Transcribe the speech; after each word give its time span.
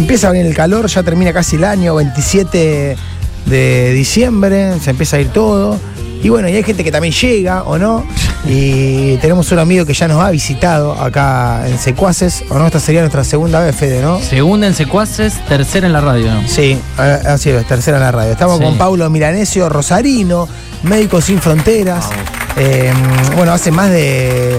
empieza 0.00 0.28
a 0.28 0.32
venir 0.32 0.46
el 0.46 0.54
calor, 0.54 0.86
ya 0.88 1.02
termina 1.02 1.32
casi 1.32 1.56
el 1.56 1.64
año, 1.64 1.94
27 1.94 2.96
de 3.46 3.92
diciembre, 3.92 4.78
se 4.80 4.90
empieza 4.90 5.16
a 5.16 5.20
ir 5.20 5.28
todo. 5.28 5.78
Y 6.22 6.28
bueno, 6.28 6.48
y 6.50 6.54
hay 6.56 6.62
gente 6.62 6.84
que 6.84 6.92
también 6.92 7.14
llega, 7.14 7.62
¿o 7.62 7.78
no? 7.78 8.04
Y 8.46 9.16
tenemos 9.18 9.50
un 9.52 9.58
amigo 9.58 9.86
que 9.86 9.94
ya 9.94 10.06
nos 10.06 10.22
ha 10.22 10.30
visitado 10.30 10.92
acá 10.92 11.66
en 11.66 11.78
Secuaces, 11.78 12.44
¿o 12.50 12.58
no? 12.58 12.66
Esta 12.66 12.78
sería 12.78 13.00
nuestra 13.00 13.24
segunda 13.24 13.60
vez, 13.60 13.74
Fede, 13.74 14.02
¿no? 14.02 14.20
Segunda 14.20 14.66
en 14.66 14.74
Secuaces, 14.74 15.32
tercera 15.48 15.86
en 15.86 15.94
la 15.94 16.02
radio. 16.02 16.30
Sí, 16.46 16.78
así 16.98 17.48
es, 17.50 17.66
tercera 17.66 17.96
en 17.96 18.02
la 18.02 18.12
radio. 18.12 18.32
Estamos 18.32 18.58
Sí. 18.58 18.64
con 18.64 18.76
Paulo 18.76 19.08
Milanesio 19.08 19.70
Rosarino, 19.70 20.46
Médicos 20.82 21.24
Sin 21.24 21.40
Fronteras. 21.40 22.10
Eh, 22.58 22.92
bueno, 23.36 23.52
hace 23.52 23.70
más 23.70 23.88
de, 23.90 24.58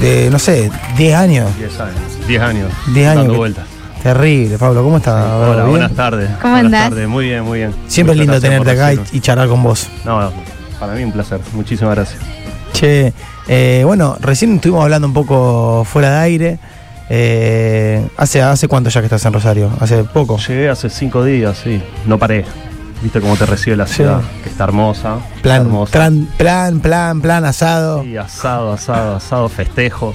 de, 0.00 0.28
no 0.30 0.38
sé, 0.38 0.70
10 0.96 1.14
años. 1.16 1.50
10 1.58 1.80
años. 1.80 1.94
10 2.28 2.40
años. 2.42 2.72
10 2.94 3.08
años. 3.08 3.16
Dando 3.24 3.34
vueltas. 3.34 3.64
Terrible, 4.04 4.58
Pablo, 4.58 4.82
¿cómo 4.84 4.98
estás? 4.98 5.24
Hola, 5.32 5.54
¿Bien? 5.62 5.70
buenas 5.70 5.92
tardes. 5.92 6.28
¿Cómo 6.42 6.52
buenas 6.52 6.66
andás? 6.74 6.90
tardes, 6.90 7.08
muy 7.08 7.24
bien, 7.24 7.42
muy 7.42 7.58
bien. 7.60 7.74
Siempre 7.86 8.12
es 8.12 8.18
lindo 8.20 8.38
tenerte 8.38 8.70
acá 8.72 8.92
y, 8.92 9.00
y 9.12 9.20
charlar 9.20 9.48
con 9.48 9.62
vos. 9.62 9.88
No, 10.04 10.30
para 10.78 10.92
mí 10.92 11.02
un 11.04 11.10
placer. 11.12 11.40
Muchísimas 11.54 11.94
gracias. 11.94 12.20
Che, 12.74 13.14
eh, 13.48 13.82
bueno, 13.86 14.18
recién 14.20 14.56
estuvimos 14.56 14.82
hablando 14.84 15.08
un 15.08 15.14
poco 15.14 15.84
fuera 15.90 16.10
de 16.10 16.18
aire. 16.18 16.58
Eh, 17.08 18.06
¿hace, 18.18 18.42
¿Hace 18.42 18.68
cuánto 18.68 18.90
ya 18.90 19.00
que 19.00 19.06
estás 19.06 19.24
en 19.24 19.32
Rosario? 19.32 19.70
¿Hace 19.80 20.04
poco? 20.04 20.36
Llegué 20.36 20.68
hace 20.68 20.90
5 20.90 21.24
días, 21.24 21.56
sí. 21.64 21.82
No 22.04 22.18
paré. 22.18 22.44
Viste 23.02 23.22
cómo 23.22 23.36
te 23.38 23.46
recibe 23.46 23.74
la 23.74 23.86
Sí. 23.86 23.94
ciudad, 23.94 24.20
que 24.42 24.50
está 24.50 24.64
hermosa. 24.64 25.16
Plan, 25.40 25.62
hermosa. 25.62 25.98
tran- 25.98 26.26
plan, 26.36 26.80
plan, 26.80 27.22
plan, 27.22 27.44
asado. 27.46 28.02
Sí, 28.02 28.18
asado, 28.18 28.74
asado, 28.74 29.16
asado, 29.16 29.48
festejos. 29.48 30.14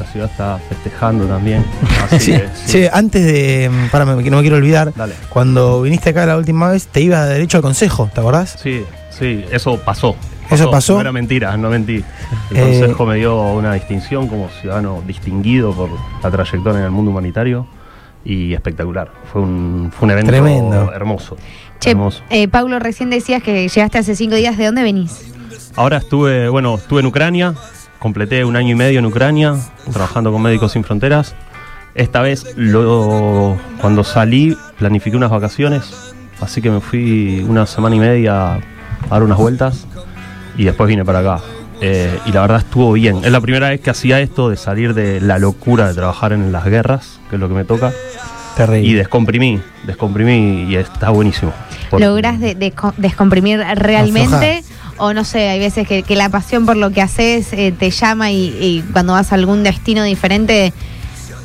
La 0.00 0.06
ciudad 0.06 0.30
está 0.30 0.58
festejando 0.68 1.26
también. 1.26 1.64
Así 2.10 2.18
Sí, 2.18 2.32
que, 2.32 2.48
sí. 2.54 2.72
Che, 2.72 2.90
antes 2.92 3.24
de. 3.24 3.70
Párame, 3.92 4.22
que 4.24 4.30
no 4.30 4.38
me 4.38 4.42
quiero 4.42 4.56
olvidar. 4.56 4.92
Dale. 4.96 5.14
Cuando 5.28 5.82
viniste 5.82 6.10
acá 6.10 6.26
la 6.26 6.36
última 6.36 6.70
vez, 6.70 6.86
te 6.88 7.00
ibas 7.02 7.28
derecho 7.28 7.58
al 7.58 7.62
consejo, 7.62 8.10
¿te 8.12 8.20
acordás? 8.20 8.56
Sí, 8.62 8.82
sí, 9.10 9.44
eso 9.52 9.78
pasó. 9.78 10.16
¿Eso 10.50 10.68
pasó? 10.68 10.94
No 10.94 11.00
era 11.02 11.12
mentira, 11.12 11.56
no 11.56 11.70
mentí. 11.70 12.02
El 12.50 12.56
Eh, 12.56 12.60
Consejo 12.80 13.06
me 13.06 13.14
dio 13.16 13.40
una 13.52 13.74
distinción 13.74 14.26
como 14.26 14.48
ciudadano 14.60 15.00
distinguido 15.06 15.72
por 15.72 15.90
la 16.24 16.28
trayectoria 16.30 16.80
en 16.80 16.84
el 16.86 16.90
mundo 16.90 17.12
humanitario 17.12 17.68
y 18.24 18.52
espectacular. 18.52 19.12
Fue 19.32 19.42
un, 19.42 19.92
fue 19.96 20.06
un 20.06 20.10
evento 20.10 20.32
Tremendo. 20.32 20.92
hermoso. 20.92 21.36
Che, 21.78 21.90
hermoso. 21.90 22.22
eh, 22.30 22.48
Paulo, 22.48 22.80
recién 22.80 23.10
decías 23.10 23.44
que 23.44 23.68
llegaste 23.68 23.98
hace 23.98 24.16
cinco 24.16 24.34
días. 24.34 24.58
¿De 24.58 24.64
dónde 24.66 24.82
venís? 24.82 25.30
Ahora 25.76 25.98
estuve, 25.98 26.48
bueno, 26.48 26.74
estuve 26.74 26.98
en 27.00 27.06
Ucrania, 27.06 27.54
completé 28.00 28.44
un 28.44 28.56
año 28.56 28.70
y 28.70 28.74
medio 28.74 28.98
en 28.98 29.06
Ucrania, 29.06 29.54
trabajando 29.92 30.32
con 30.32 30.42
Médicos 30.42 30.72
Sin 30.72 30.82
Fronteras. 30.82 31.34
Esta 31.94 32.20
vez, 32.22 32.46
lo, 32.56 33.56
cuando 33.80 34.02
salí, 34.04 34.56
planifiqué 34.78 35.16
unas 35.16 35.30
vacaciones, 35.30 36.12
así 36.40 36.60
que 36.62 36.70
me 36.70 36.80
fui 36.80 37.44
una 37.48 37.66
semana 37.66 37.94
y 37.96 37.98
media 38.00 38.54
a 38.54 38.58
dar 39.10 39.22
unas 39.22 39.38
vueltas 39.38 39.86
y 40.56 40.64
después 40.64 40.88
vine 40.88 41.04
para 41.04 41.20
acá. 41.20 41.40
Eh, 41.82 42.18
y 42.26 42.32
la 42.32 42.42
verdad 42.42 42.58
estuvo 42.58 42.92
bien. 42.92 43.24
Es 43.24 43.30
la 43.32 43.40
primera 43.40 43.68
vez 43.70 43.80
que 43.80 43.90
hacía 43.90 44.20
esto 44.20 44.50
de 44.50 44.56
salir 44.56 44.94
de 44.94 45.20
la 45.20 45.38
locura 45.38 45.88
de 45.88 45.94
trabajar 45.94 46.32
en 46.32 46.52
las 46.52 46.64
guerras, 46.66 47.20
que 47.28 47.36
es 47.36 47.40
lo 47.40 47.48
que 47.48 47.54
me 47.54 47.64
toca, 47.64 47.92
Terrible. 48.56 48.88
y 48.88 48.94
descomprimí, 48.94 49.60
descomprimí 49.86 50.64
y 50.70 50.76
está 50.76 51.10
buenísimo. 51.10 51.52
Porque- 51.90 52.04
¿Lográs 52.06 52.38
de- 52.38 52.54
de- 52.54 52.72
descomprimir 52.98 53.60
realmente? 53.76 54.62
O 55.00 55.12
no 55.14 55.24
sé, 55.24 55.48
hay 55.48 55.58
veces 55.58 55.86
que, 55.88 56.02
que 56.02 56.14
la 56.16 56.28
pasión 56.28 56.66
por 56.66 56.76
lo 56.76 56.90
que 56.90 57.00
haces 57.02 57.52
eh, 57.52 57.72
te 57.76 57.90
llama 57.90 58.30
y, 58.30 58.48
y 58.60 58.84
cuando 58.92 59.14
vas 59.14 59.32
a 59.32 59.34
algún 59.34 59.62
destino 59.62 60.02
diferente, 60.04 60.72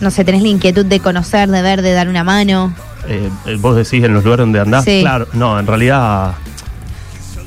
no 0.01 0.11
sé, 0.11 0.23
tenés 0.25 0.41
la 0.43 0.49
inquietud 0.49 0.85
de 0.85 0.99
conocer, 0.99 1.49
de 1.49 1.61
ver, 1.61 1.81
de 1.81 1.93
dar 1.93 2.09
una 2.09 2.23
mano. 2.23 2.73
Eh, 3.07 3.29
eh, 3.45 3.57
vos 3.59 3.75
decís 3.75 4.03
en 4.03 4.13
los 4.13 4.23
lugares 4.23 4.43
donde 4.43 4.59
andás, 4.59 4.83
Sí. 4.83 4.99
claro, 5.01 5.27
no, 5.33 5.59
en 5.59 5.65
realidad 5.67 6.33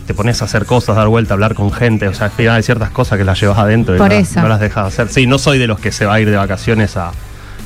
te 0.06 0.14
pones 0.14 0.40
a 0.40 0.46
hacer 0.46 0.64
cosas, 0.64 0.96
dar 0.96 1.08
vuelta, 1.08 1.34
hablar 1.34 1.54
con 1.54 1.70
gente, 1.70 2.08
o 2.08 2.14
sea, 2.14 2.30
hay 2.38 2.62
ciertas 2.62 2.90
cosas 2.90 3.18
que 3.18 3.24
las 3.24 3.38
llevas 3.38 3.58
adentro 3.58 3.94
y 3.94 3.98
Por 3.98 4.08
no, 4.08 4.14
eso. 4.14 4.40
no 4.40 4.48
las 4.48 4.60
dejas 4.60 4.84
de 4.84 4.88
hacer. 4.88 5.08
Sí, 5.12 5.26
no 5.26 5.36
soy 5.38 5.58
de 5.58 5.66
los 5.66 5.78
que 5.78 5.92
se 5.92 6.06
va 6.06 6.14
a 6.14 6.20
ir 6.20 6.30
de 6.30 6.36
vacaciones 6.38 6.96
a, 6.96 7.10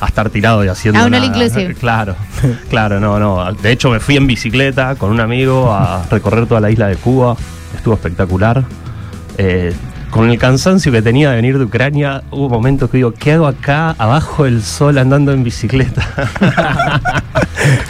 a 0.01 0.05
estar 0.05 0.29
tirado 0.29 0.65
y 0.65 0.67
haciendo 0.67 0.99
A 0.99 1.05
un 1.05 1.11
nada. 1.11 1.25
inclusive. 1.25 1.73
Claro, 1.79 2.17
claro, 2.69 2.99
no, 2.99 3.17
no. 3.19 3.53
De 3.53 3.71
hecho, 3.71 3.89
me 3.89 4.01
fui 4.01 4.17
en 4.17 4.27
bicicleta 4.27 4.95
con 4.95 5.11
un 5.11 5.21
amigo 5.21 5.71
a 5.71 6.03
recorrer 6.11 6.45
toda 6.45 6.59
la 6.59 6.69
isla 6.69 6.87
de 6.87 6.97
Cuba, 6.97 7.37
estuvo 7.75 7.93
espectacular. 7.95 8.63
Eh, 9.37 9.73
con 10.09 10.29
el 10.29 10.37
cansancio 10.37 10.91
que 10.91 11.01
tenía 11.01 11.31
de 11.31 11.37
venir 11.37 11.57
de 11.57 11.63
Ucrania, 11.63 12.21
hubo 12.29 12.47
momentos 12.47 12.87
que 12.91 12.97
digo, 12.97 13.13
¿qué 13.13 13.31
hago 13.33 13.47
acá 13.47 13.95
abajo 13.97 14.43
del 14.43 14.61
sol 14.61 14.99
andando 14.99 15.31
en 15.31 15.43
bicicleta? 15.43 16.07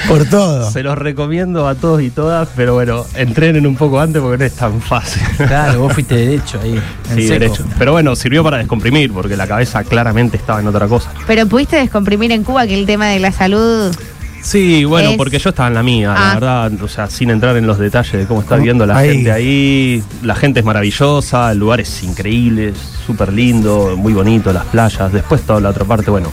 Por 0.07 0.25
todo. 0.25 0.69
Se 0.71 0.83
los 0.83 0.97
recomiendo 0.97 1.67
a 1.67 1.75
todos 1.75 2.01
y 2.01 2.09
todas, 2.11 2.47
pero 2.55 2.75
bueno, 2.75 3.05
entrenen 3.15 3.65
un 3.67 3.75
poco 3.75 3.99
antes 3.99 4.21
porque 4.21 4.37
no 4.37 4.45
es 4.45 4.53
tan 4.55 4.79
fácil. 4.81 5.21
Claro, 5.35 5.81
vos 5.81 5.93
fuiste 5.93 6.15
derecho 6.15 6.59
ahí. 6.61 6.79
En 7.09 7.15
Sí, 7.17 7.27
seco. 7.27 7.39
derecho. 7.39 7.65
Pero 7.77 7.91
bueno, 7.91 8.15
sirvió 8.15 8.43
para 8.43 8.57
descomprimir 8.57 9.11
porque 9.11 9.35
la 9.35 9.47
cabeza 9.47 9.83
claramente 9.83 10.37
estaba 10.37 10.59
en 10.61 10.67
otra 10.67 10.87
cosa. 10.87 11.11
Pero 11.27 11.45
pudiste 11.47 11.75
descomprimir 11.77 12.31
en 12.31 12.43
Cuba 12.43 12.65
que 12.67 12.75
el 12.79 12.85
tema 12.85 13.07
de 13.07 13.19
la 13.19 13.31
salud. 13.31 13.93
Sí, 14.43 14.83
bueno, 14.83 15.11
Es- 15.11 15.17
porque 15.17 15.39
yo 15.39 15.49
estaba 15.49 15.69
en 15.69 15.73
la 15.75 15.83
mía, 15.83 16.13
Ah. 16.15 16.27
la 16.27 16.33
verdad, 16.35 16.83
o 16.83 16.87
sea, 16.87 17.09
sin 17.09 17.29
entrar 17.29 17.55
en 17.57 17.65
los 17.65 17.79
detalles 17.79 18.11
de 18.11 18.25
cómo 18.25 18.41
está 18.41 18.49
¿Cómo? 18.49 18.59
viviendo 18.61 18.85
la 18.85 18.97
Ahí. 18.97 19.09
gente 19.13 19.31
ahí. 19.31 20.03
La 20.21 20.35
gente 20.35 20.59
es 20.59 20.65
maravillosa, 20.65 21.51
el 21.53 21.57
lugar 21.59 21.79
es 21.79 22.03
increíble, 22.03 22.73
súper 23.07 23.31
lindo, 23.31 23.95
muy 23.97 24.13
bonito, 24.13 24.51
las 24.53 24.65
playas. 24.65 25.11
Después 25.13 25.41
toda 25.43 25.61
la 25.61 25.69
otra 25.69 25.85
parte, 25.85 26.11
bueno, 26.11 26.29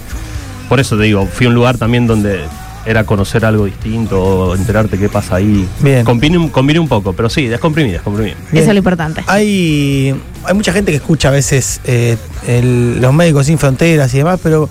por 0.69 0.81
eso 0.81 0.97
te 0.97 1.04
digo, 1.04 1.25
fui 1.26 1.47
a 1.47 1.49
un 1.50 1.54
lugar 1.54 1.78
también 1.78 2.06
donde 2.09 2.41
era 2.84 3.04
conocer 3.04 3.44
algo 3.44 3.66
distinto, 3.66 4.56
enterarte 4.56 4.99
qué 4.99 5.09
pasa 5.09 5.37
ahí. 5.37 5.69
Bien. 5.81 6.04
Combiné, 6.04 6.37
un- 6.38 6.49
combiné 6.49 6.81
un 6.81 6.88
poco, 6.88 7.12
pero 7.12 7.28
sí, 7.31 7.47
descomprimí, 7.47 7.93
descomprimí. 7.93 8.31
Bien. 8.50 8.62
Eso 8.62 8.70
es 8.70 8.75
lo 8.75 8.78
importante. 8.78 9.22
Hay, 9.28 10.15
hay 10.44 10.54
mucha 10.54 10.72
gente 10.72 10.91
que 10.91 10.97
escucha 10.97 11.28
a 11.28 11.32
veces 11.32 11.81
eh, 11.84 12.16
el- 12.49 13.00
los 13.00 13.12
médicos 13.15 13.47
sin 13.47 13.59
fronteras 13.59 14.12
y 14.15 14.19
demás, 14.19 14.41
pero 14.43 14.69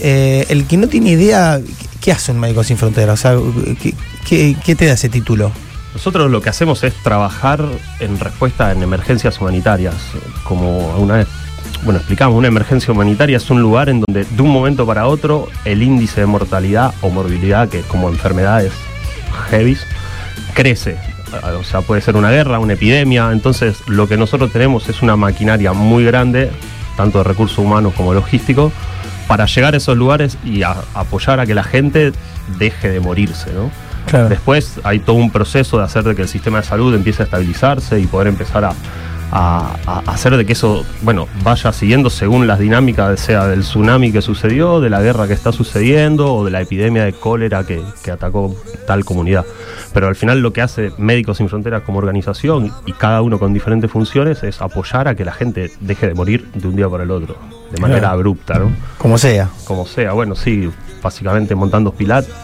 eh, 0.00 0.46
el 0.48 0.64
que 0.66 0.76
no 0.76 0.86
tiene 0.86 1.10
idea, 1.10 1.60
¿qué 2.00 2.12
hace 2.12 2.32
un 2.32 2.40
médico 2.40 2.62
sin 2.64 2.76
fronteras? 2.76 3.18
O 3.18 3.22
sea, 3.22 3.36
¿qué, 4.28 4.56
qué- 4.64 4.74
te 4.76 4.86
da 4.86 4.94
ese 4.94 5.08
título? 5.08 5.50
Nosotros 5.94 6.30
lo 6.30 6.40
que 6.40 6.50
hacemos 6.50 6.84
es 6.84 6.94
trabajar 7.02 7.64
en 8.00 8.20
respuesta 8.20 8.72
en 8.72 8.82
emergencias 8.82 9.40
humanitarias. 9.40 9.94
Como 10.44 10.96
una 10.96 11.16
vez, 11.16 11.26
bueno, 11.82 11.98
explicamos, 11.98 12.36
una 12.36 12.48
emergencia 12.48 12.92
humanitaria 12.92 13.38
es 13.38 13.50
un 13.50 13.60
lugar 13.62 13.88
en 13.88 14.00
donde 14.02 14.24
de 14.24 14.42
un 14.42 14.50
momento 14.50 14.86
para 14.86 15.06
otro 15.06 15.48
el 15.64 15.82
índice 15.82 16.20
de 16.20 16.26
mortalidad 16.26 16.94
o 17.00 17.08
morbilidad, 17.10 17.68
que 17.68 17.80
como 17.82 18.08
enfermedades 18.10 18.72
heavy, 19.50 19.76
crece. 20.54 20.96
O 21.58 21.64
sea, 21.64 21.82
puede 21.82 22.00
ser 22.00 22.16
una 22.16 22.30
guerra, 22.30 22.58
una 22.58 22.72
epidemia. 22.74 23.30
Entonces, 23.32 23.76
lo 23.86 24.08
que 24.08 24.16
nosotros 24.16 24.50
tenemos 24.52 24.88
es 24.88 25.02
una 25.02 25.16
maquinaria 25.16 25.72
muy 25.72 26.04
grande, 26.04 26.50
tanto 26.96 27.18
de 27.18 27.24
recursos 27.24 27.58
humanos 27.58 27.92
como 27.94 28.14
logísticos, 28.14 28.72
para 29.28 29.46
llegar 29.46 29.74
a 29.74 29.76
esos 29.76 29.96
lugares 29.96 30.36
y 30.44 30.62
a- 30.64 30.74
apoyar 30.94 31.38
a 31.38 31.46
que 31.46 31.54
la 31.54 31.62
gente 31.62 32.12
deje 32.58 32.88
de 32.90 32.98
morirse, 33.00 33.52
¿no? 33.52 33.70
Claro. 34.06 34.28
Después 34.30 34.80
hay 34.84 35.00
todo 35.00 35.16
un 35.16 35.30
proceso 35.30 35.76
de 35.78 35.84
hacer 35.84 36.02
de 36.02 36.14
que 36.16 36.22
el 36.22 36.28
sistema 36.28 36.58
de 36.58 36.64
salud 36.64 36.94
empiece 36.94 37.22
a 37.22 37.24
estabilizarse 37.26 38.00
y 38.00 38.06
poder 38.06 38.28
empezar 38.28 38.64
a, 38.64 38.72
a- 39.30 39.76
a 39.86 39.98
hacer 40.12 40.36
de 40.36 40.46
que 40.46 40.52
eso, 40.54 40.84
bueno, 41.02 41.26
vaya 41.42 41.72
siguiendo 41.72 42.10
según 42.10 42.46
las 42.46 42.58
dinámicas, 42.58 43.20
sea 43.20 43.46
del 43.46 43.60
tsunami 43.60 44.10
que 44.12 44.22
sucedió, 44.22 44.80
de 44.80 44.90
la 44.90 45.02
guerra 45.02 45.26
que 45.26 45.34
está 45.34 45.52
sucediendo 45.52 46.32
o 46.34 46.44
de 46.44 46.50
la 46.50 46.60
epidemia 46.60 47.04
de 47.04 47.12
cólera 47.12 47.64
que, 47.64 47.82
que 48.02 48.10
atacó 48.10 48.54
tal 48.86 49.04
comunidad. 49.04 49.44
Pero 49.92 50.08
al 50.08 50.16
final 50.16 50.40
lo 50.40 50.52
que 50.52 50.62
hace 50.62 50.92
Médicos 50.98 51.38
Sin 51.38 51.48
Fronteras 51.48 51.82
como 51.82 51.98
organización 51.98 52.72
y 52.86 52.92
cada 52.92 53.22
uno 53.22 53.38
con 53.38 53.52
diferentes 53.52 53.90
funciones 53.90 54.42
es 54.42 54.60
apoyar 54.60 55.08
a 55.08 55.14
que 55.14 55.24
la 55.24 55.32
gente 55.32 55.70
deje 55.80 56.08
de 56.08 56.14
morir 56.14 56.48
de 56.54 56.68
un 56.68 56.76
día 56.76 56.88
para 56.88 57.04
el 57.04 57.10
otro, 57.10 57.36
de 57.70 57.80
manera 57.80 58.00
Claro. 58.00 58.14
abrupta, 58.14 58.58
¿no? 58.58 58.70
Como 58.98 59.18
sea. 59.18 59.48
como 59.64 59.86
sea, 59.86 60.12
bueno, 60.12 60.34
sí, 60.34 60.70
básicamente 61.02 61.54
montando 61.54 61.94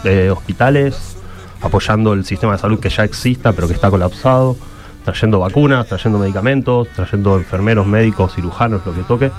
eh, 0.04 0.30
hospitales, 0.30 1.16
apoyando 1.62 2.12
el 2.12 2.24
sistema 2.24 2.52
de 2.52 2.58
salud 2.58 2.78
que 2.78 2.88
ya 2.90 3.04
exista 3.04 3.52
pero 3.52 3.66
que 3.68 3.74
está 3.74 3.90
colapsado, 3.90 4.56
trayendo 5.04 5.38
vacunas, 5.38 5.86
trayendo 5.86 6.18
medicamentos, 6.18 6.88
trayendo 6.94 7.36
enfermeros, 7.36 7.86
médicos, 7.86 8.34
cirujanos, 8.34 8.84
lo 8.84 8.94
que 8.94 9.02
toque. 9.02 9.30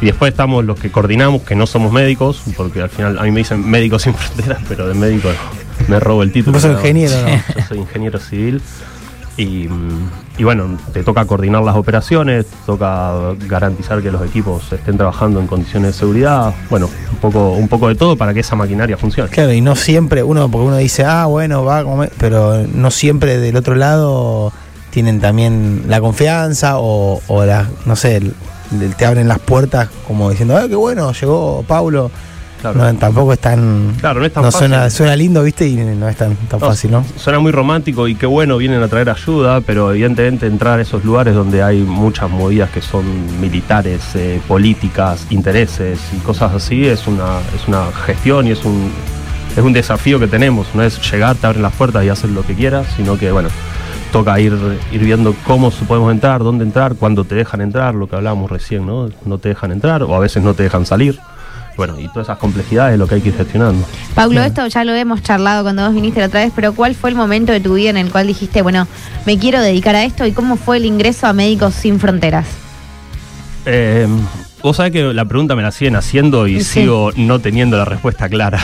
Y 0.00 0.06
después 0.06 0.32
estamos 0.32 0.64
los 0.64 0.80
que 0.80 0.90
coordinamos, 0.90 1.42
que 1.42 1.54
no 1.54 1.66
somos 1.66 1.92
médicos, 1.92 2.42
porque 2.56 2.82
al 2.82 2.88
final 2.88 3.18
a 3.18 3.22
mí 3.22 3.30
me 3.30 3.40
dicen 3.40 3.68
médicos 3.68 4.02
sin 4.02 4.14
fronteras, 4.16 4.60
pero 4.68 4.88
de 4.88 4.94
médico 4.94 5.28
me 5.86 6.00
robo 6.00 6.22
el 6.22 6.32
título. 6.32 6.54
Vos 6.54 6.62
sos 6.62 6.72
ingeniero, 6.72 7.14
¿no? 7.22 7.28
Yo 7.56 7.66
soy 7.68 7.78
ingeniero 7.78 8.18
civil. 8.18 8.60
Y, 9.36 9.66
y 10.36 10.44
bueno, 10.44 10.76
te 10.92 11.02
toca 11.02 11.24
coordinar 11.24 11.62
las 11.62 11.74
operaciones, 11.74 12.46
toca 12.66 13.32
garantizar 13.48 14.02
que 14.02 14.10
los 14.10 14.22
equipos 14.26 14.70
estén 14.72 14.98
trabajando 14.98 15.40
en 15.40 15.46
condiciones 15.46 15.94
de 15.94 15.98
seguridad, 15.98 16.54
bueno, 16.68 16.90
un 17.10 17.18
poco, 17.18 17.52
un 17.52 17.66
poco 17.66 17.88
de 17.88 17.94
todo 17.94 18.16
para 18.16 18.34
que 18.34 18.40
esa 18.40 18.56
maquinaria 18.56 18.98
funcione. 18.98 19.30
Claro, 19.30 19.52
y 19.52 19.62
no 19.62 19.74
siempre, 19.74 20.22
uno, 20.22 20.50
porque 20.50 20.66
uno 20.66 20.76
dice, 20.76 21.04
ah, 21.04 21.24
bueno, 21.26 21.64
va 21.64 21.78
a 21.78 21.84
comer, 21.84 22.12
pero 22.18 22.66
no 22.66 22.90
siempre 22.90 23.38
del 23.38 23.56
otro 23.56 23.74
lado 23.74 24.52
tienen 24.92 25.20
también 25.20 25.84
la 25.88 26.00
confianza 26.00 26.78
o, 26.78 27.20
o 27.26 27.44
la, 27.44 27.66
no 27.86 27.96
sé, 27.96 28.20
te 28.98 29.06
abren 29.06 29.26
las 29.26 29.38
puertas 29.38 29.88
como 30.06 30.30
diciendo, 30.30 30.56
ah, 30.56 30.68
qué 30.68 30.76
bueno, 30.76 31.12
llegó 31.12 31.64
Paulo. 31.66 32.10
Claro. 32.60 32.78
No, 32.78 32.94
tampoco 32.94 33.32
es 33.32 33.40
tan. 33.40 33.96
Claro, 33.98 34.20
no 34.20 34.26
es 34.26 34.32
tan 34.32 34.44
no 34.44 34.52
fácil. 34.52 34.68
Suena, 34.68 34.88
suena 34.88 35.16
lindo, 35.16 35.42
¿viste? 35.42 35.66
Y 35.66 35.74
no 35.74 36.08
es 36.08 36.16
tan, 36.16 36.36
tan 36.36 36.60
No, 36.60 36.66
fácil, 36.68 36.92
¿no? 36.92 37.04
Suena 37.16 37.40
muy 37.40 37.50
romántico 37.50 38.06
y 38.06 38.14
qué 38.14 38.26
bueno, 38.26 38.56
vienen 38.56 38.80
a 38.84 38.86
traer 38.86 39.10
ayuda, 39.10 39.62
pero 39.62 39.90
evidentemente 39.90 40.46
entrar 40.46 40.78
a 40.78 40.82
esos 40.82 41.04
lugares 41.04 41.34
donde 41.34 41.60
hay 41.60 41.80
muchas 41.80 42.30
movidas 42.30 42.70
que 42.70 42.80
son 42.80 43.40
militares, 43.40 44.00
eh, 44.14 44.40
políticas, 44.46 45.26
intereses 45.30 45.98
y 46.16 46.20
cosas 46.20 46.52
así, 46.54 46.86
es 46.86 47.08
una, 47.08 47.40
es 47.56 47.66
una 47.66 47.86
gestión 48.06 48.46
y 48.46 48.52
es 48.52 48.64
un, 48.64 48.92
es 49.56 49.62
un 49.64 49.72
desafío 49.72 50.20
que 50.20 50.28
tenemos. 50.28 50.68
No 50.72 50.84
es 50.84 51.00
llegar, 51.10 51.34
te 51.34 51.48
abren 51.48 51.62
las 51.62 51.72
puertas 51.72 52.04
y 52.04 52.10
hacer 52.10 52.30
lo 52.30 52.46
que 52.46 52.54
quieras, 52.54 52.86
sino 52.96 53.18
que, 53.18 53.32
bueno, 53.32 53.48
toca 54.12 54.38
ir, 54.38 54.52
ir 54.92 55.04
viendo 55.04 55.34
cómo 55.44 55.70
podemos 55.70 56.12
entrar, 56.12 56.44
dónde 56.44 56.64
entrar, 56.64 56.94
cuándo 56.94 57.24
te 57.24 57.34
dejan 57.34 57.62
entrar, 57.62 57.94
lo 57.94 58.08
que 58.08 58.14
hablábamos 58.14 58.50
recién, 58.50 58.86
¿no? 58.86 59.08
No 59.24 59.38
te 59.38 59.48
dejan 59.48 59.72
entrar 59.72 60.02
o 60.02 60.14
a 60.14 60.20
veces 60.20 60.42
no 60.42 60.54
te 60.54 60.62
dejan 60.62 60.86
salir. 60.86 61.18
Bueno, 61.76 61.98
y 61.98 62.06
todas 62.08 62.26
esas 62.26 62.38
complejidades 62.38 62.92
es 62.92 62.98
lo 62.98 63.06
que 63.06 63.14
hay 63.14 63.20
que 63.22 63.30
ir 63.30 63.36
gestionando. 63.36 63.86
Bien. 64.28 64.42
esto 64.42 64.66
ya 64.66 64.84
lo 64.84 64.92
hemos 64.92 65.22
charlado 65.22 65.62
cuando 65.62 65.86
vos 65.86 65.94
viniste 65.94 66.20
la 66.20 66.26
otra 66.26 66.40
vez, 66.40 66.52
pero 66.54 66.74
¿cuál 66.74 66.94
fue 66.94 67.08
el 67.08 67.16
momento 67.16 67.50
de 67.50 67.60
tu 67.60 67.74
vida 67.74 67.88
en 67.88 67.96
el 67.96 68.12
cual 68.12 68.26
dijiste, 68.26 68.60
bueno, 68.60 68.86
me 69.24 69.38
quiero 69.38 69.60
dedicar 69.60 69.94
a 69.94 70.04
esto 70.04 70.26
y 70.26 70.32
cómo 70.32 70.56
fue 70.56 70.76
el 70.76 70.84
ingreso 70.84 71.26
a 71.26 71.32
Médicos 71.32 71.74
Sin 71.74 71.98
Fronteras? 71.98 72.46
Eh, 73.64 74.06
vos 74.62 74.76
sabés 74.76 74.92
que 74.92 75.02
la 75.12 75.24
pregunta 75.24 75.56
me 75.56 75.62
la 75.62 75.72
siguen 75.72 75.96
haciendo 75.96 76.46
y 76.46 76.62
Sí. 76.62 76.80
sigo 76.82 77.10
no 77.16 77.38
teniendo 77.40 77.76
la 77.76 77.84
respuesta 77.84 78.28
clara. 78.28 78.58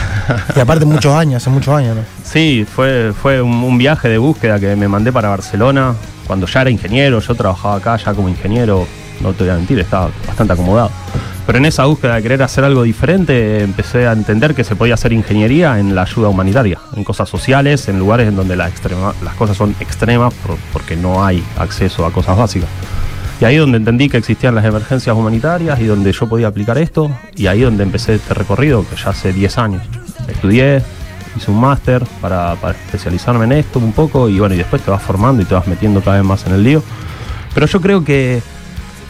Y 0.55 0.59
aparte, 0.59 0.85
muchos 0.85 1.13
años, 1.13 1.41
hace 1.43 1.49
muchos 1.49 1.73
años, 1.75 1.97
¿no? 1.97 2.03
sí, 2.23 2.65
fue, 2.73 3.13
fue 3.19 3.41
un, 3.41 3.51
un 3.63 3.77
viaje 3.77 4.07
de 4.09 4.17
búsqueda 4.17 4.59
que 4.59 4.75
me 4.75 4.87
mandé 4.87 5.11
para 5.11 5.29
Barcelona 5.29 5.93
cuando 6.27 6.47
ya 6.47 6.61
era 6.61 6.69
ingeniero. 6.69 7.19
Yo 7.19 7.35
trabajaba 7.35 7.75
acá 7.75 7.97
ya 7.97 8.13
como 8.13 8.29
ingeniero, 8.29 8.87
no 9.21 9.33
te 9.33 9.43
voy 9.43 9.51
a 9.53 9.55
mentir, 9.55 9.79
estaba 9.79 10.09
bastante 10.27 10.53
acomodado. 10.53 10.91
Pero 11.45 11.57
en 11.57 11.65
esa 11.65 11.85
búsqueda 11.85 12.15
de 12.15 12.21
querer 12.21 12.43
hacer 12.43 12.63
algo 12.63 12.83
diferente, 12.83 13.63
empecé 13.63 14.07
a 14.07 14.11
entender 14.11 14.53
que 14.53 14.63
se 14.63 14.75
podía 14.75 14.93
hacer 14.93 15.11
ingeniería 15.13 15.79
en 15.79 15.95
la 15.95 16.03
ayuda 16.03 16.29
humanitaria, 16.29 16.77
en 16.95 17.03
cosas 17.03 17.27
sociales, 17.27 17.87
en 17.89 17.97
lugares 17.97 18.27
en 18.27 18.35
donde 18.35 18.55
la 18.55 18.69
extrema- 18.69 19.15
las 19.23 19.33
cosas 19.33 19.57
son 19.57 19.75
extremas 19.79 20.31
por- 20.35 20.57
porque 20.71 20.95
no 20.95 21.25
hay 21.25 21.43
acceso 21.57 22.05
a 22.05 22.11
cosas 22.13 22.37
básicas. 22.37 22.69
Y 23.41 23.45
ahí 23.45 23.55
donde 23.55 23.77
entendí 23.77 24.09
que 24.09 24.17
existían 24.17 24.53
las 24.55 24.65
emergencias 24.65 25.15
humanitarias 25.15 25.79
y 25.79 25.85
donde 25.85 26.11
yo 26.11 26.27
podía 26.27 26.47
aplicar 26.47 26.77
esto, 26.77 27.09
y 27.35 27.47
ahí 27.47 27.61
donde 27.61 27.83
empecé 27.83 28.15
este 28.15 28.33
recorrido, 28.33 28.85
que 28.87 28.97
ya 28.97 29.11
hace 29.11 29.31
10 29.31 29.57
años. 29.57 29.81
Estudié, 30.27 30.81
hice 31.37 31.49
un 31.49 31.59
máster 31.61 32.03
para, 32.19 32.53
especializarme 32.71 33.45
en 33.45 33.53
esto 33.53 33.79
un 33.79 33.93
poco, 33.93 34.27
y 34.27 34.39
bueno, 34.39 34.55
y 34.55 34.57
después 34.57 34.81
te 34.81 34.91
vas 34.91 35.01
formando 35.01 35.41
y 35.41 35.45
te 35.45 35.53
vas 35.53 35.67
metiendo 35.67 36.01
cada 36.01 36.17
vez 36.17 36.25
más 36.25 36.45
en 36.47 36.53
el 36.53 36.63
lío. 36.63 36.83
Pero 37.53 37.65
yo 37.65 37.79
creo 37.79 38.03
que, 38.03 38.41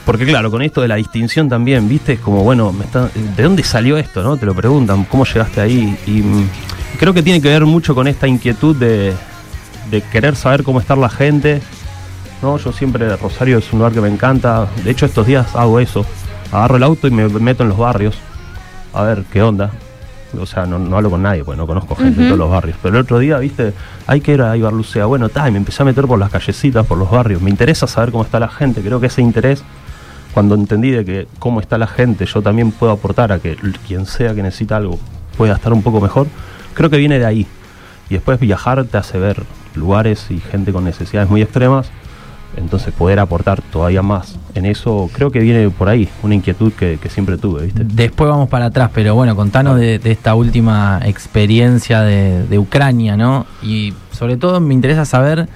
porque 0.06 0.26
claro, 0.28 0.52
con 0.52 0.62
esto 0.62 0.82
de 0.82 0.88
la 0.90 0.96
distinción 0.96 1.50
también, 1.50 1.90
viste, 1.90 2.14
es 2.14 2.20
como, 2.20 2.44
bueno, 2.44 2.72
me 2.72 2.86
está- 2.86 3.10
¿de 3.36 3.44
dónde 3.44 3.64
salió 3.64 3.98
esto? 3.98 4.22
no 4.22 4.38
Te 4.38 4.46
lo 4.46 4.54
preguntan, 4.54 5.06
¿cómo 5.06 5.26
llegaste 5.26 5.60
ahí? 5.60 5.98
Y 6.06 6.22
mm, 6.22 6.50
creo 7.00 7.16
que 7.16 7.24
tiene 7.24 7.42
que 7.42 7.50
ver 7.50 7.66
mucho 7.66 7.96
con 7.96 8.08
esta 8.08 8.28
inquietud 8.28 8.76
de 8.76 9.16
querer 10.12 10.36
saber 10.36 10.62
cómo 10.64 10.80
está 10.80 10.96
la 10.96 11.10
gente, 11.10 11.62
no, 12.42 12.58
yo 12.58 12.72
siempre, 12.72 13.16
Rosario 13.18 13.58
es 13.58 13.72
un 13.74 13.80
lugar 13.80 13.92
que 13.94 14.02
me 14.02 14.08
encanta. 14.10 14.68
De 14.84 14.92
hecho, 14.92 15.06
estos 15.06 15.26
días 15.28 15.56
hago 15.56 15.80
eso. 15.80 16.06
Agarro 16.52 16.78
el 16.78 16.84
auto 16.84 17.08
y 17.08 17.12
me 17.12 17.28
meto 17.28 17.64
en 17.64 17.70
los 17.70 17.78
barrios. 17.78 18.16
A 18.94 19.04
ver 19.04 19.24
qué 19.32 19.42
onda. 19.42 19.72
O 20.40 20.46
sea, 20.46 20.66
no, 20.66 20.78
no 20.80 20.96
hablo 20.98 21.10
con 21.10 21.22
nadie, 21.24 21.44
porque 21.44 21.58
no 21.58 21.66
conozco 21.68 21.96
gente 21.96 22.12
de 22.22 22.28
Ujú. 22.28 22.28
todos 22.36 22.40
los 22.40 22.50
barrios. 22.52 22.78
Pero 22.82 22.96
el 22.96 23.02
otro 23.02 23.20
día, 23.20 23.38
viste, 23.40 23.74
hay 24.08 24.22
que 24.22 24.34
ir 24.34 24.42
a 24.42 24.56
Ibarlucea. 24.56 25.06
Bueno, 25.06 25.28
ta, 25.30 25.48
y 25.48 25.52
me 25.52 25.58
empecé 25.58 25.82
a 25.82 25.86
meter 25.86 26.06
por 26.06 26.20
las 26.20 26.30
callecitas, 26.30 26.86
por 26.86 26.98
los 26.98 27.10
barrios. 27.10 27.42
Me 27.42 27.50
interesa 27.50 27.88
saber 27.88 28.12
cómo 28.12 28.24
está 28.24 28.40
la 28.40 28.48
gente. 28.48 28.82
Creo 28.82 29.00
que 29.00 29.08
ese 29.08 29.22
interés, 29.22 29.64
cuando 30.34 30.56
entendí 30.56 30.92
de 30.92 31.04
que 31.04 31.28
cómo 31.40 31.60
está 31.60 31.78
la 31.78 31.88
gente, 31.88 32.26
yo 32.26 32.42
también 32.42 32.72
puedo 32.72 32.92
aportar 32.92 33.32
a 33.32 33.40
que 33.40 33.58
quien 33.88 34.06
sea 34.06 34.34
que 34.36 34.44
necesita 34.44 34.78
algo 34.78 35.00
pueda 35.36 35.56
estar 35.56 35.74
un 35.74 35.82
poco 35.82 36.00
mejor. 36.00 36.28
Creo 36.76 36.90
que 36.90 36.98
viene 36.98 37.18
de 37.20 37.26
ahí. 37.26 37.48
Y 38.10 38.14
después 38.14 38.40
viajar 38.40 38.84
te 38.86 38.98
hace 38.98 39.18
ver 39.20 39.44
lugares 39.76 40.28
y 40.30 40.40
gente 40.40 40.72
con 40.72 40.84
necesidades 40.84 41.30
muy 41.30 41.42
extremas. 41.42 41.90
Entonces 42.58 42.94
poder 42.94 43.20
aportar 43.20 43.62
todavía 43.62 44.02
más 44.02 44.38
en 44.56 44.66
eso, 44.66 45.10
creo 45.14 45.32
que 45.32 45.40
viene 45.40 45.70
por 45.70 45.88
ahí, 45.88 46.10
una 46.24 46.36
inquietud 46.36 46.74
que, 46.74 46.98
que 47.02 47.10
siempre 47.10 47.38
tuve, 47.38 47.66
¿viste? 47.66 47.84
Después 47.86 48.30
vamos 48.30 48.50
para 48.50 48.66
atrás, 48.66 48.90
pero 48.94 49.16
bueno, 49.16 49.36
contanos 49.36 49.80
de, 49.80 50.00
de 50.00 50.12
esta 50.12 50.36
última 50.36 51.00
experiencia 51.06 52.02
de, 52.02 52.46
de 52.48 52.60
Ucrania, 52.60 53.16
¿no? 53.16 53.46
Y 53.62 53.94
sobre 54.12 54.38
todo 54.38 54.60
me 54.60 54.74
interesa 54.74 55.06
saber 55.06 55.48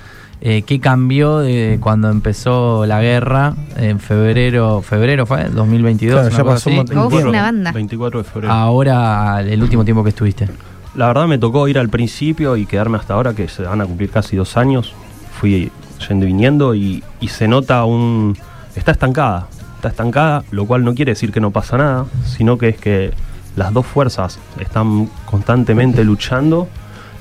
eh, 0.45 0.63
qué 0.63 0.81
cambió 0.81 1.39
de 1.39 1.77
cuando 1.79 2.09
empezó 2.09 2.85
la 2.85 3.01
guerra 3.01 3.55
en 3.77 4.01
febrero, 4.01 4.81
febrero 4.81 5.25
fue, 5.25 5.45
2022. 5.45 6.19
Claro, 6.19 6.35
ya 6.35 6.43
pasó 6.43 6.69
un 6.69 6.79
así, 6.79 6.93
montón. 6.93 7.19
Uf, 7.19 7.25
una 7.25 7.43
banda. 7.43 7.71
24 7.71 8.23
de 8.23 8.29
febrero. 8.29 8.53
ahora 8.53 9.41
el 9.41 9.63
último 9.63 9.85
tiempo 9.85 10.03
que 10.03 10.09
estuviste. 10.09 10.49
La 10.95 11.07
verdad 11.07 11.27
me 11.27 11.37
tocó 11.37 11.65
ir 11.69 11.79
al 11.79 11.87
principio 11.87 12.57
y 12.57 12.65
quedarme 12.65 12.97
hasta 12.97 13.13
ahora, 13.13 13.33
que 13.33 13.47
se 13.47 13.63
van 13.63 13.79
a 13.79 13.85
cumplir 13.85 14.09
casi 14.09 14.35
dos 14.35 14.57
años. 14.57 14.93
Fui 15.39 15.71
yendo 16.07 16.25
y 16.25 16.27
viniendo 16.27 16.75
y, 16.75 17.03
y 17.19 17.27
se 17.29 17.47
nota 17.47 17.85
un... 17.85 18.37
Está 18.75 18.91
estancada, 18.91 19.47
está 19.75 19.89
estancada, 19.89 20.43
lo 20.51 20.65
cual 20.65 20.83
no 20.83 20.95
quiere 20.95 21.11
decir 21.11 21.31
que 21.31 21.39
no 21.39 21.51
pasa 21.51 21.77
nada, 21.77 22.05
sino 22.25 22.57
que 22.57 22.69
es 22.69 22.77
que 22.77 23.11
las 23.55 23.71
dos 23.71 23.85
fuerzas 23.85 24.39
están 24.59 25.09
constantemente 25.25 26.03
luchando, 26.03 26.67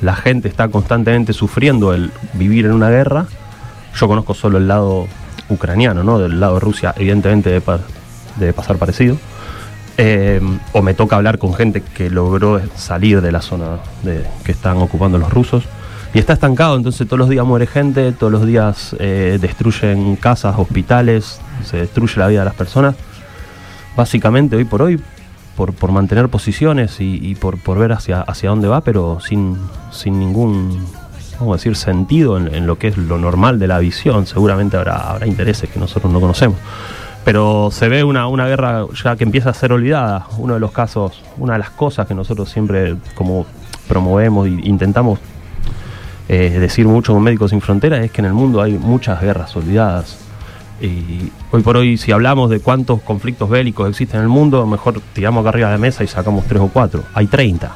la 0.01 0.17
gente 0.17 0.49
está 0.49 0.69
constantemente 0.69 1.33
sufriendo 1.33 1.93
el 1.93 2.11
vivir 2.35 2.65
en 2.67 2.73
una 2.73 2.89
guerra. 2.89 3.27
Yo 3.95 4.09
conozco 4.09 4.33
solo 4.35 4.57
el 4.59 4.67
lado 4.67 5.07
ucraniano, 5.51 6.03
¿no? 6.03 6.19
Del 6.19 6.41
lado 6.41 6.55
de 6.55 6.61
Rusia, 6.61 6.95
evidentemente 6.97 7.51
debe, 7.51 7.61
pa- 7.61 7.81
debe 8.37 8.53
pasar 8.55 8.77
parecido. 8.77 9.19
Eh, 9.99 10.41
o 10.73 10.81
me 10.81 10.95
toca 10.95 11.17
hablar 11.17 11.37
con 11.37 11.53
gente 11.53 11.83
que 11.83 12.09
logró 12.09 12.59
salir 12.75 13.21
de 13.21 13.31
la 13.31 13.43
zona 13.43 13.77
de, 14.03 14.25
que 14.43 14.53
están 14.53 14.79
ocupando 14.79 15.19
los 15.19 15.31
rusos. 15.31 15.65
Y 16.15 16.19
está 16.19 16.35
estancado, 16.35 16.77
entonces 16.77 17.07
todos 17.07 17.19
los 17.19 17.31
días 17.31 17.47
muere 17.47 17.67
gente, 17.67 18.13
todos 18.13 18.31
los 18.31 18.47
días 18.47 18.95
eh, 18.99 19.39
destruyen 19.41 20.17
casas, 20.17 20.57
hospitales, 20.59 21.41
se 21.65 21.79
destruye 21.79 22.19
la 22.19 22.29
vida 22.29 22.41
de 22.41 22.45
las 22.45 22.55
personas. 22.55 22.97
Básicamente, 23.97 24.57
hoy 24.57 24.65
por 24.65 24.83
hoy, 24.83 25.01
por, 25.57 25.73
por 25.73 25.91
mantener 25.91 26.29
posiciones 26.29 26.97
y, 26.99 27.35
por, 27.37 27.59
por 27.59 27.79
ver 27.79 27.93
hacia, 27.93 28.21
hacia 28.21 28.51
dónde 28.51 28.69
va, 28.69 28.83
pero 28.83 29.21
sin, 29.21 29.57
sin 29.91 30.19
ningún, 30.19 30.85
vamos 31.41 31.55
a 31.55 31.57
decir, 31.57 31.77
sentido 31.77 32.37
en, 32.37 32.55
en 32.55 32.67
lo 32.67 32.77
que 32.77 32.89
es 32.89 32.99
lo 32.99 33.17
normal 33.17 33.59
de 33.59 33.69
la 33.69 33.79
visión. 33.79 34.27
Seguramente 34.27 34.77
habrá, 34.77 35.11
habrá 35.11 35.27
intereses 35.27 35.71
que 35.71 35.81
nosotros 35.81 36.13
no 36.13 36.21
conocemos 36.21 36.59
pero 37.25 37.69
se 37.71 37.89
ve 37.89 38.03
una, 38.03 38.27
una 38.27 38.49
guerra 38.49 38.85
ya 39.03 39.15
que 39.15 39.25
empieza 39.25 39.51
a 39.51 39.55
ser 39.55 39.73
olvidada. 39.73 40.27
Uno 40.39 40.55
de 40.55 40.61
los 40.61 40.73
casos, 40.73 41.23
una 41.39 41.53
de 41.53 41.61
las 41.61 41.71
cosas 41.71 42.07
que 42.07 42.15
nosotros 42.15 42.51
siempre 42.51 42.97
como 43.15 43.47
promovemos 43.87 44.47
e 44.49 44.51
intentamos 44.65 45.21
eh, 46.33 46.59
decir 46.59 46.87
mucho 46.89 47.13
con 47.13 47.23
Médicos 47.23 47.51
Sin 47.51 47.61
Fronteras 47.61 48.03
es 48.05 48.11
que 48.11 48.21
en 48.23 48.27
el 48.27 48.33
mundo 48.33 48.63
hay 48.63 48.73
muchas 48.73 49.21
guerras 49.21 49.55
olvidadas. 49.57 50.17
Y 50.81 51.31
hoy 51.53 51.63
por 51.63 51.77
hoy, 51.77 51.97
si 51.99 52.11
hablamos 52.11 52.51
de 52.51 52.59
cuántos 52.61 53.03
conflictos 53.03 53.49
bélicos 53.49 53.89
existen 53.89 54.17
en 54.19 54.23
el 54.25 54.29
mundo, 54.29 54.67
mejor 54.67 55.01
tiramos 55.13 55.43
acá 55.43 55.51
arriba 55.51 55.69
de 55.69 55.75
la 55.75 55.79
mesa 55.79 56.03
y 56.03 56.09
sacamos 56.09 56.45
tres 56.47 56.61
o 56.61 56.69
cuatro. 56.69 57.05
Hay 57.15 57.27
30. 57.27 57.71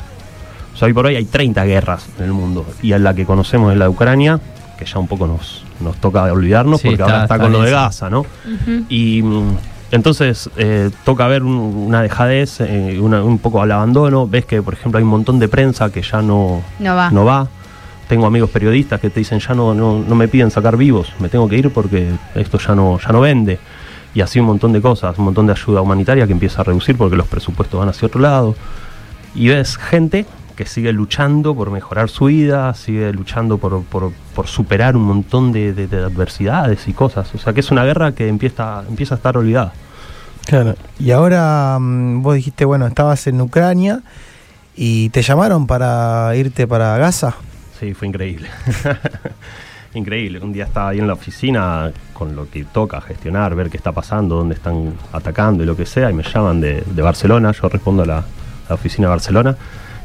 O 0.75 0.77
sea, 0.77 0.87
hoy 0.87 0.93
por 0.93 1.07
hoy 1.07 1.17
hay 1.17 1.25
30 1.25 1.65
guerras 1.65 2.07
en 2.19 2.25
el 2.25 2.33
mundo. 2.33 2.67
Y 2.83 2.93
en 2.93 3.05
la 3.05 3.15
que 3.15 3.25
conocemos 3.25 3.73
es 3.73 3.79
la 3.79 3.85
de 3.85 3.91
Ucrania, 3.91 4.41
que 4.79 4.85
ya 4.87 4.99
un 4.99 5.07
poco 5.07 5.27
nos, 5.27 5.65
nos 5.81 5.97
toca 5.99 6.25
olvidarnos 6.33 6.81
Sí, 6.81 6.89
porque 6.89 7.03
está- 7.03 7.13
ahora 7.13 7.25
está, 7.25 7.35
está 7.37 7.45
con 7.45 7.53
lo 7.53 7.63
de. 7.63 7.71
Gaza, 7.71 8.11
¿no? 8.11 8.27
Y 8.89 9.23
mm, 9.23 9.57
entonces 9.93 10.51
eh, 10.57 10.91
toca 11.05 11.29
ver 11.29 11.43
un- 11.45 11.85
una 11.87 12.03
dejadez, 12.03 12.61
eh, 12.61 12.99
una- 13.01 13.23
un 13.23 13.39
poco 13.39 13.63
al 13.63 13.71
abandono. 13.71 14.27
Ves 14.27 14.47
que, 14.47 14.63
por 14.63 14.75
ejemplo, 14.75 14.99
hay 14.99 15.05
un 15.05 15.11
montón 15.11 15.39
de 15.39 15.47
prensa 15.49 15.91
que 15.93 16.03
ya 16.03 16.23
no, 16.23 16.63
No 16.81 16.97
va. 16.97 17.11
no 17.11 17.25
va. 17.25 17.47
Tengo 18.09 18.27
amigos 18.27 18.51
periodistas 18.51 19.01
que 19.01 19.11
te 19.11 19.21
dicen 19.21 19.41
ya 19.41 19.55
no, 19.55 19.75
no, 19.75 19.99
no 20.07 20.15
me 20.15 20.29
piden 20.29 20.51
sacar 20.51 20.77
vivos, 20.77 21.13
me 21.19 21.29
tengo 21.29 21.49
que 21.49 21.57
ir 21.57 21.71
porque 21.73 22.11
esto 22.35 22.59
ya 22.59 22.75
no, 22.75 22.99
ya 22.99 23.09
no 23.13 23.21
vende. 23.21 23.59
Y 24.15 24.21
así 24.21 24.41
un 24.41 24.47
montón 24.47 24.73
de 24.73 24.81
cosas, 24.81 25.19
un 25.19 25.25
montón 25.27 25.47
de 25.47 25.53
ayuda 25.53 25.83
humanitaria 25.83 26.27
que 26.27 26.33
empieza 26.33 26.61
a 26.63 26.65
reducir 26.65 26.97
porque 26.97 27.17
los 27.17 27.27
presupuestos 27.27 27.79
van 27.79 27.89
hacia 27.89 28.07
otro 28.07 28.21
lado. 28.21 28.55
Y 29.35 29.49
ves 29.49 29.77
gente 29.77 30.25
que 30.55 30.65
sigue 30.65 30.91
luchando 30.93 31.55
por 31.55 31.71
mejorar 31.71 32.09
su 32.09 32.27
vida, 32.27 32.73
sigue 32.73 33.13
luchando 33.13 33.59
por, 33.59 33.83
por- 33.83 34.13
por 34.35 34.47
superar 34.47 34.97
un 34.97 35.03
montón 35.03 35.53
de, 35.53 35.75
de- 35.75 35.87
de 35.87 35.99
adversidades 35.99 36.89
y 36.89 36.95
cosas. 36.95 37.35
O 37.35 37.39
sea 37.39 37.53
que 37.53 37.61
es 37.61 37.71
una 37.71 37.85
guerra 37.85 38.13
que 38.13 38.29
empieza, 38.29 38.85
empieza 38.89 39.17
a 39.17 39.19
estar 39.19 39.37
olvidada. 39.37 39.73
Claro. 40.47 40.77
Y 40.99 41.11
ahora 41.11 41.77
mm, 41.79 42.23
vos 42.23 42.37
dijiste, 42.37 42.65
bueno, 42.65 42.87
estabas 42.87 43.27
en 43.27 43.39
Ucrania 43.41 44.01
y 44.75 45.11
te 45.11 45.21
llamaron 45.21 45.67
para 45.67 46.35
irte 46.37 46.67
para 46.67 46.97
Gaza. 46.97 47.35
Sí, 47.79 47.93
fue 47.93 48.09
increíble. 48.09 48.49
increíble. 49.95 50.41
Un 50.41 50.53
día 50.53 50.65
estaba 50.65 50.91
ahí 50.91 50.99
en 50.99 51.07
la 51.07 51.13
oficina 51.13 51.91
con 52.13 52.35
lo 52.35 52.49
que 52.49 52.65
toca 52.65 53.01
gestionar, 53.01 53.55
ver 53.55 53.69
qué 53.69 53.77
está 53.77 53.93
pasando, 53.93 54.37
dónde 54.37 54.55
están 54.55 54.95
atacando 55.13 55.63
y 55.63 55.67
lo 55.67 55.77
que 55.77 55.85
sea, 55.85 56.11
y 56.11 56.15
me 56.15 56.23
llaman 56.23 56.61
de, 56.61 56.83
Barcelona. 56.97 57.53
Yo 57.53 57.69
respondo 57.69 58.03
a 58.03 58.07
la, 58.07 58.25
oficina 58.71 59.09
de 59.09 59.11
Barcelona. 59.11 59.57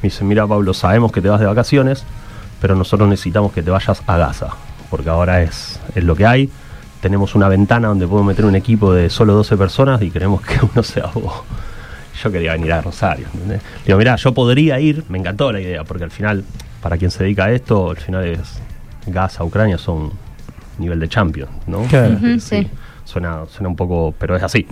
Me 0.01 0.09
dicen, 0.09 0.27
mira 0.27 0.45
Pablo, 0.45 0.73
sabemos 0.73 1.11
que 1.11 1.21
te 1.21 1.29
vas 1.29 1.39
de 1.39 1.45
vacaciones, 1.45 2.03
pero 2.59 2.75
nosotros 2.75 3.07
necesitamos 3.07 3.53
que 3.53 3.63
te 3.63 3.71
vayas 3.71 4.03
a 4.05 4.17
Gaza, 4.17 4.49
porque 4.89 5.09
ahora 5.09 5.41
es, 5.41 5.79
es 5.95 6.03
lo 6.03 6.15
que 6.15 6.25
hay. 6.25 6.49
Tenemos 7.01 7.33
una 7.33 7.47
ventana 7.47 7.87
donde 7.87 8.05
podemos 8.05 8.27
meter 8.27 8.45
un 8.45 8.55
equipo 8.55 8.93
de 8.93 9.09
solo 9.09 9.33
12 9.33 9.57
personas 9.57 10.01
y 10.01 10.11
queremos 10.11 10.41
que 10.41 10.59
uno 10.73 10.83
sea 10.83 11.07
vos. 11.07 11.43
yo 12.21 12.31
quería 12.31 12.53
venir 12.53 12.73
a 12.73 12.81
Rosario. 12.81 13.27
¿entendés? 13.33 13.61
Digo, 13.85 13.97
mirá, 13.97 14.15
yo 14.17 14.33
podría 14.33 14.79
ir, 14.79 15.05
me 15.09 15.17
encantó 15.17 15.51
la 15.51 15.61
idea, 15.61 15.83
porque 15.83 16.03
al 16.03 16.11
final, 16.11 16.43
para 16.81 16.97
quien 16.97 17.11
se 17.11 17.23
dedica 17.23 17.45
a 17.45 17.51
esto, 17.51 17.91
al 17.91 17.97
final 17.97 18.25
es 18.25 18.59
Gaza, 19.07 19.43
Ucrania 19.43 19.77
son 19.77 20.11
nivel 20.77 20.99
de 20.99 21.07
champion, 21.07 21.49
¿no? 21.67 21.83
Claro. 21.83 22.17
Sí. 22.39 22.67
Suena, 23.11 23.41
suena 23.53 23.67
un 23.69 23.75
poco, 23.75 24.13
pero 24.17 24.35
es 24.37 24.43
así. 24.43 24.65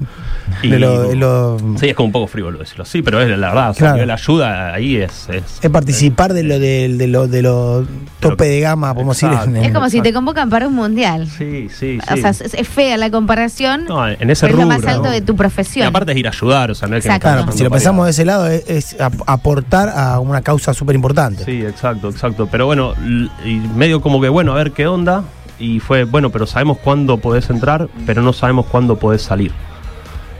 Y- 0.63 0.69
De 0.69 0.79
lo- 0.79 1.09
de 1.09 1.15
lo- 1.15 1.57
sí, 1.77 1.89
es 1.89 1.95
como 1.95 2.05
un 2.07 2.11
poco 2.13 2.27
frívolo 2.27 2.57
decirlo 2.59 2.83
así, 2.83 3.01
pero 3.01 3.19
es 3.21 3.27
la 3.37 3.49
verdad, 3.49 3.69
o 3.71 3.73
sea, 3.73 3.79
Claro. 3.79 3.91
a 3.91 3.95
nivel 3.95 4.07
de 4.07 4.13
ayuda 4.13 4.73
ahí 4.73 4.95
es... 4.95 5.27
Es, 5.29 5.43
es 5.61 5.69
participar 5.69 6.33
de 6.33 6.43
lo 6.43 6.57
de, 6.59 6.87
de 6.95 7.07
lo 7.07 7.27
de 7.27 7.41
lo 7.41 7.85
tope 8.21 8.45
de 8.45 8.59
gama, 8.61 8.93
podemos 8.93 9.17
decir. 9.17 9.29
Exacto. 9.29 9.55
en- 9.57 9.65
Es 9.65 9.71
como 9.73 9.89
si 9.89 10.01
te 10.01 10.13
convocan 10.13 10.49
para 10.49 10.67
un 10.67 10.73
mundial. 10.75 11.27
Sí, 11.27 11.67
sí, 11.69 11.99
sí. 12.01 12.13
O 12.13 12.17
sea, 12.17 12.29
es, 12.29 12.41
es 12.53 12.67
fea 12.67 12.97
la 12.97 13.09
comparación. 13.11 13.85
No, 13.85 14.07
en 14.07 14.29
ese 14.29 14.45
pero 14.47 14.57
es 14.59 14.63
lo 14.63 14.67
más 14.67 14.77
rubro, 14.77 14.89
alto 14.91 15.03
¿no? 15.03 15.11
de 15.11 15.21
tu 15.21 15.33
Y 15.33 15.35
profesión. 15.35 15.87
aparte 15.87 16.11
es 16.13 16.17
ir 16.17 16.27
a 16.27 16.31
ayudar, 16.31 16.71
o 16.71 16.75
sea, 16.75 16.87
no 16.87 16.95
es 16.95 17.03
que 17.03 17.09
Exacto. 17.09 17.27
Claro, 17.43 17.51
si 17.51 17.63
lo 17.63 17.69
pensamos 17.69 18.05
de 18.05 18.11
ese 18.11 18.23
lado, 18.25 18.47
es, 18.47 18.63
es 18.69 19.01
ap- 19.01 19.21
aportar 19.27 19.89
a 19.89 20.19
una 20.19 20.41
causa 20.41 20.73
súper 20.73 20.95
importante. 20.95 21.43
Sí, 21.43 21.61
exacto, 21.65 22.09
exacto. 22.09 22.47
Pero 22.51 22.65
bueno, 22.65 22.93
y 23.45 23.55
medio 23.75 23.99
como 24.01 24.21
que, 24.21 24.29
bueno, 24.29 24.53
a 24.53 24.55
ver 24.55 24.71
qué 24.71 24.87
onda. 24.87 25.23
Y 25.59 25.79
fue, 25.79 26.05
bueno, 26.05 26.29
pero 26.29 26.45
sabemos 26.47 26.77
cuándo 26.77 27.17
podés 27.17 27.49
entrar, 27.49 27.89
pero 28.05 28.21
no 28.21 28.31
sabemos 28.33 28.65
cuándo 28.67 28.97
podés 28.97 29.21
salir. 29.21 29.51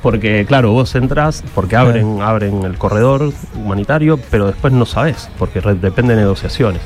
Porque, 0.02 0.46
claro, 0.48 0.72
vos 0.72 0.96
entras 0.96 1.44
porque 1.54 1.76
abren, 1.76 2.22
abren 2.22 2.64
el 2.64 2.78
corredor 2.78 3.34
humanitario, 3.54 4.18
pero 4.32 4.48
después 4.48 4.72
no 4.72 4.86
sabés, 4.86 5.30
porque 5.38 5.60
re- 5.60 5.76
depende 5.76 6.16
de 6.16 6.22
negociaciones. 6.22 6.82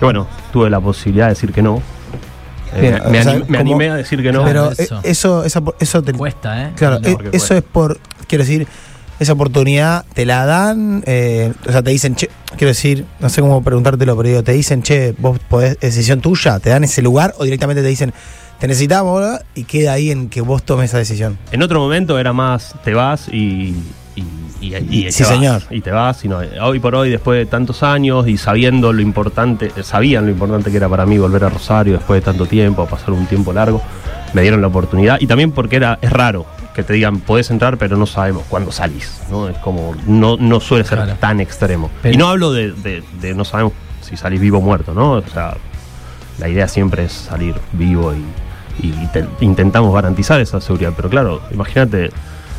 Y 0.00 0.04
bueno, 0.04 0.26
tuve 0.50 0.70
la 0.70 0.80
posibilidad 0.80 1.26
de 1.26 1.30
decir 1.34 1.52
que 1.52 1.60
no. 1.60 1.82
Eh, 2.74 2.80
Bien, 2.80 3.02
me 3.10 3.20
o 3.20 3.22
sea, 3.22 3.42
me 3.48 3.58
animé 3.58 3.90
a 3.90 3.96
decir 3.96 4.22
que 4.22 4.32
no. 4.32 4.44
Pero 4.44 4.70
Eso. 4.72 4.96
eh, 4.96 5.00
eso, 5.04 5.44
esa- 5.44 5.62
eso 5.78 6.02
te, 6.02 6.12
Cuesta, 6.14 6.62
¿eh? 6.68 6.72
Claro, 6.74 7.00
No, 7.00 7.08
eh, 7.08 7.18
eso 7.32 7.54
es 7.54 7.62
por, 7.62 7.98
quiero 8.26 8.44
decir, 8.44 8.66
esa 9.20 9.32
oportunidad 9.32 10.04
te 10.14 10.24
la 10.24 10.46
dan, 10.46 11.02
eh, 11.06 11.52
o 11.66 11.72
sea, 11.72 11.82
te 11.82 11.90
dicen, 11.90 12.14
che, 12.14 12.28
quiero 12.56 12.68
decir, 12.68 13.04
no 13.20 13.28
sé 13.28 13.40
cómo 13.40 13.62
preguntártelo, 13.62 14.16
pero 14.16 14.28
digo, 14.28 14.42
te 14.42 14.52
dicen, 14.52 14.82
che, 14.82 15.14
vos 15.18 15.38
podés, 15.48 15.78
decisión 15.80 16.20
tuya, 16.20 16.58
te 16.60 16.70
dan 16.70 16.84
ese 16.84 17.02
lugar 17.02 17.34
o 17.38 17.44
directamente 17.44 17.82
te 17.82 17.88
dicen, 17.88 18.12
te 18.60 18.66
necesitamos, 18.68 19.20
¿verdad? 19.20 19.44
y 19.54 19.64
queda 19.64 19.92
ahí 19.92 20.10
en 20.10 20.28
que 20.28 20.40
vos 20.40 20.62
tomes 20.62 20.90
esa 20.90 20.98
decisión. 20.98 21.38
En 21.52 21.62
otro 21.62 21.80
momento 21.80 22.18
era 22.18 22.32
más, 22.32 22.74
te 22.84 22.94
vas 22.94 23.28
y. 23.28 23.74
y, 24.16 24.22
y- 24.60 24.74
y 24.90 25.04
te 25.04 25.12
Sí, 25.12 25.22
vas. 25.22 25.32
señor. 25.32 25.62
Y 25.70 25.80
te 25.80 25.90
vas, 25.92 26.24
y 26.24 26.28
no, 26.28 26.40
hoy 26.62 26.80
por 26.80 26.94
hoy, 26.96 27.10
después 27.10 27.38
de 27.38 27.46
tantos 27.46 27.82
años 27.84 28.26
y 28.26 28.36
sabiendo 28.36 28.92
lo 28.92 29.00
importante, 29.00 29.70
eh, 29.76 29.82
sabían 29.84 30.26
lo 30.26 30.32
importante 30.32 30.70
que 30.72 30.76
era 30.76 30.88
para 30.88 31.06
mí 31.06 31.16
volver 31.18 31.44
a 31.44 31.48
Rosario 31.48 31.94
después 31.94 32.20
de 32.20 32.24
tanto 32.24 32.46
tiempo, 32.46 32.82
a 32.82 32.86
pasar 32.88 33.12
un 33.12 33.26
tiempo 33.26 33.52
largo, 33.52 33.80
me 34.32 34.42
dieron 34.42 34.60
la 34.60 34.66
oportunidad. 34.66 35.18
Y 35.20 35.26
también 35.28 35.52
porque 35.52 35.76
era, 35.76 35.98
es 36.02 36.10
raro 36.10 36.44
que 36.78 36.84
te 36.84 36.92
digan, 36.92 37.18
podés 37.18 37.50
entrar, 37.50 37.76
pero 37.76 37.96
no 37.96 38.06
sabemos 38.06 38.44
cuándo 38.48 38.70
salís. 38.70 39.20
¿no? 39.28 39.48
Es 39.48 39.58
como, 39.58 39.96
no, 40.06 40.36
no 40.36 40.60
suele 40.60 40.84
ser 40.84 40.98
Claro. 40.98 41.14
tan 41.18 41.40
extremo. 41.40 41.90
Pero- 42.02 42.14
y 42.14 42.16
no 42.16 42.28
hablo 42.28 42.52
de, 42.52 42.70
de- 42.70 43.02
de 43.20 43.34
no 43.34 43.44
sabemos 43.44 43.72
si 44.00 44.16
salís 44.16 44.40
vivo 44.40 44.58
o 44.58 44.60
muerto, 44.60 44.94
¿no? 44.94 45.14
O 45.14 45.22
sea, 45.22 45.56
la 46.38 46.48
idea 46.48 46.68
siempre 46.68 47.06
es 47.06 47.12
salir 47.12 47.56
vivo 47.72 48.14
y, 48.14 48.86
y 48.86 48.92
te- 49.12 49.26
intentamos 49.40 49.92
garantizar 49.92 50.40
esa 50.40 50.60
seguridad. 50.60 50.92
Pero 50.94 51.10
claro, 51.10 51.42
imagínate, 51.50 52.10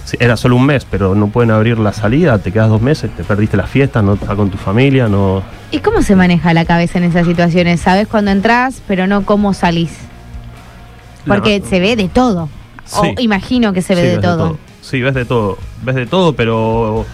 si 0.04 0.18
era 0.20 0.36
solo 0.36 0.58
un 0.58 0.66
mes, 0.66 0.84
pero 0.84 1.16
no 1.16 1.28
pueden 1.30 1.52
abrir 1.52 1.80
la 1.80 1.94
salida, 1.94 2.40
te 2.40 2.52
quedas 2.52 2.68
dos 2.68 2.82
meses, 2.82 3.10
te 3.16 3.24
perdiste 3.24 3.56
la 3.56 3.68
fiesta, 3.68 4.02
no 4.02 4.16
estás 4.16 4.36
con 4.36 4.50
tu 4.50 4.58
familia, 4.58 5.08
no. 5.08 5.42
¿Y 5.72 5.80
cómo 5.80 6.02
se 6.02 6.18
maneja 6.18 6.54
la 6.54 6.66
cabeza 6.66 6.98
en 6.98 7.06
esas 7.06 7.26
situaciones? 7.26 7.80
Sabes 7.80 8.10
cuándo 8.10 8.32
entras, 8.32 8.82
pero 8.86 9.08
no 9.08 9.24
cómo 9.26 9.54
salís. 9.54 9.94
Porque 11.26 11.62
se 11.62 11.80
ve 11.80 11.96
de 11.96 12.10
todo. 12.10 12.50
O 12.98 13.14
imagino 13.20 13.74
que 13.74 13.82
se 13.82 13.96
ve 13.96 14.02
Sí, 14.02 14.08
de 14.08 14.18
todo. 14.20 14.58
Sí, 14.82 15.02
ves 15.02 15.14
de 15.14 15.26
todo. 15.26 15.58
Ves 15.84 15.96
de 15.96 16.06
todo, 16.06 16.34
pero 16.34 17.06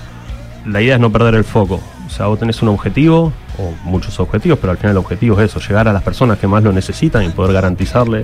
la 0.66 0.82
idea 0.82 0.96
es 0.96 1.02
no 1.02 1.12
perder 1.12 1.36
el 1.36 1.44
foco. 1.44 1.80
O 2.06 2.10
sea, 2.10 2.28
vos 2.28 2.40
tenés 2.40 2.62
un 2.62 2.70
objetivo, 2.70 3.34
o 3.58 3.74
muchos 3.84 4.20
objetivos, 4.20 4.60
pero 4.60 4.72
al 4.72 4.78
final 4.78 4.92
el 4.92 4.98
objetivo 4.98 5.40
es 5.42 5.50
eso, 5.50 5.60
llegar 5.60 5.88
a 5.88 5.94
las 5.94 6.04
personas 6.04 6.38
que 6.38 6.48
más 6.48 6.64
lo 6.64 6.72
necesitan 6.72 7.24
y 7.24 7.30
poder 7.30 7.52
garantizarle 7.54 8.24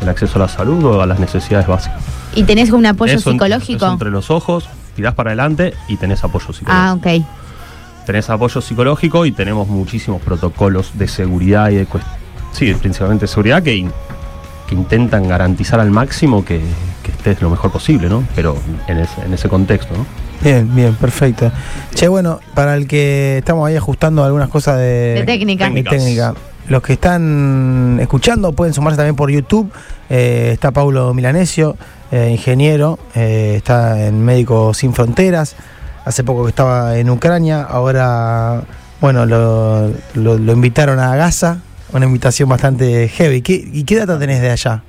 el 0.00 0.08
acceso 0.08 0.36
a 0.36 0.42
la 0.42 0.48
salud 0.48 0.84
o 0.84 1.02
a 1.02 1.06
las 1.06 1.18
necesidades 1.18 1.66
básicas. 1.66 2.00
¿Y 2.34 2.44
tenés 2.44 2.70
un 2.70 2.84
apoyo 2.86 3.14
Eso 3.14 3.32
psicológico? 3.32 3.84
eso 3.86 3.92
entre 3.92 4.10
los 4.10 4.30
ojos, 4.30 4.68
tirás 4.94 5.14
para 5.14 5.30
adelante 5.30 5.74
y 5.88 5.96
tenés 5.96 6.22
apoyo 6.24 6.52
psicológico. 6.52 6.70
Ah, 6.72 6.92
ok. 6.94 7.24
Tenés 8.06 8.28
apoyo 8.30 8.60
psicológico 8.60 9.24
y 9.26 9.32
tenemos 9.32 9.66
muchísimos 9.68 10.20
protocolos 10.22 10.90
de 10.98 11.08
seguridad 11.08 11.70
y 11.70 11.76
de 11.76 11.86
sí, 12.52 12.74
principalmente 12.74 13.22
de 13.24 13.28
seguridad 13.28 13.62
que, 13.62 13.74
in- 13.76 13.92
que 14.68 14.74
intentan 14.74 15.26
garantizar 15.28 15.80
al 15.80 15.90
máximo 15.90 16.44
que, 16.44 16.60
estés 17.30 17.40
lo 17.42 17.50
mejor 17.50 17.70
posible, 17.70 18.08
¿no? 18.08 18.24
Pero 18.34 18.56
en 18.88 18.98
ese, 18.98 19.20
en 19.24 19.32
ese 19.32 19.48
contexto, 19.48 19.94
¿no? 19.96 20.04
Bien, 20.42 20.68
bien, 20.74 20.94
perfecto. 20.96 21.50
Che, 21.94 22.08
bueno, 22.08 22.40
para 22.54 22.74
el 22.74 22.86
que 22.88 23.38
estamos 23.38 23.66
ahí 23.68 23.76
ajustando 23.76 24.24
algunas 24.24 24.48
cosas 24.48 24.78
de, 24.78 25.14
De 25.14 25.22
técnica. 25.24 25.70
de 25.70 25.82
técnica. 25.84 26.34
Los 26.68 26.82
que 26.82 26.94
están 26.94 27.98
escuchando 28.00 28.52
pueden 28.52 28.74
sumarse 28.74 28.96
también 28.96 29.16
por 29.16 29.30
YouTube. 29.30 29.70
Eh, 30.10 30.50
está 30.52 30.70
Paulo 30.72 31.12
Milanesio, 31.14 31.76
eh, 32.10 32.28
ingeniero, 32.30 32.98
eh, 33.14 33.54
está 33.56 34.04
en 34.06 34.24
Médicos 34.24 34.78
Sin 34.78 34.92
Fronteras. 34.94 35.54
Hace 36.04 36.24
poco 36.24 36.42
que 36.44 36.50
estaba 36.50 36.98
en 36.98 37.08
Ucrania, 37.10 37.62
ahora, 37.62 38.62
bueno, 39.00 39.26
lo, 39.26 39.88
lo- 40.14 40.38
lo 40.38 40.52
invitaron 40.52 40.98
a 40.98 41.14
Gaza, 41.14 41.58
una 41.92 42.06
invitación 42.06 42.48
bastante 42.48 43.08
heavy. 43.08 43.42
¿Qué, 43.42 43.54
¿Y 43.72 43.84
qué 43.84 43.96
data 43.96 44.18
tenés 44.18 44.40
de 44.40 44.50
allá? 44.50 44.82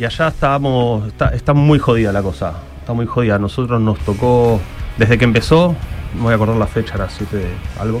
Y 0.00 0.04
allá 0.06 0.28
estábamos, 0.28 1.06
está, 1.08 1.28
está 1.28 1.52
muy 1.52 1.78
jodida 1.78 2.10
la 2.10 2.22
cosa, 2.22 2.54
está 2.80 2.94
muy 2.94 3.04
jodida. 3.04 3.38
Nosotros 3.38 3.78
nos 3.82 3.98
tocó, 3.98 4.58
desde 4.96 5.18
que 5.18 5.24
empezó, 5.26 5.76
no 6.16 6.22
voy 6.22 6.32
a 6.32 6.36
acordar 6.36 6.56
la 6.56 6.66
fecha, 6.66 6.94
era 6.94 7.06
7 7.10 7.36
de 7.36 7.46
algo, 7.78 8.00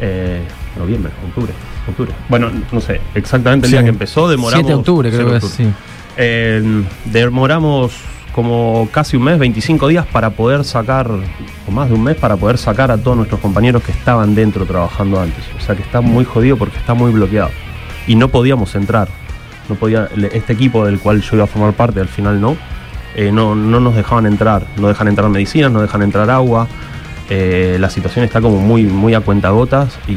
eh, 0.00 0.40
noviembre, 0.76 1.12
octubre, 1.28 1.52
octubre. 1.88 2.12
Bueno, 2.28 2.50
no 2.72 2.80
sé, 2.80 3.00
exactamente 3.14 3.66
el 3.66 3.70
Sí. 3.70 3.76
día 3.76 3.84
que 3.84 3.90
empezó, 3.90 4.28
demoramos... 4.28 4.66
7 4.66 4.68
de 4.68 4.74
octubre, 4.74 5.10
creo 5.10 5.28
7 5.28 5.40
que 5.40 5.46
es, 5.46 5.52
sí. 5.52 5.70
Eh, 6.16 6.84
demoramos 7.04 7.92
como 8.34 8.88
casi 8.90 9.16
un 9.16 9.22
mes, 9.22 9.38
25 9.38 9.86
días 9.86 10.04
para 10.04 10.30
poder 10.30 10.64
sacar, 10.64 11.08
o 11.08 11.70
más 11.70 11.88
de 11.88 11.94
un 11.94 12.02
mes, 12.02 12.16
para 12.16 12.36
poder 12.36 12.58
sacar 12.58 12.90
a 12.90 12.98
todos 12.98 13.16
nuestros 13.16 13.40
compañeros 13.40 13.84
que 13.84 13.92
estaban 13.92 14.34
dentro 14.34 14.66
trabajando 14.66 15.20
antes. 15.20 15.44
O 15.56 15.60
sea 15.64 15.76
que 15.76 15.82
está 15.82 16.00
muy 16.00 16.24
jodido 16.24 16.56
porque 16.56 16.76
está 16.76 16.92
muy 16.94 17.12
bloqueado. 17.12 17.50
Y 18.08 18.16
no 18.16 18.28
podíamos 18.30 18.74
entrar. 18.74 19.08
No 19.68 19.74
podía, 19.74 20.08
este 20.32 20.52
equipo 20.52 20.84
del 20.84 20.98
cual 20.98 21.22
yo 21.22 21.36
iba 21.36 21.44
a 21.44 21.48
formar 21.48 21.72
parte, 21.72 22.00
al 22.00 22.08
final 22.08 22.40
no, 22.40 22.56
eh, 23.14 23.32
no, 23.32 23.54
no 23.54 23.80
nos 23.80 23.96
dejaban 23.96 24.26
entrar. 24.26 24.66
No 24.76 24.88
dejan 24.88 25.08
entrar 25.08 25.28
medicinas, 25.28 25.70
no 25.70 25.80
dejan 25.80 26.02
entrar 26.02 26.30
agua. 26.30 26.68
Eh, 27.28 27.76
la 27.80 27.90
situación 27.90 28.24
está 28.24 28.40
como 28.40 28.58
muy, 28.58 28.84
muy 28.84 29.14
a 29.14 29.20
cuentagotas 29.20 29.98
y, 30.06 30.12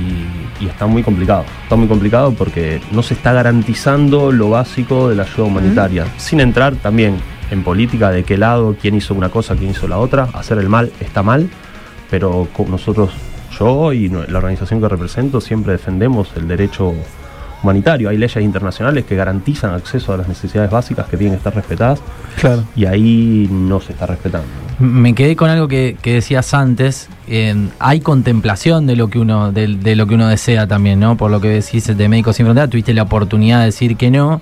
y 0.64 0.68
está 0.68 0.86
muy 0.86 1.02
complicado. 1.02 1.46
Está 1.64 1.76
muy 1.76 1.88
complicado 1.88 2.34
porque 2.34 2.82
no 2.92 3.02
se 3.02 3.16
está 3.16 3.34
garantizando 3.34 4.32
lo 4.32 4.52
básico 4.52 5.10
de 5.10 5.16
la 5.16 5.24
ayuda 5.24 5.44
humanitaria. 5.46 6.06
Sin 6.18 6.40
entrar 6.40 6.76
también 6.76 7.16
en 7.52 7.64
política 7.64 8.12
de 8.12 8.24
qué 8.24 8.38
lado, 8.38 8.76
quién 8.80 8.96
hizo 8.96 9.14
una 9.14 9.30
cosa, 9.30 9.56
quién 9.56 9.72
hizo 9.72 9.88
la 9.88 9.98
otra. 9.98 10.30
Hacer 10.34 10.58
el 10.60 10.70
mal 10.70 10.92
está 11.00 11.24
mal, 11.24 11.50
pero 12.10 12.48
nosotros, 12.70 13.12
yo 13.58 13.94
y 13.94 14.10
la 14.10 14.38
organización 14.38 14.82
que 14.82 14.88
represento, 14.88 15.42
siempre 15.42 15.74
defendemos 15.74 16.32
el 16.36 16.48
derecho 16.48 16.94
humanitario. 17.64 18.10
Hay 18.10 18.18
leyes 18.18 18.44
internacionales 18.44 19.06
que 19.06 19.16
garantizan 19.16 19.74
acceso 19.74 20.14
a 20.14 20.18
las 20.18 20.28
necesidades 20.28 20.72
básicas 20.72 21.08
que 21.08 21.18
tienen 21.18 21.34
que 21.36 21.38
estar 21.38 21.54
respetadas 21.56 22.00
Claro. 22.40 22.64
y 22.76 22.86
ahí 22.86 23.48
no 23.52 23.80
se 23.82 23.92
está 23.94 24.06
respetando. 24.06 24.48
Me 24.80 25.14
quedé 25.14 25.36
con 25.36 25.50
algo 25.50 25.68
que, 25.68 25.98
que 26.02 26.14
decías 26.14 26.54
antes. 26.54 27.10
hay 27.80 28.00
contemplación 28.00 28.88
de 28.88 28.96
lo 28.96 29.10
que 29.10 29.20
uno 29.20 29.52
de, 29.52 29.68
de 29.68 29.96
lo 29.96 30.08
que 30.08 30.16
uno 30.16 30.28
desea 30.28 30.68
también, 30.68 31.00
¿no? 31.00 31.18
Por 31.18 31.32
lo 31.32 31.42
que 31.42 31.50
decís 31.50 31.86
de 31.98 32.10
Médicos 32.10 32.38
Sin 32.38 32.46
Fronteras, 32.46 32.70
tuviste 32.70 32.94
la 32.94 33.04
oportunidad 33.04 33.60
de 33.60 33.66
decir 33.66 33.98
que 33.98 34.10
no. 34.10 34.42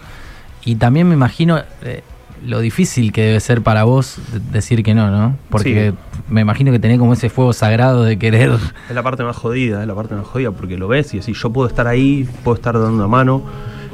Y 0.64 0.76
también 0.76 1.08
me 1.08 1.16
imagino 1.16 1.60
eh, 1.84 2.04
lo 2.46 2.60
difícil 2.60 3.12
que 3.12 3.22
debe 3.24 3.40
ser 3.40 3.62
para 3.62 3.84
vos 3.84 4.18
de- 4.34 4.40
decir 4.52 4.84
que 4.84 4.94
no, 4.94 5.10
¿no? 5.12 5.36
Porque 5.50 5.94
me 6.30 6.42
imagino 6.42 6.72
que 6.72 6.80
tenés 6.80 7.00
como 7.00 7.14
ese 7.14 7.30
fuego 7.30 7.54
sagrado 7.54 8.04
de 8.04 8.18
querer. 8.20 8.52
Es 8.90 8.96
la 8.96 9.04
parte 9.04 9.24
más 9.24 9.36
jodida, 9.36 9.82
es 9.82 9.88
la 9.88 9.96
parte 9.96 10.16
más 10.16 10.26
jodida 10.28 10.52
porque 10.52 10.78
lo 10.78 10.88
ves 10.88 11.14
y 11.14 11.20
decís, 11.20 11.38
yo 11.42 11.52
puedo 11.52 11.68
estar 11.68 11.88
ahí, 11.88 12.28
puedo 12.44 12.56
estar 12.56 12.74
dando 12.74 12.94
una 12.96 13.08
mano. 13.08 13.42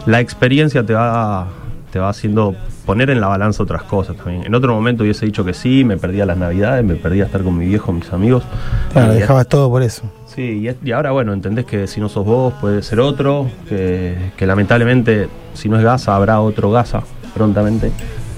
La 0.06 0.20
experiencia 0.20 0.86
te 0.86 0.94
va, 0.94 1.48
te 1.92 2.00
va 2.00 2.10
haciendo 2.10 2.56
poner 2.86 3.10
en 3.12 3.22
la 3.22 3.28
balanza 3.28 3.64
otras 3.64 3.84
cosas 3.84 4.18
también. 4.18 4.44
En 4.46 4.54
otro 4.56 4.74
momento 4.74 5.04
hubiese 5.04 5.26
dicho 5.26 5.46
que 5.46 5.54
sí, 5.54 5.86
me 5.86 5.96
perdía 5.96 6.26
las 6.26 6.38
navidades, 6.38 6.84
me 6.84 6.96
perdía 6.96 7.24
estar 7.26 7.42
con 7.44 7.58
mi 7.58 7.66
viejo, 7.66 7.94
mis 7.94 8.12
amigos. 8.12 8.44
Claro, 8.92 9.14
Y- 9.14 9.18
dejabas 9.20 9.48
todo 9.48 9.70
por 9.70 9.82
eso. 9.84 10.04
Sí, 10.26 10.68
y, 10.84 10.92
ahora 10.92 11.12
bueno, 11.12 11.32
entendés 11.32 11.66
que 11.66 11.88
si 11.88 12.02
no 12.02 12.10
sos 12.10 12.26
vos 12.26 12.54
puede 12.60 12.82
ser 12.82 13.00
otro, 13.00 13.48
que, 13.70 14.18
que 14.36 14.46
lamentablemente 14.48 15.30
si 15.54 15.70
no 15.70 15.78
es 15.78 15.84
Gaza 15.84 16.16
habrá 16.16 16.42
otro 16.42 16.72
Gaza 16.72 17.04
prontamente 17.36 17.92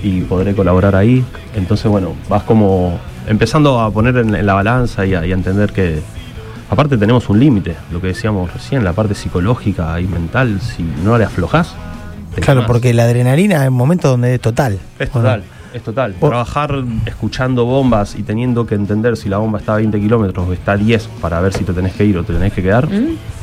y 0.05 0.21
podré 0.21 0.53
colaborar 0.53 0.95
ahí. 0.95 1.25
Entonces 1.55 1.89
bueno, 1.89 2.13
vas 2.29 2.43
como 2.43 2.99
empezando 3.27 3.79
a 3.79 3.89
poner 3.89 4.17
en, 4.17 4.35
en 4.35 4.45
la 4.45 4.53
balanza 4.53 5.03
y 5.05 5.15
a, 5.15 5.25
y 5.25 5.31
a 5.31 5.33
entender 5.33 5.73
que 5.73 5.99
aparte 6.69 6.95
tenemos 6.97 7.27
un 7.27 7.39
límite, 7.39 7.75
lo 7.91 7.99
que 7.99 8.07
decíamos 8.07 8.53
recién, 8.53 8.83
la 8.83 8.93
parte 8.93 9.15
psicológica 9.15 9.99
y 9.99 10.05
mental, 10.05 10.61
si 10.61 10.83
no 11.03 11.17
le 11.17 11.23
aflojás. 11.23 11.73
te 12.35 12.41
Claro, 12.41 12.65
porque 12.67 12.93
la 12.93 13.03
adrenalina 13.03 13.63
es 13.63 13.69
un 13.69 13.75
momento 13.75 14.09
donde 14.09 14.35
es 14.35 14.41
total. 14.41 14.77
Es 14.99 15.09
total, 15.09 15.43
Es 15.73 15.81
total. 15.81 16.13
Trabajar 16.19 16.83
escuchando 17.07 17.65
bombas 17.65 18.15
y 18.15 18.21
teniendo 18.21 18.67
que 18.67 18.75
entender 18.75 19.17
si 19.17 19.27
la 19.27 19.37
bomba 19.37 19.57
está 19.57 19.73
a 19.73 19.77
20 19.77 19.99
kilómetros 19.99 20.47
o 20.47 20.53
está 20.53 20.73
a 20.73 20.77
10 20.77 21.07
para 21.19 21.41
ver 21.41 21.51
si 21.51 21.63
te 21.63 21.73
tenés 21.73 21.93
que 21.93 22.05
ir 22.05 22.15
o 22.19 22.23
te 22.23 22.33
tenés 22.33 22.53
que 22.53 22.61
quedar, 22.61 22.87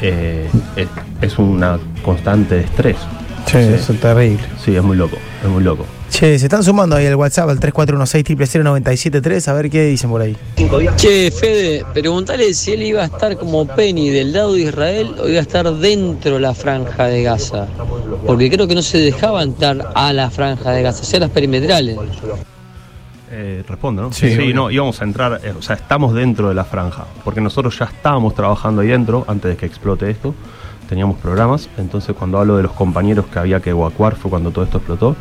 eh, 0.01 0.49
es, 0.77 0.89
es 1.21 1.39
una 1.41 1.81
constante 2.05 2.55
de 2.55 2.61
estrés. 2.63 2.99
Sí, 3.47 3.59
eso 3.59 3.93
es 3.93 4.01
terrible. 4.01 4.45
Sí, 4.65 4.75
es 4.75 4.83
muy 4.83 4.97
loco, 4.97 5.17
es 5.43 5.49
muy 5.49 5.63
loco. 5.63 5.87
Che, 6.13 6.39
se 6.39 6.45
están 6.45 6.63
sumando 6.63 6.95
ahí 6.95 7.07
al 7.07 7.15
WhatsApp 7.15 7.49
al 7.49 7.59
3416 7.59 9.49
a 9.49 9.53
ver 9.55 9.71
qué 9.71 9.87
dicen 9.87 10.11
por 10.11 10.21
ahí. 10.21 10.37
Che, 10.97 11.31
Fede, 11.31 11.87
preguntale 11.95 12.53
si 12.53 12.73
él 12.73 12.83
iba 12.83 13.01
a 13.03 13.07
estar 13.07 13.37
como 13.39 13.67
Penny 13.67 14.11
del 14.11 14.33
lado 14.33 14.53
de 14.53 14.61
Israel 14.61 15.15
o 15.19 15.27
iba 15.27 15.39
a 15.39 15.43
estar 15.43 15.73
dentro 15.73 16.35
de 16.35 16.41
la 16.41 16.55
franja 16.55 17.07
de 17.07 17.23
Gaza. 17.23 17.67
Porque 18.27 18.51
creo 18.51 18.69
que 18.69 18.75
no 18.75 18.83
se 18.83 18.99
dejaba 18.99 19.43
entrar 19.43 19.91
a 19.95 20.13
la 20.13 20.31
franja 20.31 20.71
de 20.71 20.83
Gaza, 20.83 21.01
o 21.01 21.07
sea, 21.07 21.21
las 21.21 21.31
perimetrales. 21.31 21.97
Eh, 23.31 23.65
respondo, 23.67 24.03
¿no? 24.03 24.13
Sí, 24.13 24.27
obvio. 24.27 24.55
no, 24.55 24.71
íbamos 24.71 25.01
a 25.01 25.05
entrar, 25.05 25.41
eh, 25.43 25.55
o 25.59 25.63
sea, 25.63 25.77
estamos 25.77 26.13
dentro 26.13 26.51
de 26.51 26.55
la 26.55 26.67
franja, 26.67 27.07
porque 27.25 27.41
nosotros 27.41 27.79
ya 27.79 27.87
estábamos 27.87 28.35
trabajando 28.35 28.83
ahí 28.83 28.89
dentro 28.89 29.25
antes 29.27 29.53
de 29.53 29.57
que 29.57 29.65
explote 29.65 30.11
esto, 30.11 30.35
teníamos 30.93 31.17
programas, 31.17 31.71
entonces 31.79 32.15
cuando 32.15 32.39
hablo 32.39 32.59
de 32.59 32.65
los 32.65 32.73
compañeros 32.73 33.25
que 33.25 33.39
había 33.39 33.61
que 33.61 33.71
evacuar 33.71 34.15
fue 34.15 34.31
cuando 34.31 34.51
todo 34.51 34.63
esto 34.63 34.77
explotó, 34.77 35.17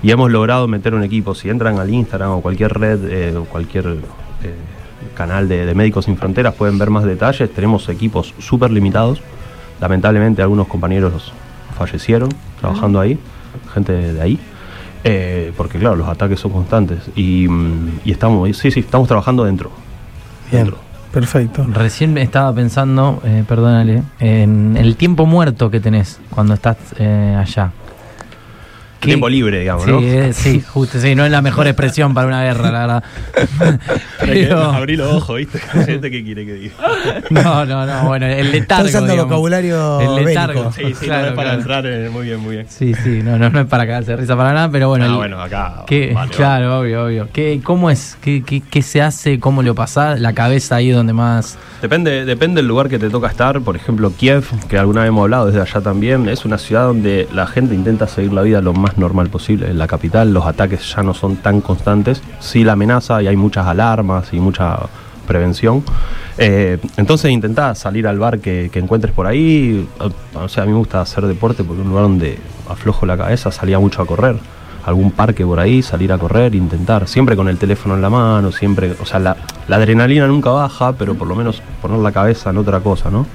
y 0.00 0.12
hemos 0.12 0.30
logrado 0.30 0.68
meter 0.68 0.94
un 0.94 1.02
equipo, 1.02 1.34
si 1.34 1.50
entran 1.50 1.80
al 1.80 1.90
Instagram 1.90 2.30
o 2.30 2.40
cualquier 2.42 2.78
red 2.78 3.00
eh, 3.10 3.36
o 3.36 3.44
cualquier 3.44 3.86
eh, 4.44 4.54
canal 5.16 5.48
de, 5.48 5.66
de 5.66 5.74
Médicos 5.74 6.04
Sin 6.04 6.16
Fronteras 6.16 6.54
pueden 6.54 6.78
ver 6.78 6.90
más 6.90 7.02
detalles, 7.02 7.52
tenemos 7.52 7.88
equipos 7.88 8.34
súper 8.38 8.70
limitados, 8.70 9.20
lamentablemente 9.80 10.42
algunos 10.42 10.68
compañeros 10.68 11.32
fallecieron 11.76 12.28
trabajando 12.60 13.00
ahí, 13.00 13.18
gente 13.74 14.12
de 14.12 14.22
ahí. 14.22 14.38
Eh, 15.02 15.52
porque 15.56 15.80
claro, 15.80 15.96
los 15.96 16.08
ataques 16.08 16.38
son 16.38 16.52
constantes 16.52 17.00
y, 17.16 17.48
mm, 17.48 18.00
y 18.04 18.12
estamos, 18.12 18.56
sí, 18.56 18.70
sí, 18.70 18.78
estamos 18.78 19.08
trabajando 19.08 19.42
dentro. 19.42 19.72
Bien, 20.52 20.66
Dentro. 20.66 20.85
Perfecto. 21.16 21.64
Recién 21.72 22.18
estaba 22.18 22.54
pensando, 22.54 23.22
eh, 23.24 23.42
perdónale, 23.48 24.02
en 24.20 24.76
el 24.76 24.96
tiempo 24.96 25.24
muerto 25.24 25.70
que 25.70 25.80
tenés 25.80 26.20
cuando 26.28 26.52
estás 26.52 26.76
eh, 26.98 27.34
allá. 27.38 27.72
¿Qué- 29.00 29.08
Tiempo 29.08 29.28
libre, 29.28 29.60
digamos, 29.60 29.84
Sí, 29.84 29.90
¿no? 29.90 30.00
eh, 30.00 30.32
sí, 30.32 30.62
justo, 30.66 30.98
sí, 30.98 31.14
no 31.14 31.24
es 31.24 31.30
la 31.30 31.42
mejor 31.42 31.66
expresión 31.66 32.14
para 32.14 32.26
una 32.26 32.42
guerra, 32.42 32.70
la 32.72 32.80
verdad. 32.80 33.04
Pero- 34.20 34.62
Abrí 34.70 34.96
los 34.96 35.12
ojos, 35.12 35.36
¿viste? 35.36 35.58
Gente 35.58 36.10
que 36.10 36.24
quiere 36.24 36.46
que 36.46 36.54
diga. 36.54 36.74
no, 37.30 37.64
no, 37.66 37.86
no, 37.86 38.04
bueno, 38.06 38.26
el 38.26 38.50
letargo. 38.52 38.86
Está 38.86 38.98
usando 38.98 39.12
digamos. 39.12 39.28
vocabulario 39.30 40.00
El 40.00 40.24
letargo. 40.24 40.70
bélico. 40.70 40.72
Sí, 40.72 40.94
sí, 40.98 41.04
Claro, 41.06 41.22
no 41.22 41.28
es 41.28 41.34
para 41.34 41.48
claro. 41.50 41.58
entrar 41.60 41.86
en- 41.86 42.12
muy 42.12 42.24
bien, 42.26 42.40
muy 42.40 42.54
bien. 42.56 42.66
Sí, 42.68 42.94
sí, 42.94 43.20
no, 43.22 43.38
no, 43.38 43.50
no 43.50 43.60
es 43.60 43.66
para 43.66 43.86
cagarse 43.86 44.12
de 44.12 44.16
risa 44.16 44.36
para 44.36 44.52
nada, 44.52 44.70
pero 44.70 44.88
bueno. 44.88 45.04
Ah, 45.04 45.08
el- 45.08 45.14
bueno, 45.14 45.40
acá. 45.42 45.84
¿qué- 45.86 46.12
vale, 46.14 46.30
claro, 46.30 46.80
obvio, 46.80 47.04
obvio. 47.04 47.28
¿Qué, 47.32 47.60
¿Cómo 47.62 47.90
es? 47.90 48.16
¿Qué, 48.20 48.42
qué, 48.44 48.62
qué 48.62 48.82
se 48.82 49.02
hace? 49.02 49.38
¿Cómo 49.38 49.62
lo 49.62 49.74
pasás? 49.74 50.20
La 50.20 50.32
cabeza 50.32 50.76
ahí 50.76 50.90
donde 50.90 51.12
más. 51.12 51.58
Depende, 51.82 52.24
depende 52.24 52.60
del 52.60 52.68
lugar 52.68 52.88
que 52.88 52.98
te 52.98 53.10
toca 53.10 53.28
estar. 53.28 53.60
Por 53.60 53.76
ejemplo, 53.76 54.12
Kiev, 54.16 54.44
que 54.68 54.78
alguna 54.78 55.02
vez 55.02 55.08
hemos 55.08 55.22
hablado 55.22 55.46
desde 55.46 55.60
allá 55.60 55.80
también, 55.80 56.28
es 56.28 56.44
una 56.44 56.58
ciudad 56.58 56.84
donde 56.86 57.28
la 57.32 57.46
gente 57.46 57.74
intenta 57.74 58.06
seguir 58.06 58.32
la 58.32 58.42
vida 58.42 58.60
lo 58.60 58.72
más 58.72 58.85
normal 58.96 59.28
posible. 59.28 59.68
En 59.70 59.78
la 59.78 59.86
capital 59.86 60.32
los 60.32 60.46
ataques 60.46 60.94
ya 60.94 61.02
no 61.02 61.14
son 61.14 61.36
tan 61.36 61.60
constantes. 61.60 62.22
Sí 62.40 62.64
la 62.64 62.72
amenaza 62.72 63.22
y 63.22 63.26
hay 63.26 63.36
muchas 63.36 63.66
alarmas 63.66 64.32
y 64.32 64.40
mucha 64.40 64.78
prevención. 65.26 65.82
Eh, 66.38 66.78
entonces 66.96 67.30
intentá 67.30 67.74
salir 67.74 68.06
al 68.06 68.18
bar 68.18 68.38
que, 68.38 68.70
encuentres 68.74 69.12
por 69.14 69.26
ahí. 69.26 69.86
O- 70.34 70.48
sea, 70.48 70.62
a 70.62 70.66
mí 70.66 70.72
me 70.72 70.78
gusta 70.78 71.00
hacer 71.00 71.26
deporte 71.26 71.64
porque 71.64 71.82
un 71.82 71.88
lugar 71.88 72.04
donde 72.04 72.38
aflojo 72.68 73.06
la 73.06 73.16
cabeza, 73.16 73.50
salía 73.50 73.78
mucho 73.78 74.02
a 74.02 74.06
correr. 74.06 74.36
Algún 74.84 75.10
parque 75.10 75.44
por 75.44 75.58
ahí, 75.58 75.82
salir 75.82 76.12
a 76.12 76.18
correr, 76.18 76.54
intentar. 76.54 77.08
Siempre 77.08 77.34
con 77.34 77.48
el 77.48 77.58
teléfono 77.58 77.96
en 77.96 78.02
la 78.02 78.10
mano, 78.10 78.52
siempre. 78.52 78.94
O 79.02 79.06
sea, 79.06 79.18
la 79.18 79.36
adrenalina 79.68 80.28
nunca 80.28 80.50
baja, 80.50 80.92
pero 80.92 81.14
por 81.16 81.26
lo 81.26 81.34
menos 81.34 81.60
poner 81.82 81.98
la 81.98 82.12
cabeza 82.12 82.50
en 82.50 82.58
otra 82.58 82.78
cosa, 82.80 83.10
¿no? 83.10 83.26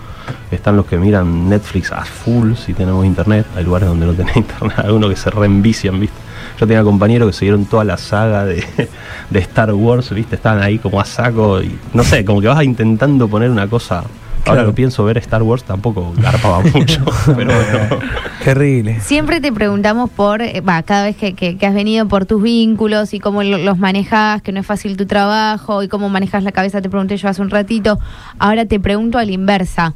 Están 0.51 0.75
los 0.75 0.85
que 0.85 0.97
miran 0.97 1.49
Netflix 1.49 1.91
a 1.91 2.03
full 2.03 2.55
si 2.55 2.73
tenemos 2.73 3.05
internet. 3.05 3.45
Hay 3.55 3.63
lugares 3.63 3.87
donde 3.89 4.05
no 4.05 4.13
tenés 4.13 4.35
internet, 4.37 4.79
algunos 4.79 5.09
que 5.09 5.15
se 5.15 5.29
reenvician, 5.29 5.99
¿viste? 5.99 6.17
Yo 6.59 6.67
tenía 6.67 6.83
compañeros 6.83 7.29
que 7.29 7.33
siguieron 7.33 7.65
toda 7.65 7.83
la 7.83 7.97
saga 7.97 8.45
de, 8.45 8.63
de 9.29 9.39
Star 9.39 9.73
Wars, 9.73 10.09
¿viste? 10.13 10.35
Estaban 10.35 10.61
ahí 10.61 10.77
como 10.79 10.99
a 10.99 11.05
saco 11.05 11.61
y 11.61 11.77
no 11.93 12.03
sé, 12.03 12.25
como 12.25 12.41
que 12.41 12.47
vas 12.47 12.63
intentando 12.63 13.27
poner 13.27 13.49
una 13.49 13.67
cosa. 13.67 14.03
Ahora 14.45 14.63
lo 14.63 14.73
pienso 14.73 15.03
ver 15.05 15.17
Star 15.19 15.43
Wars 15.43 15.63
tampoco 15.63 16.13
garpaba 16.17 16.61
mucho, 16.73 17.03
pero 17.35 17.51
bueno. 17.53 17.99
Terrible. 18.43 18.99
Siempre 19.01 19.39
te 19.39 19.51
preguntamos 19.51 20.09
por, 20.09 20.41
eh, 20.41 20.61
va, 20.61 20.81
cada 20.83 21.05
vez 21.05 21.15
que, 21.15 21.33
que- 21.33 21.57
que 21.57 21.65
has 21.67 21.73
venido 21.75 22.07
por 22.07 22.25
tus 22.25 22.41
vínculos 22.41 23.13
y 23.13 23.19
cómo 23.19 23.43
lo- 23.43 23.59
los 23.59 23.77
manejas, 23.77 24.41
que 24.41 24.51
no 24.51 24.59
es 24.59 24.65
fácil 24.65 24.97
tu 24.97 25.05
trabajo 25.05 25.83
y 25.83 25.87
cómo 25.87 26.09
manejas 26.09 26.43
la 26.43 26.51
cabeza, 26.51 26.81
te 26.81 26.89
pregunté 26.89 27.17
yo 27.17 27.29
hace 27.29 27.41
un 27.41 27.49
ratito. 27.51 27.99
Ahora 28.39 28.65
te 28.65 28.79
pregunto 28.79 29.17
a 29.19 29.25
la 29.25 29.31
inversa, 29.31 29.93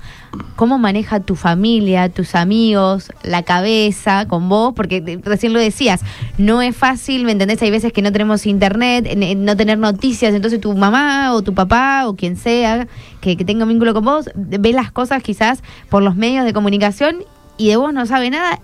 ¿cómo 0.55 0.77
maneja 0.77 1.19
tu 1.19 1.35
familia, 1.35 2.09
tus 2.09 2.35
amigos, 2.35 3.11
la 3.23 3.43
cabeza 3.43 4.27
con 4.27 4.49
vos? 4.49 4.73
Porque 4.75 5.01
te- 5.01 5.19
recién 5.23 5.53
lo 5.53 5.59
decías, 5.59 6.01
no 6.37 6.61
es 6.61 6.75
fácil, 6.75 7.25
¿me 7.25 7.31
entendés? 7.31 7.61
Hay 7.61 7.71
veces 7.71 7.91
que 7.93 8.01
no 8.01 8.11
tenemos 8.11 8.45
internet, 8.45 9.05
en- 9.09 9.23
en 9.23 9.45
no 9.45 9.55
tener 9.57 9.77
noticias, 9.77 10.33
entonces 10.33 10.59
tu 10.61 10.73
mamá 10.75 11.33
o 11.33 11.41
tu 11.41 11.53
papá 11.53 12.07
o 12.07 12.15
quien 12.15 12.35
sea 12.37 12.87
que, 13.21 13.37
que 13.37 13.45
tenga 13.45 13.63
un 13.63 13.69
vínculo 13.69 13.93
con 13.93 14.05
vos, 14.05 14.29
ve 14.35 14.71
las 14.73 14.91
cosas 14.91 15.21
quizás 15.23 15.61
por 15.89 16.03
los 16.03 16.15
medios 16.15 16.45
de 16.45 16.53
comunicación 16.53 17.17
y 17.57 17.69
de 17.69 17.77
vos 17.77 17.93
no 17.93 18.05
sabe 18.05 18.29
nada. 18.29 18.59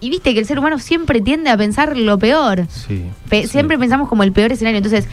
Y 0.00 0.10
viste 0.10 0.34
que 0.34 0.40
el 0.40 0.46
ser 0.46 0.58
humano 0.58 0.78
siempre 0.78 1.20
tiende 1.22 1.48
a 1.50 1.56
pensar 1.56 1.96
lo 1.96 2.18
peor. 2.18 2.66
Sí. 2.68 3.04
Pe- 3.30 3.42
sí. 3.42 3.48
Siempre 3.48 3.78
pensamos 3.78 4.08
como 4.08 4.22
el 4.22 4.32
peor 4.32 4.52
escenario. 4.52 4.76
Entonces, 4.78 5.06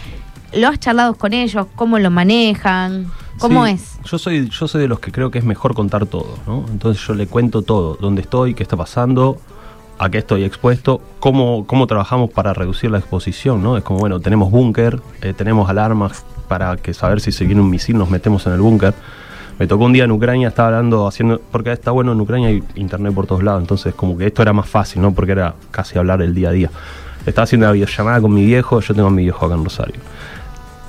¿lo 0.53 0.67
has 0.67 0.79
charlado 0.79 1.15
con 1.15 1.33
ellos? 1.33 1.67
¿Cómo 1.75 1.99
lo 1.99 2.09
manejan? 2.09 3.11
¿Cómo 3.39 3.65
Sí, 3.65 3.73
es? 3.73 3.99
Yo 4.05 4.17
soy, 4.17 4.49
yo 4.49 4.67
soy 4.67 4.81
de 4.81 4.87
los 4.87 4.99
que 4.99 5.11
creo 5.11 5.31
que 5.31 5.39
es 5.39 5.45
mejor 5.45 5.73
contar 5.73 6.05
todo, 6.05 6.37
¿no? 6.45 6.65
Entonces 6.69 7.05
yo 7.05 7.13
le 7.13 7.27
cuento 7.27 7.61
todo, 7.61 7.97
dónde 7.99 8.21
estoy, 8.21 8.53
qué 8.53 8.63
está 8.63 8.77
pasando, 8.77 9.37
a 9.97 10.09
qué 10.09 10.19
estoy 10.19 10.43
expuesto, 10.43 11.01
cómo, 11.19 11.65
cómo 11.65 11.87
trabajamos 11.87 12.29
para 12.31 12.53
reducir 12.53 12.91
la 12.91 12.99
exposición, 12.99 13.63
¿no? 13.63 13.77
Es 13.77 13.83
como, 13.83 13.99
bueno, 13.99 14.19
tenemos 14.19 14.51
búnker, 14.51 14.99
eh, 15.21 15.33
tenemos 15.33 15.69
alarmas 15.69 16.25
para 16.47 16.75
que 16.77 16.93
saber 16.93 17.21
si 17.21 17.31
se 17.31 17.45
viene 17.45 17.61
un 17.61 17.69
misil 17.69 17.97
nos 17.97 18.09
metemos 18.09 18.45
en 18.45 18.53
el 18.53 18.61
búnker. 18.61 18.93
Me 19.57 19.67
tocó 19.67 19.85
un 19.85 19.93
día 19.93 20.05
en 20.05 20.11
Ucrania, 20.11 20.47
estaba 20.47 20.69
hablando, 20.69 21.07
haciendo, 21.07 21.39
porque 21.51 21.71
está 21.71 21.91
bueno 21.91 22.11
en 22.13 22.19
Ucrania 22.19 22.49
hay 22.49 22.63
internet 22.75 23.13
por 23.13 23.27
todos 23.27 23.43
lados, 23.43 23.61
entonces 23.61 23.93
como 23.93 24.17
que 24.17 24.27
esto 24.27 24.41
era 24.41 24.53
más 24.53 24.67
fácil, 24.67 25.01
¿no? 25.01 25.13
Porque 25.13 25.33
era 25.33 25.53
casi 25.69 25.97
hablar 25.97 26.21
el 26.21 26.33
día 26.33 26.49
a 26.49 26.51
día. 26.51 26.71
Estaba 27.25 27.43
haciendo 27.43 27.67
una 27.67 27.73
videollamada 27.73 28.19
con 28.21 28.33
mi 28.33 28.43
viejo, 28.45 28.79
yo 28.79 28.93
tengo 28.95 29.07
a 29.07 29.11
mi 29.11 29.21
viejo 29.23 29.45
acá 29.45 29.55
en 29.55 29.63
Rosario. 29.63 30.01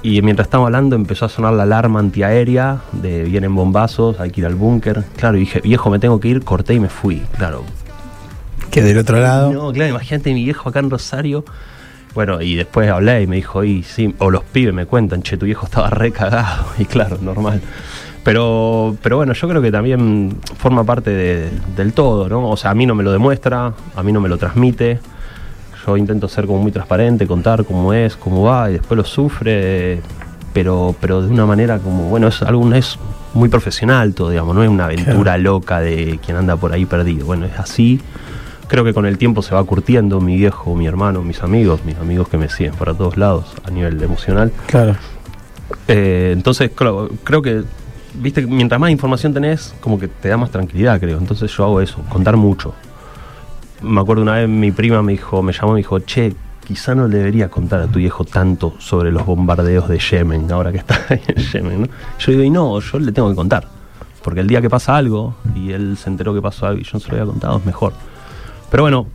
Y 0.02 0.20
mientras 0.22 0.46
estábamos 0.46 0.68
hablando 0.68 0.96
empezó 0.96 1.26
a 1.26 1.28
sonar 1.28 1.52
la 1.54 1.62
alarma 1.62 2.00
antiaérea 2.00 2.78
de 2.92 3.22
vienen 3.24 3.54
bombazos, 3.54 4.18
hay 4.18 4.30
que 4.30 4.40
ir 4.40 4.46
al 4.46 4.56
búnker. 4.56 5.04
Claro, 5.16 5.36
y 5.36 5.40
dije, 5.40 5.60
viejo, 5.60 5.90
me 5.90 5.98
tengo 6.00 6.18
que 6.18 6.28
ir, 6.28 6.42
corté 6.42 6.74
y 6.74 6.80
me 6.80 6.88
fui. 6.88 7.22
Claro. 7.36 7.64
Que 8.70 8.82
del 8.82 8.98
otro 8.98 9.20
lado. 9.20 9.52
No, 9.52 9.72
claro, 9.72 9.90
imagínate 9.90 10.34
mi 10.34 10.42
viejo 10.44 10.68
acá 10.68 10.80
en 10.80 10.90
Rosario. 10.90 11.44
Bueno, 12.14 12.42
y 12.42 12.56
después 12.56 12.90
hablé 12.90 13.22
y 13.22 13.26
me 13.26 13.36
dijo, 13.36 13.62
y 13.64 13.84
sí, 13.84 14.14
o 14.18 14.30
los 14.30 14.42
pibes 14.44 14.74
me 14.74 14.86
cuentan, 14.86 15.22
che, 15.22 15.36
tu 15.36 15.46
viejo 15.46 15.66
estaba 15.66 15.88
re 15.90 16.10
cagado. 16.10 16.66
Y 16.78 16.84
claro, 16.84 17.18
normal. 17.22 17.60
Pero, 18.24 18.96
pero 19.02 19.16
bueno, 19.16 19.32
yo 19.34 19.48
creo 19.48 19.62
que 19.62 19.70
también 19.72 20.36
forma 20.58 20.84
parte 20.84 21.10
de- 21.10 21.50
del 21.76 21.92
todo, 21.92 22.28
¿no? 22.28 22.48
O 22.50 22.56
sea, 22.56 22.70
a 22.70 22.74
mí 22.74 22.86
no 22.86 22.94
me 22.94 23.02
lo 23.02 23.12
demuestra, 23.12 23.72
a 23.96 24.02
mí 24.02 24.12
no 24.12 24.20
me 24.20 24.28
lo 24.28 24.36
transmite. 24.38 25.00
Yo 25.86 25.96
intento 25.96 26.28
ser 26.28 26.46
como 26.46 26.60
muy 26.60 26.72
transparente, 26.72 27.26
contar 27.26 27.64
cómo 27.64 27.92
es, 27.92 28.16
cómo 28.16 28.44
va, 28.44 28.70
y 28.70 28.74
después 28.74 28.96
lo 28.96 29.04
sufre, 29.04 30.00
pero, 30.52 30.94
pero 31.00 31.22
de 31.22 31.28
una 31.28 31.46
manera 31.46 31.78
como, 31.78 32.04
bueno, 32.04 32.28
es 32.28 32.42
algo 32.42 32.72
es 32.72 32.98
muy 33.34 33.48
profesional 33.48 34.14
todo, 34.14 34.30
digamos, 34.30 34.54
no 34.54 34.62
es 34.62 34.68
una 34.68 34.84
aventura 34.84 35.38
loca 35.38 35.80
de 35.80 36.18
quien 36.24 36.36
anda 36.36 36.56
por 36.56 36.72
ahí 36.72 36.84
perdido. 36.86 37.26
Bueno, 37.26 37.46
es 37.46 37.58
así. 37.58 38.00
Creo 38.68 38.84
que 38.84 38.94
con 38.94 39.06
el 39.06 39.18
tiempo 39.18 39.42
se 39.42 39.54
va 39.54 39.62
curtiendo 39.64 40.20
mi 40.20 40.36
viejo, 40.36 40.74
mi 40.74 40.86
hermano, 40.86 41.22
mis 41.22 41.42
amigos, 41.42 41.84
mis 41.84 41.96
amigos 41.96 42.28
que 42.28 42.38
me 42.38 42.48
siguen 42.48 42.74
para 42.74 42.94
todos 42.94 43.16
lados 43.16 43.52
a 43.64 43.70
nivel 43.70 44.02
emocional. 44.02 44.52
Claro. 44.66 44.96
Eh, 45.88 46.30
entonces, 46.32 46.70
claro, 46.74 47.10
creo 47.24 47.42
que, 47.42 47.64
viste, 48.14 48.46
mientras 48.46 48.80
más 48.80 48.90
información 48.90 49.34
tenés, 49.34 49.74
como 49.80 49.98
que 49.98 50.08
te 50.08 50.28
da 50.28 50.36
más 50.36 50.50
tranquilidad, 50.50 50.98
creo. 51.00 51.18
Entonces 51.18 51.50
yo 51.50 51.64
hago 51.64 51.80
eso, 51.80 51.98
contar 52.08 52.36
mucho. 52.36 52.74
Me 53.82 54.00
acuerdo 54.00 54.22
una 54.22 54.34
vez 54.34 54.48
mi 54.48 54.70
prima 54.70 55.02
me 55.02 55.12
dijo, 55.12 55.42
me 55.42 55.52
llamó 55.52 55.70
y 55.70 55.74
me 55.74 55.78
dijo, 55.78 55.98
che, 56.00 56.34
quizá 56.66 56.94
no 56.94 57.08
le 57.08 57.18
debería 57.18 57.48
contar 57.48 57.80
a 57.80 57.86
tu 57.86 57.98
viejo 57.98 58.24
tanto 58.24 58.74
sobre 58.78 59.10
los 59.10 59.26
bombardeos 59.26 59.88
de 59.88 59.98
Yemen, 59.98 60.50
ahora 60.50 60.72
que 60.72 60.78
está 60.78 61.00
ahí 61.08 61.20
en 61.26 61.36
Yemen, 61.36 61.80
¿no? 61.82 61.88
Yo 62.18 62.32
digo, 62.32 62.44
y 62.44 62.50
no, 62.50 62.78
yo 62.80 62.98
le 62.98 63.12
tengo 63.12 63.28
que 63.28 63.34
contar. 63.34 63.66
Porque 64.22 64.40
el 64.40 64.46
día 64.46 64.60
que 64.60 64.70
pasa 64.70 64.96
algo, 64.96 65.34
y 65.54 65.72
él 65.72 65.96
se 65.96 66.08
enteró 66.08 66.32
que 66.32 66.40
pasó 66.40 66.66
algo 66.66 66.80
y 66.80 66.84
yo 66.84 66.90
no 66.94 67.00
se 67.00 67.08
lo 67.08 67.14
había 67.14 67.26
contado, 67.26 67.58
es 67.58 67.66
mejor. 67.66 67.92
Pero 68.70 68.84
bueno, 68.84 69.06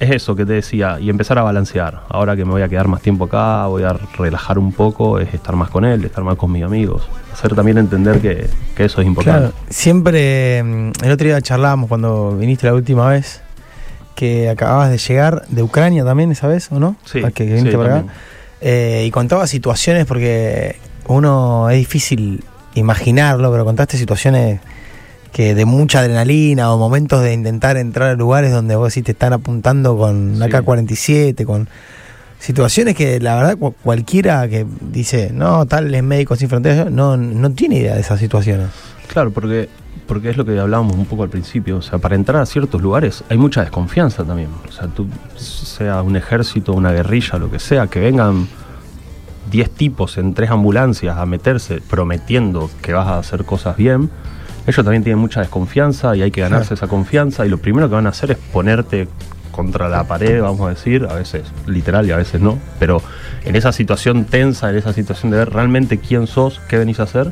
es 0.00 0.10
eso 0.10 0.34
que 0.34 0.44
te 0.44 0.54
decía, 0.54 0.98
y 0.98 1.10
empezar 1.10 1.38
a 1.38 1.42
balancear. 1.42 2.02
Ahora 2.08 2.34
que 2.34 2.44
me 2.44 2.52
voy 2.52 2.62
a 2.62 2.68
quedar 2.68 2.88
más 2.88 3.02
tiempo 3.02 3.24
acá, 3.24 3.66
voy 3.66 3.82
a 3.82 3.92
relajar 3.92 4.58
un 4.58 4.72
poco, 4.72 5.18
es 5.18 5.32
estar 5.32 5.54
más 5.54 5.70
con 5.70 5.84
él, 5.84 6.04
estar 6.04 6.24
más 6.24 6.36
con 6.36 6.50
mis 6.50 6.64
amigos. 6.64 7.02
Hacer 7.32 7.54
también 7.54 7.78
entender 7.78 8.20
que, 8.20 8.48
que 8.74 8.86
eso 8.86 9.00
es 9.00 9.06
importante. 9.06 9.40
Claro, 9.40 9.54
siempre, 9.68 10.62
mm, 10.62 10.92
el 11.02 11.12
otro 11.12 11.26
día 11.26 11.40
charlábamos 11.42 11.88
cuando 11.88 12.36
viniste 12.36 12.66
la 12.66 12.74
última 12.74 13.08
vez, 13.08 13.42
que 14.14 14.48
acababas 14.48 14.90
de 14.90 14.98
llegar 14.98 15.44
de 15.48 15.62
Ucrania 15.62 16.04
también 16.04 16.30
esa 16.32 16.46
vez, 16.48 16.70
¿o 16.70 16.78
no? 16.78 16.96
Sí, 17.04 17.20
Ah, 17.24 17.30
que 17.30 17.44
viniste 17.44 17.72
sí, 17.72 17.76
para 17.76 17.98
acá. 17.98 18.06
eh, 18.60 19.04
y 19.06 19.10
contaba 19.10 19.46
situaciones 19.46 20.06
porque 20.06 20.76
uno 21.06 21.68
es 21.70 21.78
difícil 21.78 22.44
imaginarlo, 22.74 23.50
pero 23.52 23.64
contaste 23.64 23.96
situaciones 23.96 24.60
que 25.32 25.54
de 25.54 25.64
mucha 25.64 25.98
adrenalina 26.00 26.72
o 26.72 26.78
momentos 26.78 27.22
de 27.22 27.32
intentar 27.32 27.76
entrar 27.76 28.10
a 28.10 28.14
lugares 28.14 28.52
donde 28.52 28.76
vos 28.76 28.92
sí 28.92 29.02
te 29.02 29.12
están 29.12 29.32
apuntando 29.32 29.96
con 29.98 30.38
la 30.38 30.46
Sí. 30.46 30.52
K-47, 30.52 31.44
con 31.44 31.68
situaciones 32.38 32.94
que 32.94 33.18
la 33.20 33.36
verdad 33.36 33.56
cu- 33.56 33.74
cualquiera 33.82 34.46
que 34.48 34.64
dice, 34.80 35.30
no, 35.32 35.66
tal 35.66 35.92
es 35.94 36.02
médico 36.02 36.36
sin 36.36 36.48
fronteras, 36.48 36.90
no, 36.90 37.16
no 37.16 37.50
tiene 37.52 37.76
idea 37.76 37.94
de 37.94 38.00
esas 38.00 38.20
situaciones. 38.20 38.68
Claro, 39.12 39.30
porque, 39.30 39.68
porque 40.06 40.30
es 40.30 40.36
lo 40.36 40.44
que 40.44 40.58
hablábamos 40.58 40.96
un 40.96 41.06
poco 41.06 41.22
al 41.22 41.28
principio. 41.28 41.76
O 41.78 41.82
sea, 41.82 41.98
para 41.98 42.14
entrar 42.16 42.40
a 42.42 42.46
ciertos 42.46 42.80
lugares 42.82 43.22
hay 43.28 43.36
mucha 43.38 43.60
desconfianza 43.62 44.24
también. 44.24 44.48
O 44.68 44.72
sea, 44.72 44.88
tú, 44.88 45.06
sea 45.36 46.02
un 46.02 46.16
ejército, 46.16 46.72
una 46.72 46.92
guerrilla, 46.92 47.38
lo 47.38 47.50
que 47.50 47.58
sea, 47.58 47.86
que 47.86 48.00
vengan 48.00 48.48
10 49.50 49.70
tipos 49.70 50.16
en 50.18 50.34
tres 50.34 50.50
ambulancias 50.50 51.16
a 51.16 51.26
meterse 51.26 51.80
prometiendo 51.88 52.70
que 52.82 52.92
vas 52.92 53.06
a 53.06 53.18
hacer 53.18 53.44
cosas 53.44 53.76
bien. 53.76 54.10
Ellos 54.66 54.82
también 54.84 55.04
tienen 55.04 55.18
mucha 55.20 55.40
desconfianza 55.40 56.16
y 56.16 56.22
hay 56.22 56.30
que 56.30 56.40
ganarse 56.40 56.68
Claro. 56.68 56.74
esa 56.76 56.88
confianza. 56.88 57.44
Y 57.46 57.50
lo 57.50 57.58
primero 57.58 57.88
que 57.88 57.94
van 57.94 58.06
a 58.06 58.10
hacer 58.10 58.30
es 58.30 58.38
ponerte 58.38 59.06
contra 59.52 59.88
la 59.88 60.04
pared, 60.08 60.40
vamos 60.42 60.62
a 60.66 60.70
decir, 60.70 61.06
a 61.08 61.14
veces 61.14 61.44
literal 61.66 62.06
y 62.06 62.10
a 62.12 62.16
veces 62.16 62.40
no. 62.40 62.58
Pero 62.80 63.00
en 63.44 63.54
esa 63.54 63.70
situación 63.72 64.24
tensa, 64.24 64.70
en 64.70 64.76
esa 64.76 64.92
situación 64.92 65.30
de 65.30 65.36
ver 65.38 65.50
realmente 65.50 65.98
quién 65.98 66.26
sos, 66.26 66.60
qué 66.68 66.78
venís 66.78 66.98
a 66.98 67.04
hacer. 67.04 67.30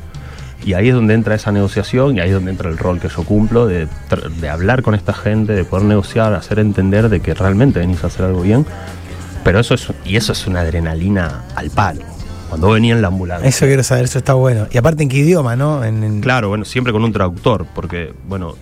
Y 0.65 0.75
ahí 0.75 0.89
es 0.89 0.95
donde 0.95 1.15
entra 1.15 1.35
esa 1.35 1.51
negociación 1.51 2.17
y 2.17 2.21
ahí 2.21 2.29
es 2.29 2.35
donde 2.35 2.53
entra 2.53 2.69
el 2.71 2.79
rol 2.79 3.01
que 3.01 3.09
yo 3.09 3.25
cumplo 3.25 3.67
de, 3.67 3.89
de 4.41 4.49
hablar 4.49 4.83
con 4.83 4.95
esta 4.95 5.13
gente, 5.13 5.53
de 5.55 5.65
poder 5.65 5.85
negociar, 5.87 6.35
hacer 6.35 6.59
entender 6.61 7.09
de 7.09 7.21
que 7.21 7.35
realmente 7.35 7.81
venís 7.81 8.05
a 8.05 8.07
hacer 8.07 8.27
algo 8.27 8.43
bien. 8.43 8.65
Pero 9.45 9.59
eso 9.59 9.75
es, 9.75 9.89
y 10.05 10.17
eso 10.17 10.33
es 10.33 10.47
una 10.47 10.61
adrenalina 10.61 11.43
al 11.57 11.71
palo. 11.71 12.03
Cuando 12.49 12.71
venía 12.71 12.95
en 12.95 13.03
la 13.03 13.09
ambulancia. 13.09 13.49
Eso 13.49 13.65
quiero 13.67 13.83
saber, 13.83 14.05
eso 14.05 14.19
está 14.19 14.35
bueno. 14.35 14.67
Y 14.71 14.77
aparte 14.79 15.03
en 15.03 15.09
qué 15.09 15.17
idioma, 15.17 15.57
¿no? 15.57 15.83
En, 15.83 16.05
en- 16.05 16.21
Claro, 16.21 16.49
bueno, 16.49 16.65
siempre 16.65 16.93
con 16.93 17.03
un 17.03 17.11
traductor, 17.13 17.67
porque, 17.75 18.13
bueno, 18.29 18.55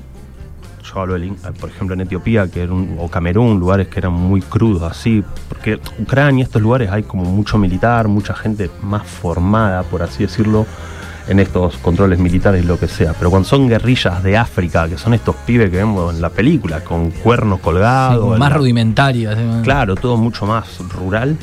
yo 0.82 1.00
hablo, 1.00 1.16
el 1.16 1.24
in- 1.24 1.36
por 1.60 1.68
ejemplo, 1.70 1.94
en 1.94 2.00
Etiopía, 2.02 2.46
que 2.48 2.62
era 2.62 2.72
un- 2.72 2.96
o 2.98 3.08
Camerún, 3.08 3.58
lugares 3.58 3.88
que 3.88 3.98
eran 3.98 4.12
muy 4.12 4.40
crudos, 4.42 4.90
así, 4.90 5.22
porque 5.48 5.80
Ucrania, 5.98 6.44
estos 6.44 6.62
lugares 6.62 6.88
hay 6.90 7.02
como 7.02 7.24
mucho 7.24 7.58
militar, 7.58 8.06
mucha 8.08 8.32
gente 8.32 8.70
más 8.80 9.02
formada, 9.06 9.82
por 9.82 10.02
así 10.02 10.22
decirlo, 10.22 10.66
en 11.28 11.38
estos 11.38 11.76
controles 11.78 12.18
militares, 12.18 12.64
lo 12.64 12.78
que 12.78 12.88
sea. 12.88 13.12
Pero 13.14 13.30
cuando 13.30 13.48
son 13.48 13.68
guerrillas 13.68 14.22
de 14.22 14.37
África, 14.37 14.88
que 14.88 14.98
son 14.98 15.14
estos 15.14 15.37
pibes 15.46 15.70
que 15.70 15.76
vemos 15.76 16.14
en 16.14 16.20
la 16.20 16.30
película, 16.30 16.83
con 16.83 17.11
cuernos 17.11 17.59
Sí, 17.59 17.64
colgados, 17.64 18.33
en 18.35 18.38
más 18.38 18.50
la- 18.50 18.56
¿no? 19.37 19.62
Claro, 19.62 19.94
todo 19.96 20.16
mucho 20.16 20.46
más 20.46 20.78
rural. 20.94 21.37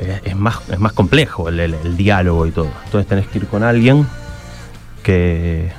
eh, 0.00 0.20
es, 0.24 0.36
más, 0.36 0.58
es 0.70 0.78
más 0.78 0.92
complejo 0.92 1.48
el, 1.48 1.58
el- 1.58 1.74
el 1.84 1.96
diálogo 1.96 2.46
y 2.46 2.52
todo. 2.52 2.68
Entonces 2.84 3.08
tenés 3.08 3.26
que 3.26 3.38
ir 3.38 3.46
con 3.48 3.62
alguien 3.64 4.06
que, 5.02 5.70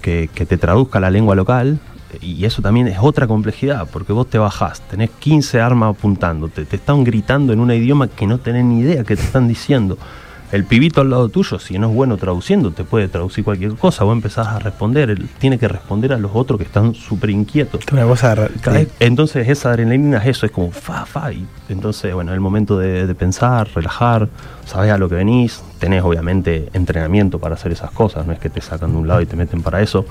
que, 0.00 0.30
que 0.34 0.46
te 0.46 0.56
traduzca 0.56 1.00
la 1.00 1.10
lengua 1.10 1.34
local. 1.34 1.78
Y 2.22 2.46
eso 2.46 2.62
también 2.62 2.88
es 2.88 2.96
otra 3.00 3.26
complejidad, 3.26 3.86
porque 3.92 4.14
vos 4.14 4.26
te 4.30 4.38
bajás, 4.38 4.80
tenés 4.88 5.10
15 5.18 5.60
armas 5.60 5.90
apuntando, 5.94 6.48
te, 6.48 6.64
te 6.64 6.76
están 6.76 7.04
gritando 7.04 7.52
en 7.52 7.60
un 7.60 7.70
idioma 7.70 8.08
que 8.08 8.26
no 8.26 8.38
tenés 8.38 8.64
ni 8.64 8.80
idea 8.80 9.04
que 9.04 9.14
te 9.14 9.22
están 9.22 9.46
diciendo. 9.46 9.98
El 10.50 10.64
pibito 10.64 11.02
al 11.02 11.10
lado 11.10 11.28
tuyo, 11.28 11.58
si 11.58 11.78
no 11.78 11.88
es 11.90 11.94
bueno 11.94 12.16
traduciendo, 12.16 12.70
te 12.70 12.82
puede 12.82 13.08
traducir 13.08 13.44
cualquier 13.44 13.74
cosa. 13.74 14.04
Vos 14.04 14.14
empezás 14.14 14.46
a 14.48 14.58
responder, 14.58 15.10
él 15.10 15.28
tiene 15.38 15.58
que 15.58 15.68
responder 15.68 16.14
a 16.14 16.18
los 16.18 16.30
otros 16.34 16.56
que 16.58 16.64
están 16.64 16.94
súper 16.94 17.28
inquietos. 17.30 17.84
Vez- 18.72 18.88
Entonces 18.98 19.46
esa 19.48 19.68
adrenalina 19.70 20.16
es 20.18 20.26
eso, 20.28 20.46
es 20.46 20.52
como 20.52 20.70
fa, 20.70 21.04
fa. 21.04 21.32
Y 21.32 21.46
entonces, 21.68 22.14
bueno, 22.14 22.32
el 22.32 22.40
momento 22.40 22.78
de, 22.78 23.06
de 23.06 23.14
pensar, 23.14 23.68
relajar, 23.74 24.28
sabés 24.64 24.90
a 24.90 24.96
lo 24.96 25.08
que 25.10 25.16
venís, 25.16 25.62
tenés 25.78 26.02
obviamente 26.02 26.70
entrenamiento 26.72 27.38
para 27.38 27.54
hacer 27.54 27.72
esas 27.72 27.90
cosas, 27.90 28.26
no 28.26 28.32
es 28.32 28.38
que 28.38 28.48
te 28.48 28.62
sacan 28.62 28.92
de 28.92 28.96
un 28.98 29.06
lado 29.06 29.20
y 29.20 29.26
te 29.26 29.36
meten 29.36 29.60
para 29.62 29.82
eso. 29.82 30.06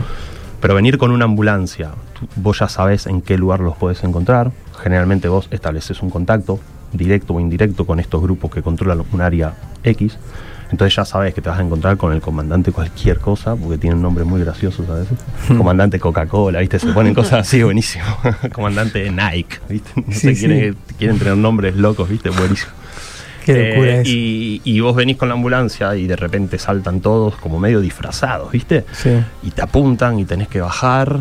Pero 0.62 0.76
venir 0.76 1.00
con 1.00 1.10
una 1.10 1.26
ambulancia, 1.26 1.90
tú- 2.20 2.28
vos 2.36 2.60
ya 2.60 2.70
sabés 2.70 3.08
en 3.08 3.22
qué 3.24 3.40
lugar 3.40 3.60
los 3.60 3.76
podés 3.76 4.04
encontrar. 4.04 4.52
Generalmente 4.84 5.28
vos 5.30 5.48
estableces 5.50 6.04
un 6.04 6.12
contacto, 6.12 6.60
directo 6.94 7.34
o 7.34 7.40
indirecto, 7.40 7.86
con 7.86 8.00
estos 8.00 8.22
grupos 8.22 8.52
que 8.52 8.62
controlan 8.62 9.04
un 9.12 9.22
área 9.22 9.54
X. 9.84 10.18
Entonces 10.70 10.96
ya 10.98 11.06
sabes 11.06 11.34
que 11.34 11.42
te 11.42 11.48
vas 11.50 11.60
a 11.60 11.62
encontrar 11.64 11.96
con 11.96 12.12
el 12.12 12.20
comandante 12.20 12.74
cualquier 12.74 13.20
cosa, 13.20 13.56
porque 13.56 13.78
tienen 13.78 14.02
nombres 14.02 14.28
muy 14.28 14.42
graciosos 14.42 14.90
a 14.90 14.96
veces. 14.96 15.18
comandante 15.58 15.98
Coca-Cola, 16.00 16.60
¿viste? 16.60 16.78
Se 16.80 16.88
ponen 16.88 17.14
cosas 17.14 17.48
así, 17.48 17.64
buenísimo. 17.64 18.04
comandante 18.54 19.10
Nike, 19.10 19.60
¿viste? 19.70 19.90
No 19.96 20.12
Sí, 20.12 20.20
sé, 20.20 20.36
sí. 20.36 20.46
quieren, 20.46 20.78
quieren 20.98 21.20
tener 21.20 21.38
nombres 21.38 21.76
locos, 21.78 22.10
¿viste? 22.10 22.30
Buenísimo. 22.32 22.72
Qué 23.54 23.70
locura 23.70 23.90
Eh, 23.92 24.02
eso. 24.02 24.12
y, 24.12 24.62
y 24.64 24.80
vos 24.80 24.96
venís 24.96 25.18
con 25.18 25.28
la 25.30 25.36
ambulancia 25.36 25.96
y 25.96 26.08
de 26.08 26.16
repente 26.16 26.60
saltan 26.60 27.02
todos 27.02 27.36
como 27.38 27.60
medio 27.60 27.80
disfrazados, 27.82 28.52
¿viste? 28.52 28.86
Sí. 28.92 29.12
Y 29.44 29.52
te 29.52 29.62
apuntan 29.62 30.20
y 30.20 30.26
tenés 30.26 30.48
que 30.48 30.62
bajar, 30.62 31.20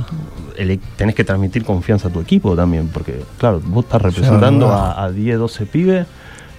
tenés 0.97 1.15
que 1.15 1.25
transmitir 1.25 1.65
confianza 1.65 2.09
a 2.09 2.11
tu 2.11 2.21
equipo 2.21 2.55
también, 2.55 2.89
porque 2.89 3.21
claro, 3.39 3.61
vos 3.65 3.85
estás 3.85 4.03
representando 4.03 4.69
a, 4.73 5.05
a 5.05 5.11
10, 5.11 5.39
12 5.39 5.67
pibes 5.67 6.07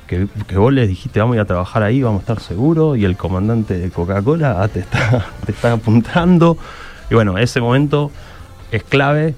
que, 0.07 0.27
que 0.47 0.57
vos 0.57 0.71
les 0.71 0.87
dijiste 0.87 1.19
vamos 1.19 1.33
a 1.33 1.35
ir 1.37 1.41
a 1.41 1.45
trabajar 1.45 1.83
ahí, 1.83 2.01
vamos 2.01 2.19
a 2.19 2.21
estar 2.21 2.39
seguros, 2.39 2.97
y 2.97 3.03
el 3.05 3.17
comandante 3.17 3.77
de 3.77 3.89
Coca-Cola 3.89 4.63
ah, 4.63 4.67
te 4.69 4.79
está, 4.79 5.25
te 5.45 5.51
está 5.51 5.73
apuntando. 5.73 6.57
Y 7.09 7.15
bueno, 7.15 7.37
ese 7.37 7.59
momento 7.61 8.11
es 8.71 8.83
clave. 8.83 9.35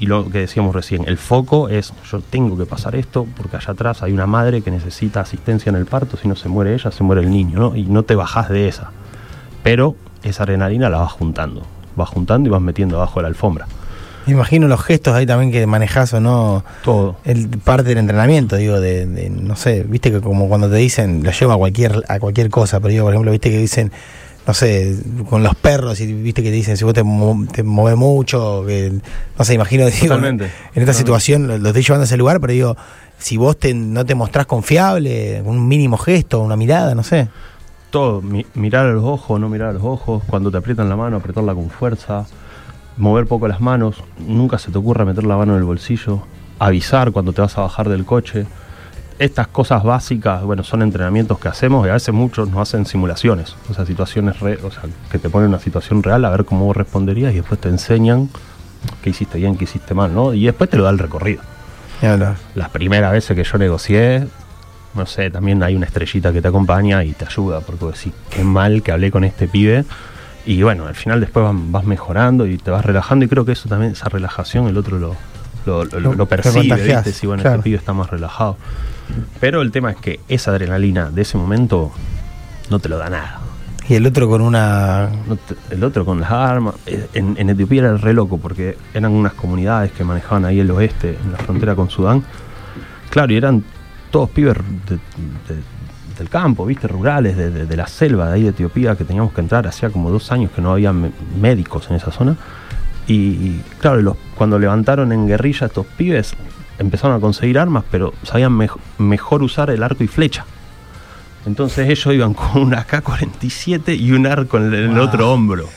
Y 0.00 0.06
lo 0.06 0.30
que 0.30 0.38
decíamos 0.38 0.74
recién, 0.74 1.04
el 1.06 1.18
foco 1.18 1.68
es, 1.68 1.92
yo 2.10 2.20
tengo 2.20 2.56
que 2.56 2.64
pasar 2.64 2.96
esto, 2.96 3.26
porque 3.36 3.58
allá 3.58 3.72
atrás 3.72 4.02
hay 4.02 4.12
una 4.12 4.26
madre 4.26 4.62
que 4.62 4.70
necesita 4.70 5.20
asistencia 5.20 5.68
en 5.68 5.76
el 5.76 5.84
parto, 5.84 6.16
si 6.16 6.26
no 6.26 6.36
se 6.36 6.48
muere 6.48 6.72
ella, 6.74 6.90
se 6.90 7.04
muere 7.04 7.20
el 7.20 7.30
niño, 7.30 7.60
¿no? 7.60 7.76
Y 7.76 7.84
no 7.84 8.02
te 8.02 8.14
bajás 8.14 8.48
de 8.48 8.66
esa. 8.66 8.92
Pero 9.62 9.96
esa 10.22 10.44
adrenalina 10.44 10.88
la 10.88 11.00
vas 11.00 11.12
juntando, 11.12 11.62
vas 11.96 12.08
juntando 12.08 12.48
y 12.48 12.50
vas 12.50 12.62
metiendo 12.62 12.96
abajo 12.96 13.20
de 13.20 13.24
la 13.24 13.28
alfombra. 13.28 13.66
Me 14.26 14.32
imagino 14.32 14.68
los 14.68 14.82
gestos 14.82 15.14
ahí 15.14 15.26
también 15.26 15.52
que 15.52 15.66
manejás 15.66 16.14
o 16.14 16.20
no. 16.20 16.64
Todo. 16.82 17.16
El 17.24 17.48
parte 17.48 17.90
del 17.90 17.98
entrenamiento, 17.98 18.56
digo, 18.56 18.80
de, 18.80 19.04
de, 19.06 19.28
no 19.28 19.56
sé, 19.56 19.82
viste 19.82 20.10
que 20.10 20.20
como 20.20 20.48
cuando 20.48 20.70
te 20.70 20.76
dicen, 20.76 21.22
lo 21.22 21.30
llevo 21.30 21.52
a 21.52 21.58
cualquier, 21.58 22.04
a 22.08 22.18
cualquier 22.18 22.48
cosa, 22.48 22.80
pero 22.80 22.92
digo, 22.92 23.04
por 23.04 23.12
ejemplo, 23.12 23.32
viste 23.32 23.50
que 23.50 23.58
dicen, 23.58 23.92
no 24.46 24.54
sé, 24.54 24.96
con 25.28 25.42
los 25.42 25.54
perros, 25.54 26.00
y 26.00 26.12
viste 26.12 26.42
que 26.42 26.48
te 26.50 26.54
dicen, 26.56 26.76
si 26.76 26.84
vos 26.84 26.94
te, 26.94 27.02
mo- 27.02 27.46
te 27.52 27.62
mueves 27.62 27.98
mucho, 27.98 28.64
que, 28.66 28.92
no 29.38 29.44
sé, 29.44 29.54
imagino, 29.54 29.86
digo, 29.90 30.00
Totalmente. 30.14 30.44
en 30.44 30.50
esta 30.50 30.64
Totalmente. 30.72 30.94
situación 30.94 31.46
lo, 31.48 31.54
estoy 31.68 31.82
llevando 31.82 32.02
a 32.02 32.06
ese 32.06 32.16
lugar, 32.16 32.40
pero 32.40 32.52
digo, 32.52 32.76
si 33.18 33.36
vos 33.36 33.58
te, 33.58 33.74
no 33.74 34.04
te 34.04 34.14
mostrás 34.14 34.46
confiable, 34.46 35.42
un 35.44 35.68
mínimo 35.68 35.96
gesto, 35.98 36.40
una 36.40 36.56
mirada, 36.56 36.94
no 36.94 37.02
sé. 37.02 37.28
Todo, 37.90 38.22
mi- 38.22 38.46
mirar 38.54 38.86
a 38.86 38.92
los 38.92 39.04
ojos, 39.04 39.38
no 39.40 39.48
mirar 39.48 39.68
a 39.70 39.72
los 39.74 39.82
ojos, 39.84 40.22
cuando 40.26 40.50
te 40.50 40.56
aprietan 40.58 40.88
la 40.88 40.96
mano, 40.96 41.16
apretarla 41.18 41.54
con 41.54 41.70
fuerza, 41.70 42.26
mover 42.96 43.26
poco 43.26 43.46
las 43.48 43.60
manos, 43.60 44.02
nunca 44.26 44.58
se 44.58 44.70
te 44.70 44.78
ocurra 44.78 45.04
meter 45.04 45.24
la 45.24 45.36
mano 45.36 45.52
en 45.52 45.58
el 45.58 45.64
bolsillo, 45.64 46.22
avisar 46.58 47.12
cuando 47.12 47.32
te 47.32 47.40
vas 47.40 47.56
a 47.58 47.62
bajar 47.62 47.88
del 47.88 48.04
coche. 48.04 48.46
Estas 49.20 49.48
cosas 49.48 49.84
básicas, 49.84 50.42
bueno, 50.42 50.64
son 50.64 50.80
entrenamientos 50.80 51.38
que 51.38 51.48
hacemos 51.48 51.86
y 51.86 51.90
a 51.90 51.92
veces 51.92 52.14
muchos 52.14 52.48
nos 52.48 52.58
hacen 52.60 52.86
simulaciones, 52.86 53.54
o 53.70 53.74
sea, 53.74 53.84
situaciones, 53.84 54.40
re- 54.40 54.58
o 54.64 54.70
sea, 54.70 54.84
que 55.12 55.18
te 55.18 55.28
ponen 55.28 55.50
una 55.50 55.58
situación 55.58 56.02
real 56.02 56.24
a 56.24 56.30
ver 56.30 56.46
cómo 56.46 56.64
vos 56.64 56.74
responderías 56.74 57.32
y 57.34 57.36
después 57.36 57.60
te 57.60 57.68
enseñan 57.68 58.30
qué 59.02 59.10
hiciste 59.10 59.36
bien, 59.36 59.56
qué 59.58 59.64
hiciste 59.64 59.92
mal, 59.92 60.14
¿no? 60.14 60.32
Y 60.32 60.46
después 60.46 60.70
te 60.70 60.78
lo 60.78 60.84
da 60.84 60.90
el 60.90 60.98
recorrido. 60.98 61.42
Las 62.54 62.70
primeras 62.70 63.12
veces 63.12 63.36
que 63.36 63.44
yo 63.44 63.58
negocié, 63.58 64.26
no 64.94 65.04
sé, 65.04 65.30
también 65.30 65.62
hay 65.62 65.76
una 65.76 65.84
estrellita 65.84 66.32
que 66.32 66.40
te 66.40 66.48
acompaña 66.48 67.04
y 67.04 67.12
te 67.12 67.26
ayuda, 67.26 67.60
porque 67.60 67.84
vos 67.84 67.94
decís, 67.98 68.14
qué 68.30 68.42
mal 68.42 68.82
que 68.82 68.90
hablé 68.90 69.10
con 69.10 69.24
este 69.24 69.46
pibe. 69.48 69.84
Y 70.46 70.62
bueno, 70.62 70.86
al 70.86 70.94
final 70.94 71.20
después 71.20 71.44
vas 71.52 71.84
mejorando 71.84 72.46
y 72.46 72.56
te 72.56 72.70
vas 72.70 72.86
relajando 72.86 73.26
y 73.26 73.28
creo 73.28 73.44
que 73.44 73.52
eso 73.52 73.68
también, 73.68 73.92
esa 73.92 74.08
relajación, 74.08 74.66
el 74.66 74.78
otro 74.78 74.98
lo, 74.98 75.14
lo, 75.70 75.84
lo- 75.84 76.00
Lo- 76.00 76.10
lo 76.10 76.14
lo 76.16 76.26
percibe, 76.26 76.76
¿viste? 76.76 77.12
Si 77.12 77.26
bueno, 77.26 77.42
claro. 77.42 77.56
este 77.58 77.64
pibe 77.64 77.76
está 77.78 77.92
más 77.92 78.10
relajado. 78.10 78.56
Pero 79.40 79.62
el 79.62 79.70
tema 79.72 79.90
es 79.92 79.96
que 79.96 80.20
esa 80.28 80.50
adrenalina 80.52 81.10
de 81.10 81.22
ese 81.22 81.36
momento 81.38 81.90
no 82.70 82.78
te 82.78 82.88
lo 82.88 82.98
da 82.98 83.08
nada. 83.10 83.40
Y 83.88 83.94
el 83.94 84.06
otro 84.06 84.28
con 84.28 84.40
una. 84.40 85.08
No 85.26 85.34
te- 85.36 85.56
el 85.74 85.82
otro 85.82 86.04
con 86.04 86.20
las 86.20 86.30
armas. 86.30 86.74
Eh, 86.86 87.08
En, 87.14 87.34
en 87.38 87.50
Etiopía 87.50 87.80
era 87.80 87.96
re 87.96 88.12
loco 88.14 88.38
porque 88.38 88.76
eran 88.94 89.10
unas 89.12 89.32
comunidades 89.32 89.90
que 89.92 90.04
manejaban 90.04 90.44
ahí 90.44 90.60
el 90.60 90.70
oeste, 90.70 91.18
en 91.24 91.32
la 91.32 91.38
frontera 91.38 91.74
con 91.74 91.90
Sudán. 91.90 92.22
Claro, 93.10 93.32
y 93.32 93.36
eran 93.36 93.64
todos 94.12 94.30
pibes 94.30 94.56
de- 94.88 94.94
de- 94.96 95.60
del 96.18 96.28
campo, 96.28 96.64
viste, 96.66 96.86
rurales, 96.86 97.36
de, 97.36 97.50
de- 97.66 97.76
la 97.76 97.86
selva 97.88 98.28
de 98.28 98.34
ahí 98.34 98.42
de 98.42 98.50
Etiopía, 98.50 98.94
que 98.94 99.04
teníamos 99.04 99.32
que 99.32 99.40
entrar. 99.40 99.66
Hacía 99.66 99.90
como 99.90 100.10
dos 100.10 100.30
años 100.30 100.52
que 100.54 100.60
no 100.62 100.70
había 100.72 100.92
médicos 100.92 101.88
en 101.90 101.96
esa 101.96 102.12
zona. 102.12 102.36
Y, 103.06 103.14
y, 103.14 103.62
claro, 103.80 104.00
los- 104.02 104.16
cuando 104.36 104.58
levantaron 104.58 105.12
en 105.12 105.26
guerrilla 105.26 105.66
estos 105.66 105.86
pibes, 105.86 106.34
empezaron 106.78 107.16
a 107.16 107.20
conseguir 107.20 107.58
armas, 107.58 107.84
pero 107.90 108.12
sabían 108.22 108.52
mej- 108.52 108.78
mejor 108.98 109.42
usar 109.42 109.70
el 109.70 109.82
arco 109.82 110.04
y 110.04 110.06
flecha. 110.06 110.44
Entonces 111.46 111.88
ellos 111.88 112.14
iban 112.14 112.34
con 112.34 112.62
una 112.62 112.84
K-47 112.84 113.98
y 113.98 114.12
un 114.12 114.26
arco 114.26 114.58
en 114.58 114.72
el, 114.74 114.98
otro 114.98 115.32
hombro. 115.32 115.68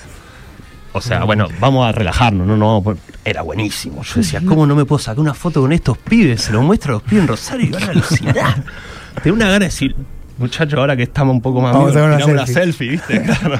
O 0.92 1.02
sea, 1.02 1.24
bueno, 1.24 1.48
vamos 1.60 1.88
a 1.88 1.92
relajarnos, 1.92 2.46
no, 2.46 2.56
no, 2.56 2.84
era 3.26 3.42
buenísimo. 3.42 4.04
Yo 4.04 4.16
decía, 4.18 4.42
¿cómo 4.46 4.68
no 4.68 4.76
me 4.76 4.86
puedo 4.86 5.00
sacar 5.00 5.20
una 5.22 5.34
foto 5.34 5.62
con 5.62 5.72
estos 5.72 5.98
pibes? 5.98 6.42
Se 6.42 6.52
lo 6.54 6.62
muestro 6.62 6.92
a 6.92 6.94
los 6.96 7.02
pibes 7.04 7.22
en 7.24 7.28
Rosario 7.30 7.66
y 7.68 7.72
van 7.72 7.84
a 7.84 7.88
alucinar. 7.88 8.64
Tengo 9.24 9.36
una 9.36 9.46
gana 9.46 9.60
de 9.60 9.66
decir, 9.66 9.96
muchacho, 10.38 10.78
ahora 10.80 10.96
que 10.96 11.04
estamos 11.04 11.34
un 11.34 11.42
poco 11.42 11.62
más 11.62 11.74
Vamos 11.74 11.96
amigos, 11.96 12.26
una 12.28 12.46
selfie, 12.46 12.90
¿viste? 12.90 13.22
Claro. 13.24 13.60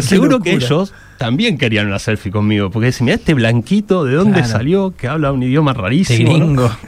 Seguro 0.00 0.40
que 0.40 0.52
ellos 0.52 0.92
también 1.24 1.56
querían 1.58 1.86
una 1.86 1.98
selfie 1.98 2.30
conmigo, 2.30 2.70
porque 2.70 2.86
decían, 2.86 3.06
mira 3.06 3.16
este 3.16 3.32
blanquito, 3.34 4.04
¿de 4.04 4.14
dónde 4.14 4.40
Claro. 4.40 4.48
salió? 4.48 4.94
Que 4.96 5.08
habla 5.08 5.32
un 5.32 5.42
idioma 5.42 5.72
rarísimo. 5.72 6.32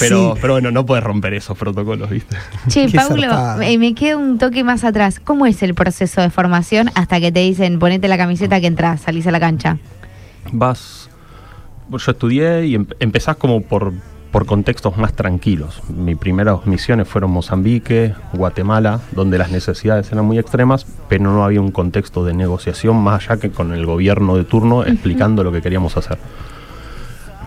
Pero, 0.00 0.34
Sí. 0.34 0.38
pero 0.40 0.54
bueno, 0.54 0.72
no 0.72 0.84
puedes 0.84 1.04
romper 1.04 1.34
esos 1.34 1.56
protocolos, 1.56 2.10
¿viste? 2.10 2.36
Che, 2.68 2.88
zarpado. 2.88 3.62
eh, 3.62 3.78
me 3.78 3.94
quedo 3.94 4.18
un 4.18 4.36
toque 4.36 4.64
más 4.64 4.82
atrás. 4.82 5.20
¿Cómo 5.20 5.46
es 5.46 5.62
el 5.62 5.74
proceso 5.76 6.20
de 6.20 6.28
formación 6.30 6.90
hasta 6.96 7.20
que 7.20 7.30
te 7.30 7.38
dicen 7.38 7.78
ponete 7.78 8.08
la 8.08 8.16
camiseta 8.18 8.60
que 8.60 8.66
entras, 8.66 9.02
salís 9.02 9.28
a 9.28 9.30
la 9.30 9.38
cancha? 9.38 9.78
Vas. 10.50 11.08
Yo 11.88 11.98
estudié 12.10 12.66
y 12.66 12.74
em- 12.74 12.86
empezás 12.98 13.36
como 13.36 13.60
por, 13.60 13.92
por 14.36 14.44
contextos 14.44 14.98
más 14.98 15.14
tranquilos. 15.14 15.80
Mis 15.88 16.18
primeras 16.18 16.66
misiones 16.66 17.08
fueron 17.08 17.30
Mozambique, 17.30 18.14
Guatemala, 18.34 19.00
donde 19.12 19.38
las 19.38 19.50
necesidades 19.50 20.12
eran 20.12 20.26
muy 20.26 20.38
extremas, 20.38 20.84
pero 21.08 21.24
no 21.24 21.42
había 21.42 21.62
un 21.62 21.70
contexto 21.70 22.22
de 22.22 22.34
negociación 22.34 22.98
más 22.98 23.30
allá 23.30 23.40
que 23.40 23.50
con 23.50 23.72
el 23.72 23.86
gobierno 23.86 24.36
de 24.36 24.44
turno 24.44 24.84
explicando 24.84 25.42
lo 25.42 25.52
que 25.52 25.62
queríamos 25.62 25.96
hacer. 25.96 26.18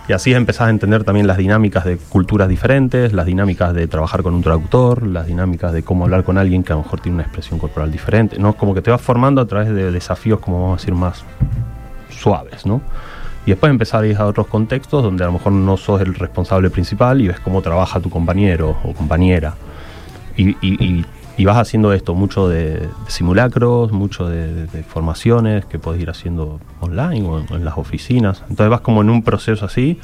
Y 0.08 0.14
así 0.14 0.34
empezás 0.34 0.66
a 0.66 0.70
entender 0.70 1.04
también 1.04 1.28
las 1.28 1.36
dinámicas 1.36 1.84
de 1.84 1.96
culturas 1.96 2.48
diferentes, 2.48 3.12
las 3.12 3.26
dinámicas 3.26 3.72
de 3.72 3.86
trabajar 3.86 4.24
con 4.24 4.34
un 4.34 4.42
traductor, 4.42 5.06
las 5.06 5.28
dinámicas 5.28 5.72
de 5.72 5.84
cómo 5.84 6.06
hablar 6.06 6.24
con 6.24 6.38
alguien 6.38 6.64
que 6.64 6.72
a 6.72 6.74
lo 6.74 6.82
mejor 6.82 6.98
tiene 6.98 7.18
una 7.18 7.22
expresión 7.22 7.60
corporal 7.60 7.92
diferente, 7.92 8.36
¿no? 8.40 8.54
Como 8.54 8.74
que 8.74 8.82
te 8.82 8.90
vas 8.90 9.00
formando 9.00 9.40
a 9.40 9.46
través 9.46 9.68
de 9.68 9.92
desafíos, 9.92 10.40
como 10.40 10.60
vamos 10.60 10.78
a 10.78 10.80
decir, 10.80 10.94
más 10.94 11.22
suaves, 12.08 12.66
¿no? 12.66 12.80
Y 13.50 13.54
después 13.54 13.68
empezar 13.70 14.04
a 14.04 14.06
ir 14.06 14.16
a 14.16 14.26
otros 14.26 14.46
contextos 14.46 15.02
donde 15.02 15.24
a 15.24 15.26
lo 15.26 15.32
mejor 15.32 15.50
no 15.50 15.76
sos 15.76 16.00
el 16.02 16.14
responsable 16.14 16.70
principal 16.70 17.20
y 17.20 17.26
ves 17.26 17.40
cómo 17.40 17.62
trabaja 17.62 17.98
tu 17.98 18.08
compañero 18.08 18.76
o 18.84 18.92
compañera. 18.94 19.54
Y, 20.36 20.50
y- 20.50 20.56
y- 20.78 21.04
y 21.36 21.44
vas 21.46 21.56
haciendo 21.56 21.92
esto, 21.92 22.14
mucho 22.14 22.48
de, 22.48 22.74
de 22.76 22.88
simulacros, 23.08 23.90
mucho 23.90 24.28
de, 24.28 24.54
de- 24.54 24.66
de 24.68 24.82
formaciones 24.84 25.64
que 25.64 25.80
podés 25.80 26.00
ir 26.00 26.10
haciendo 26.10 26.60
online 26.78 27.26
o 27.26 27.40
en, 27.40 27.52
en 27.52 27.64
las 27.64 27.76
oficinas. 27.76 28.44
Entonces 28.48 28.70
vas 28.70 28.82
como 28.82 29.00
en 29.00 29.10
un 29.10 29.24
proceso 29.24 29.66
así 29.66 29.98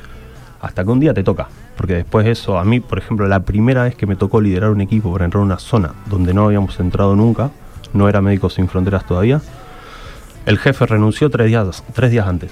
hasta 0.61 0.83
que 0.83 0.91
un 0.91 0.99
día 0.99 1.15
te 1.15 1.23
toca. 1.23 1.47
Porque 1.77 1.95
después 1.95 2.27
eso, 2.27 2.59
a 2.59 2.65
mí, 2.65 2.81
por 2.81 2.99
ejemplo, 2.99 3.29
la 3.29 3.39
primera 3.45 3.85
vez 3.85 3.95
que 3.95 4.07
me 4.07 4.17
tocó 4.17 4.41
liderar 4.41 4.71
un 4.71 4.81
equipo 4.81 5.13
para 5.13 5.25
entrar 5.25 5.41
a 5.43 5.45
una 5.45 5.61
zona 5.61 5.93
donde 6.07 6.35
no 6.35 6.47
habíamos 6.47 6.81
entrado 6.81 7.15
nunca, 7.15 7.51
no 7.93 8.09
era 8.09 8.21
Médicos 8.21 8.55
Sin 8.55 8.67
Fronteras 8.67 9.07
todavía, 9.07 9.41
el 10.47 10.59
jefe 10.59 10.85
renunció 10.87 11.31
tres 11.31 11.47
días, 11.47 11.85
tres 11.95 12.11
días 12.11 12.27
antes. 12.27 12.51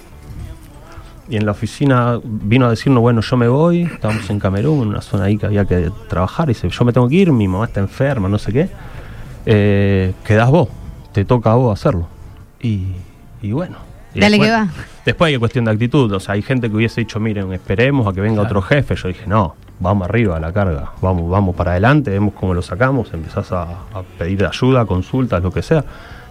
Y 1.29 1.37
en 1.37 1.47
la 1.47 1.53
oficina 1.53 2.19
vino 2.23 2.67
a 2.67 2.71
decirnos, 2.71 3.01
bueno, 3.01 3.21
yo 3.23 3.37
me 3.39 3.49
voy, 3.49 3.83
estábamos 3.83 4.29
en 4.29 4.39
Camerún, 4.39 4.83
en 4.83 4.89
una 4.89 5.01
zona 5.01 5.25
ahí 5.25 5.39
que 5.39 5.47
había 5.47 5.65
que 5.65 5.91
trabajar, 6.09 6.49
y 6.51 6.53
dice, 6.55 6.69
yo 6.69 6.85
me 6.85 6.93
tengo 6.93 7.09
que 7.09 7.15
ir, 7.15 7.33
mi 7.33 7.49
mamá 7.49 7.65
está 7.65 7.81
enferma, 7.81 8.29
no 8.29 8.39
sé 8.39 8.53
qué, 8.53 8.69
eh, 9.47 10.13
quedás 10.27 10.51
vos, 10.51 10.69
te 11.13 11.25
toca 11.25 11.53
a 11.53 11.55
vos 11.55 11.79
hacerlo. 11.79 12.07
Y, 12.61 12.89
y 13.43 13.53
bueno. 13.53 13.77
y 14.15 14.21
Dale 14.21 14.39
que 14.39 14.45
después- 14.47 14.69
va. 14.69 14.85
Después 15.05 15.29
hay 15.33 15.39
cuestión 15.39 15.65
de 15.67 15.71
actitud, 15.71 16.13
o 16.13 16.21
sea, 16.21 16.35
hay 16.35 16.43
gente 16.43 16.69
que 16.71 16.77
hubiese 16.77 17.01
dicho, 17.03 17.21
miren, 17.21 17.53
esperemos 17.53 18.07
a 18.07 18.13
que 18.13 18.21
venga 18.23 18.41
otro 18.43 18.63
jefe. 18.63 18.95
Yo 18.97 19.09
dije, 19.09 19.27
no, 19.27 19.55
vamos 19.81 20.09
arriba 20.09 20.37
a 20.37 20.41
la 20.41 20.51
carga, 20.53 20.93
vamos, 21.03 21.31
vamos 21.31 21.55
para 21.55 21.73
adelante, 21.73 22.11
vemos 22.11 22.33
cómo 22.39 22.55
lo 22.55 22.63
sacamos, 22.63 23.13
empezás 23.13 23.53
a, 23.53 23.63
a 23.65 24.03
pedir 24.19 24.45
ayuda, 24.47 24.87
consultas, 24.87 25.43
lo 25.43 25.51
que 25.51 25.61
sea. 25.63 25.85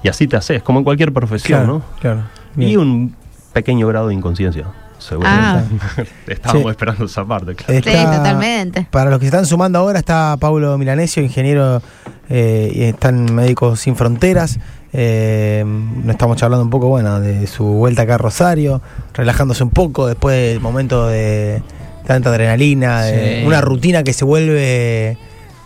Y 0.04 0.08
así 0.08 0.28
te 0.28 0.38
haces, 0.38 0.64
como 0.64 0.80
en 0.80 0.86
cualquier 0.86 1.14
profesión, 1.14 1.60
Claro, 1.64 1.74
¿no? 1.74 1.82
claro. 2.00 2.22
Y 2.58 2.76
un 2.78 3.16
pequeño 3.54 3.88
grado 3.88 4.08
de 4.08 4.16
inconsciencia, 4.16 4.66
seguramente. 5.04 5.76
Estábamos 6.28 6.64
Sí. 6.64 6.70
esperando 6.70 7.06
esa 7.06 7.26
parte, 7.26 7.56
claro. 7.56 7.74
Está- 7.74 7.92
Sí, 7.92 8.18
totalmente. 8.18 8.88
Para 8.90 9.10
los 9.10 9.20
que 9.20 9.26
se 9.26 9.28
están 9.30 9.46
sumando 9.46 9.80
ahora 9.80 10.00
está 10.00 10.36
Paulo 10.40 10.78
Milanesio, 10.78 11.22
ingeniero 11.22 11.82
eh, 12.30 12.72
y 12.74 12.84
están 12.84 13.34
Médicos 13.36 13.80
Sin 13.82 13.96
Fronteras. 13.96 14.60
Eh, 14.96 15.64
nos 15.66 16.12
estamos 16.12 16.38
charlando 16.38 16.64
un 16.64 16.70
poco, 16.70 16.88
bueno, 16.88 17.20
de 17.20 17.48
su 17.48 17.64
vuelta 17.66 18.04
acá 18.04 18.16
a 18.16 18.18
Rosario, 18.20 18.82
relajándose 19.14 19.64
un 19.64 19.72
poco 19.72 20.08
después 20.08 20.36
del 20.54 20.60
momento 20.62 21.08
de 21.08 21.64
tanta 22.06 22.30
adrenalina, 22.30 23.02
de 23.04 23.40
Sí. 23.42 23.46
una 23.48 23.60
rutina 23.62 24.04
que 24.04 24.14
se 24.14 24.24
vuelve, 24.26 25.18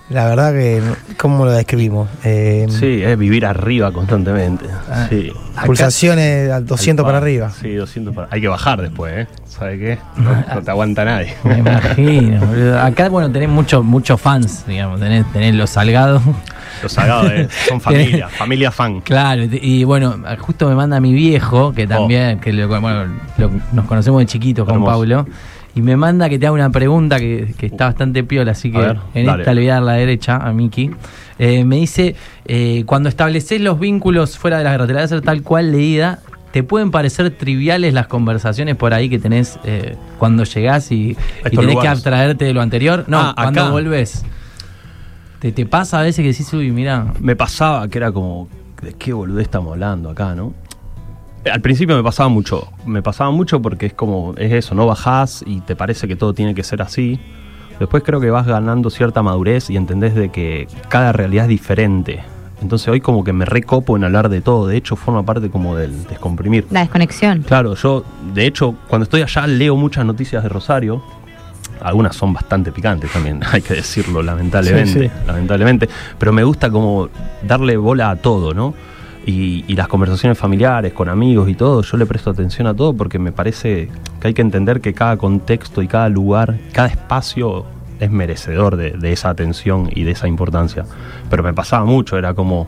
la 0.10 0.26
verdad 0.26 0.54
que, 0.54 0.82
¿cómo 1.18 1.46
lo 1.46 1.52
describimos? 1.52 2.10
Eh, 2.24 2.66
Sí, 2.70 3.02
es 3.04 3.18
vivir 3.18 3.46
arriba 3.46 3.92
constantemente. 3.92 4.66
Ah, 4.90 5.08
sí. 5.10 5.32
Pulsaciones 5.66 6.52
al 6.52 6.66
200 6.66 7.06
para 7.06 7.18
arriba. 7.18 7.50
Sí, 7.50 7.74
200 7.74 8.14
para 8.16 8.28
Hay 8.32 8.40
que 8.42 8.48
bajar 8.48 8.82
después, 8.82 9.14
¿eh? 9.14 9.28
¿Sabe 9.46 9.78
qué? 9.80 9.98
No, 10.18 10.32
no 10.56 10.62
te 10.62 10.72
aguanta 10.72 11.04
nadie. 11.04 11.34
Me 11.44 11.58
imagino. 11.58 12.46
boludo. 12.46 12.80
Acá, 12.80 13.10
bueno, 13.10 13.32
tenés 13.32 13.50
muchos 13.50 13.84
muchos 13.84 14.22
fans, 14.22 14.66
digamos. 14.68 15.00
Tenés, 15.00 15.26
tenés 15.34 15.56
los 15.56 15.70
salgados. 15.72 16.22
Los 16.84 16.92
sagados 16.92 17.32
eh, 17.32 17.48
son 17.68 17.82
familia, 17.82 18.30
familia 18.30 18.70
fan. 18.72 19.02
Claro, 19.02 19.44
y- 19.52 19.84
bueno, 19.84 20.16
justo 20.40 20.70
me 20.70 20.76
manda 20.76 21.00
mi 21.00 21.12
viejo, 21.12 21.74
que 21.74 21.88
también, 21.88 22.40
que 22.40 22.54
lo- 22.54 22.68
bueno, 22.68 23.06
lo- 23.38 23.52
nos 23.74 23.86
conocemos 23.86 24.20
de 24.22 24.28
chiquitos 24.28 24.68
con. 24.70 24.86
Paulo, 24.86 25.26
y 25.78 25.82
me 25.84 25.96
manda 25.96 26.28
que 26.28 26.40
te 26.40 26.48
haga 26.48 26.54
una 26.54 26.72
pregunta 26.72 27.20
que, 27.20 27.54
que 27.58 27.68
está 27.68 27.86
bastante 27.86 28.24
piola, 28.24 28.52
así 28.54 28.72
que 28.72 28.80
ver, 28.80 28.98
en 29.14 29.28
dale. 29.28 29.44
esta 29.44 29.54
le 29.54 29.62
voy 29.62 29.70
a 29.70 29.74
dar 29.76 29.84
la 29.84 29.94
derecha 29.94 30.38
a 30.38 30.52
Miki. 30.52 30.90
Eh, 31.38 31.64
me 31.66 31.76
dice, 31.76 32.16
eh, 32.46 32.84
cuando 32.88 33.10
estableces 33.10 33.62
los 33.62 33.80
vínculos 33.80 34.38
fuera 34.40 34.58
de 34.58 34.64
la 34.64 34.72
guerra, 34.72 34.88
te 34.88 34.94
la 34.94 34.98
voy 35.00 35.02
a 35.04 35.06
hacer 35.06 35.22
tal 35.22 35.44
cual 35.44 35.72
leída, 35.72 36.20
¿te 36.52 36.64
pueden 36.64 36.90
parecer 36.90 37.30
triviales 37.30 37.94
las 37.94 38.08
conversaciones 38.08 38.76
por 38.76 38.94
ahí 38.96 39.08
que 39.08 39.20
tenés 39.20 39.60
eh, 39.66 39.96
cuando 40.18 40.46
llegás 40.46 40.92
y, 40.92 41.16
y 41.52 41.56
tenés 41.56 41.78
que 41.78 41.88
abstraerte 41.88 42.46
de 42.46 42.54
lo 42.54 42.62
anterior? 42.62 43.06
No, 43.08 43.20
Ah, 43.20 43.34
cuando 43.36 43.62
acá. 43.62 43.70
volvés. 43.70 44.24
¿Te, 45.40 45.52
¿Te 45.52 45.68
pasa 45.68 46.00
a 46.00 46.02
veces 46.02 46.24
que 46.24 46.30
decís, 46.32 46.52
uy, 46.54 46.72
mira, 46.72 47.14
Me 47.20 47.36
pasaba 47.36 47.88
que 47.88 48.00
era 48.00 48.12
como, 48.12 48.48
¿de 48.82 48.94
qué 48.94 49.14
boludez 49.14 49.44
estamos 49.44 49.74
hablando 49.74 50.10
acá, 50.10 50.34
no? 50.34 50.54
Al 51.52 51.62
principio 51.62 51.96
me 51.96 52.04
pasaba 52.04 52.30
mucho, 52.30 52.68
me 52.86 53.02
pasaba 53.02 53.32
mucho 53.32 53.62
porque 53.62 53.88
es 53.88 53.94
como, 53.94 54.34
es 54.38 54.52
eso, 54.54 54.76
no 54.76 54.86
bajás 54.86 55.44
y 55.46 55.62
te 55.62 55.76
parece 55.76 56.08
que 56.08 56.16
todo 56.16 56.34
tiene 56.34 56.56
que 56.56 56.64
ser 56.64 56.82
así. 56.82 57.20
Después 57.80 58.04
creo 58.04 58.20
que 58.20 58.30
vas 58.32 58.48
ganando 58.48 58.90
cierta 58.90 59.22
madurez 59.22 59.70
y 59.70 59.78
entendés 59.78 60.16
de 60.16 60.30
que 60.30 60.68
cada 60.90 61.12
realidad 61.12 61.46
es 61.46 61.50
diferente. 61.50 62.24
Entonces 62.62 62.88
hoy 62.88 63.02
como 63.02 63.24
que 63.24 63.34
me 63.34 63.46
recopo 63.46 63.96
en 63.98 64.04
hablar 64.04 64.30
de 64.30 64.42
todo, 64.42 64.68
de 64.68 64.78
hecho 64.78 64.96
forma 64.96 65.24
parte 65.24 65.50
como 65.50 65.76
del 65.76 66.06
descomprimir. 66.06 66.66
La 66.72 66.80
desconexión. 66.82 67.44
Claro, 67.44 67.76
yo 67.76 68.04
de 68.34 68.48
hecho 68.48 68.76
cuando 68.88 69.04
estoy 69.04 69.22
allá 69.22 69.46
leo 69.46 69.76
muchas 69.76 70.06
noticias 70.06 70.42
de 70.44 70.50
Rosario. 70.50 71.04
Algunas 71.80 72.16
son 72.16 72.34
bastante 72.34 72.72
picantes 72.72 73.12
también, 73.12 73.40
hay 73.52 73.62
que 73.62 73.76
decirlo, 73.76 74.24
lamentablemente. 74.24 74.94
Sí, 74.94 75.08
sí. 75.08 75.12
Lamentablemente. 75.28 75.88
Pero 76.18 76.34
me 76.34 76.44
gusta 76.44 76.72
como 76.72 77.10
darle 77.44 77.78
bola 77.78 78.10
a 78.10 78.16
todo, 78.16 78.56
¿no? 78.56 78.74
Y, 79.28 79.66
y 79.68 79.76
las 79.76 79.88
conversaciones 79.90 80.38
familiares, 80.38 80.94
con 80.94 81.10
amigos 81.10 81.50
y 81.50 81.54
todo, 81.54 81.82
yo 81.84 81.98
le 81.98 82.06
presto 82.06 82.30
atención 82.30 82.66
a 82.66 82.74
todo 82.74 82.94
porque 82.96 83.20
me 83.20 83.32
parece 83.34 83.90
que 84.22 84.28
hay 84.30 84.34
que 84.34 84.42
entender 84.42 84.80
que 84.82 84.94
cada 84.94 85.18
contexto 85.18 85.82
y 85.82 85.88
cada 85.88 86.08
lugar, 86.08 86.58
cada 86.72 86.88
espacio 86.88 87.66
es 88.00 88.10
merecedor 88.10 88.78
de, 88.78 88.92
de 88.92 89.12
esa 89.12 89.30
atención 89.30 89.90
y 89.94 90.04
de 90.04 90.12
esa 90.12 90.28
importancia. 90.30 90.86
Pero 91.30 91.44
me 91.44 91.54
pasaba 91.54 91.84
mucho, 91.84 92.18
era 92.18 92.34
como, 92.34 92.68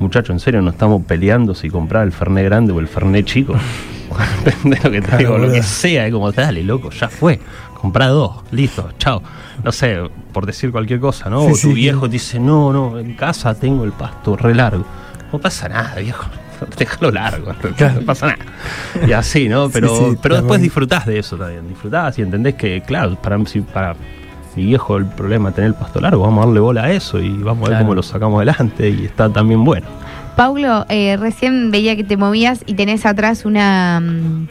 muchacho, 0.00 0.32
en 0.32 0.40
serio, 0.40 0.62
no 0.62 0.70
estamos 0.70 1.04
peleando 1.04 1.54
si 1.54 1.68
comprar 1.68 2.04
el 2.04 2.12
Fernet 2.12 2.44
grande 2.46 2.72
o 2.72 2.80
el 2.80 2.88
Fernet 2.88 3.26
chico. 3.26 3.54
¿Entendés 4.46 4.82
lo 4.84 4.90
que 4.90 5.02
te 5.02 5.06
Claro, 5.06 5.18
digo? 5.18 5.38
Lo 5.38 5.38
boludo. 5.40 5.52
que 5.52 5.62
sea, 5.62 6.06
es 6.06 6.12
como, 6.12 6.32
dale, 6.32 6.64
loco, 6.64 6.90
ya 6.90 7.08
fue. 7.08 7.38
Comprá 7.74 8.08
dos, 8.08 8.42
listo, 8.50 8.88
chao. 8.98 9.22
No 9.62 9.72
sé, 9.72 9.98
por 10.32 10.46
decir 10.46 10.72
cualquier 10.72 11.00
cosa, 11.00 11.28
¿no? 11.28 11.42
Sí, 11.42 11.46
o 11.46 11.50
tu 11.50 11.56
sí, 11.56 11.72
viejo 11.74 12.06
sí. 12.06 12.12
dice, 12.12 12.40
no, 12.40 12.72
no, 12.72 12.98
en 12.98 13.14
casa 13.14 13.54
tengo 13.54 13.84
el 13.84 13.92
pasto 13.92 14.36
re 14.36 14.54
largo. 14.54 14.84
No 15.32 15.38
pasa 15.38 15.68
nada, 15.68 15.94
viejo. 15.96 16.24
Déjalo 16.78 17.10
largo, 17.10 17.52
no 17.52 18.00
pasa 18.06 18.26
nada. 18.26 19.06
Y 19.06 19.12
así, 19.12 19.48
¿no? 19.48 19.68
Pero, 19.70 19.88
Sí, 19.88 20.04
sí, 20.10 20.18
pero 20.22 20.36
después 20.36 20.60
disfrutás 20.60 21.06
de 21.06 21.18
eso 21.18 21.36
también. 21.36 21.68
Disfrutás 21.68 22.18
y 22.18 22.22
entendés 22.22 22.54
que, 22.54 22.80
claro, 22.82 23.14
para, 23.20 23.38
si 23.46 23.60
para 23.60 23.94
mi 24.56 24.64
viejo 24.64 24.96
el 24.96 25.06
problema 25.06 25.50
es 25.50 25.54
tener 25.54 25.68
el 25.68 25.74
pasto 25.74 26.00
largo, 26.00 26.22
vamos 26.22 26.42
a 26.42 26.46
darle 26.46 26.60
bola 26.60 26.84
a 26.84 26.90
eso 26.90 27.20
y 27.20 27.30
vamos 27.30 27.68
a 27.68 27.72
ver 27.72 27.80
cómo 27.82 27.94
lo 27.94 28.02
sacamos 28.02 28.38
adelante 28.38 28.88
y 28.90 29.04
está 29.04 29.28
también 29.32 29.64
bueno. 29.64 29.86
Paulo, 30.34 30.84
eh, 30.88 31.16
recién 31.16 31.70
veía 31.70 31.94
que 31.94 32.02
te 32.04 32.16
movías 32.16 32.60
y 32.66 32.74
tenés 32.74 33.06
atrás 33.06 33.44
una, 33.44 34.00
mm, 34.00 34.48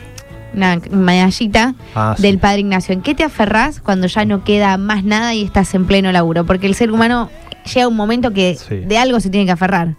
una 0.56 0.80
medallita 0.92 1.76
Ah, 1.96 2.14
sí. 2.16 2.24
del 2.24 2.40
Padre 2.40 2.60
Ignacio. 2.60 2.94
¿En 2.94 3.02
qué 3.02 3.16
te 3.16 3.24
aferrás 3.26 3.82
cuando 3.82 4.08
ya 4.08 4.24
no 4.24 4.44
queda 4.46 4.78
más 4.78 5.04
nada 5.04 5.34
y 5.34 5.44
estás 5.44 5.74
en 5.76 5.86
pleno 5.86 6.12
laburo? 6.14 6.46
Porque 6.46 6.68
el 6.68 6.76
ser 6.76 6.92
humano 6.92 7.30
llega 7.74 7.86
a 7.86 7.88
un 7.90 7.96
momento 7.98 8.32
que 8.32 8.56
Sí. 8.56 8.78
de 8.78 8.98
algo 8.98 9.20
se 9.20 9.30
tiene 9.30 9.46
que 9.46 9.52
aferrar. 9.52 9.96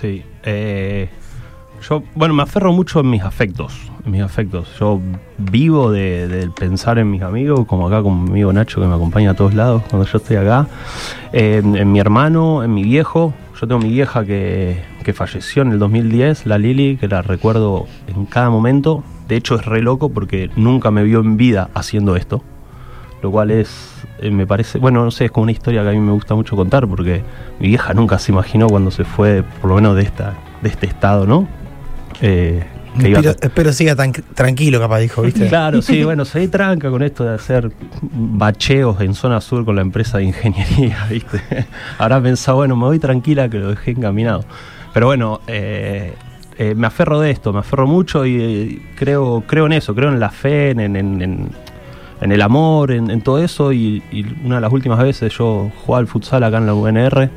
Sí. 0.00 0.24
eh, 0.42 1.08
yo, 1.88 2.02
bueno, 2.14 2.34
me 2.34 2.42
aferro 2.42 2.72
mucho 2.72 3.00
en 3.00 3.10
mis 3.10 3.22
afectos. 3.22 3.90
En 4.06 4.12
mis 4.12 4.22
afectos. 4.22 4.68
Yo 4.78 5.00
vivo 5.38 5.90
de, 5.90 6.50
pensar 6.58 6.98
en 6.98 7.10
mis 7.10 7.22
amigos, 7.22 7.66
como 7.66 7.88
acá 7.88 8.02
con 8.02 8.24
mi 8.24 8.30
amigo 8.30 8.52
Nacho 8.52 8.80
que 8.80 8.86
me 8.86 8.94
acompaña 8.94 9.32
a 9.32 9.34
todos 9.34 9.54
lados 9.54 9.82
cuando 9.90 10.08
yo 10.08 10.18
estoy 10.18 10.36
acá. 10.36 10.66
En, 11.32 11.76
en 11.76 11.92
mi 11.92 12.00
hermano, 12.00 12.64
en 12.64 12.72
mi 12.72 12.84
viejo. 12.84 13.34
Yo 13.60 13.68
tengo 13.68 13.80
mi 13.80 13.90
vieja 13.90 14.24
que, 14.24 14.82
que 15.04 15.12
falleció 15.12 15.62
en 15.62 15.72
el 15.72 15.78
2010, 15.78 16.46
la 16.46 16.58
Lili, 16.58 16.96
que 16.96 17.06
la 17.06 17.22
recuerdo 17.22 17.86
en 18.06 18.24
cada 18.26 18.50
momento. 18.50 19.04
De 19.28 19.36
hecho, 19.36 19.54
es 19.54 19.64
re 19.64 19.80
loco 19.80 20.08
porque 20.08 20.50
nunca 20.56 20.90
me 20.90 21.04
vio 21.04 21.20
en 21.20 21.36
vida 21.36 21.70
haciendo 21.74 22.16
esto. 22.16 22.42
Lo 23.22 23.30
cual 23.30 23.50
es, 23.50 24.04
eh, 24.24 24.30
me 24.30 24.46
parece, 24.46 24.78
bueno, 24.78 25.04
no 25.04 25.10
sé, 25.10 25.26
es 25.26 25.30
como 25.30 25.42
una 25.44 25.52
historia 25.52 25.82
que 25.82 25.88
a 25.90 25.92
mí 25.92 26.00
me 26.00 26.12
gusta 26.12 26.34
mucho 26.34 26.56
contar 26.56 26.86
porque 26.88 27.22
mi 27.60 27.68
vieja 27.68 27.94
nunca 27.94 28.18
se 28.18 28.32
imaginó 28.32 28.66
cuando 28.68 28.90
se 28.90 29.04
fue, 29.04 29.42
por 29.60 29.70
lo 29.70 29.76
menos 29.76 29.94
de 29.96 30.02
esta, 30.02 30.34
de 30.62 30.68
este 30.68 30.86
estado, 30.86 31.26
¿no? 31.26 31.46
Eh, 32.20 32.64
que 33.00 33.08
iba 33.10 33.18
a- 33.18 33.72
siga 33.72 33.96
tan 33.96 34.12
tranquilo, 34.12 34.78
capaz 34.78 35.00
dijo, 35.00 35.22
¿viste? 35.22 35.48
Claro, 35.48 35.82
sí, 35.82 36.04
bueno, 36.04 36.24
se 36.24 36.46
tranca 36.48 36.90
con 36.90 37.02
esto 37.02 37.24
de 37.24 37.34
hacer 37.34 37.70
bacheos 38.02 39.00
en 39.00 39.14
zona 39.14 39.40
sur 39.40 39.64
con 39.64 39.76
la 39.76 39.82
empresa 39.82 40.18
de 40.18 40.24
ingeniería, 40.24 41.04
¿viste? 41.10 41.40
Habrá 41.98 42.20
pensado, 42.20 42.58
bueno, 42.58 42.76
me 42.76 42.84
voy 42.84 42.98
tranquila 42.98 43.48
que 43.48 43.58
lo 43.58 43.70
dejé 43.70 43.92
encaminado. 43.92 44.44
Pero 44.92 45.06
bueno, 45.06 45.40
eh, 45.48 46.14
eh, 46.56 46.74
me 46.76 46.86
aferro 46.86 47.18
de 47.18 47.32
esto, 47.32 47.52
me 47.52 47.58
aferro 47.58 47.86
mucho 47.88 48.24
y 48.26 48.36
eh, 48.40 48.82
creo, 48.94 49.42
creo 49.46 49.66
en 49.66 49.72
eso, 49.72 49.92
creo 49.94 50.08
en 50.10 50.20
la 50.20 50.30
fe, 50.30 50.70
en, 50.70 50.80
en- 50.80 50.96
en- 51.20 51.48
en- 52.24 52.32
el 52.32 52.42
amor, 52.42 52.90
en, 52.90 53.20
todo 53.20 53.38
eso. 53.38 53.72
Y, 53.72 54.02
y 54.10 54.24
una 54.44 54.56
de 54.56 54.60
las 54.62 54.72
últimas 54.72 54.98
veces 54.98 55.32
yo 55.36 55.70
jugaba 55.84 56.00
al 56.00 56.06
futsal 56.06 56.42
acá 56.44 56.58
en 56.58 56.66
la 56.66 56.74
UNR. 56.74 57.30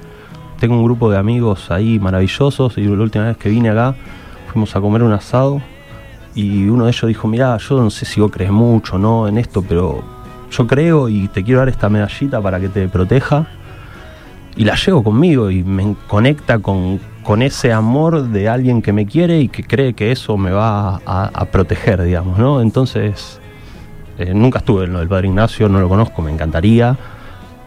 Tengo 0.60 0.76
un 0.76 0.84
grupo 0.84 1.12
de 1.12 1.18
amigos 1.18 1.70
ahí 1.70 2.00
maravillosos 2.00 2.78
y 2.78 2.84
la 2.86 3.04
última 3.04 3.26
vez 3.26 3.38
que 3.38 3.50
vine 3.50 3.70
acá 3.70 3.96
fuimos 4.52 4.76
a 4.76 4.82
comer 4.82 5.04
un 5.04 5.14
asado 5.14 5.62
y 6.34 6.68
uno 6.68 6.86
de 6.86 6.92
ellos 6.92 7.08
dijo, 7.08 7.28
mirá, 7.28 7.58
yo 7.58 7.80
no 7.82 7.90
sé 7.92 8.06
si 8.06 8.20
vos 8.22 8.32
crees 8.32 8.52
mucho 8.52 8.98
no 8.98 9.28
en 9.28 9.38
esto, 9.38 9.62
pero 9.62 10.04
yo 10.50 10.66
creo 10.68 11.10
y 11.10 11.28
te 11.28 11.44
quiero 11.44 11.60
dar 11.60 11.70
esta 11.70 11.90
medallita 11.90 12.42
para 12.42 12.60
que 12.60 12.70
te 12.70 12.88
proteja. 12.88 13.48
Y 14.56 14.64
la 14.64 14.74
llevo 14.76 15.04
conmigo 15.04 15.52
y 15.52 15.64
me 15.64 15.96
conecta 16.08 16.58
con, 16.58 17.00
con 17.22 17.44
ese 17.44 17.72
amor 17.72 18.24
de 18.30 18.50
alguien 18.50 18.82
que 18.82 18.92
me 18.94 19.06
quiere 19.06 19.40
y 19.42 19.50
que 19.50 19.64
cree 19.64 19.94
que 19.94 20.12
eso 20.12 20.38
me 20.38 20.50
va 20.50 20.96
a, 21.06 21.30
a 21.32 21.46
proteger, 21.46 22.02
digamos, 22.02 22.40
¿no? 22.40 22.62
Entonces, 22.62 23.40
eh, 24.20 24.34
nunca 24.34 24.60
estuve 24.60 24.86
en 24.86 24.94
lo 24.94 25.00
del 25.00 25.08
Padre 25.08 25.28
Ignacio, 25.28 25.70
no 25.70 25.80
lo 25.80 25.90
conozco, 25.90 26.22
me 26.22 26.32
encantaría. 26.32 26.96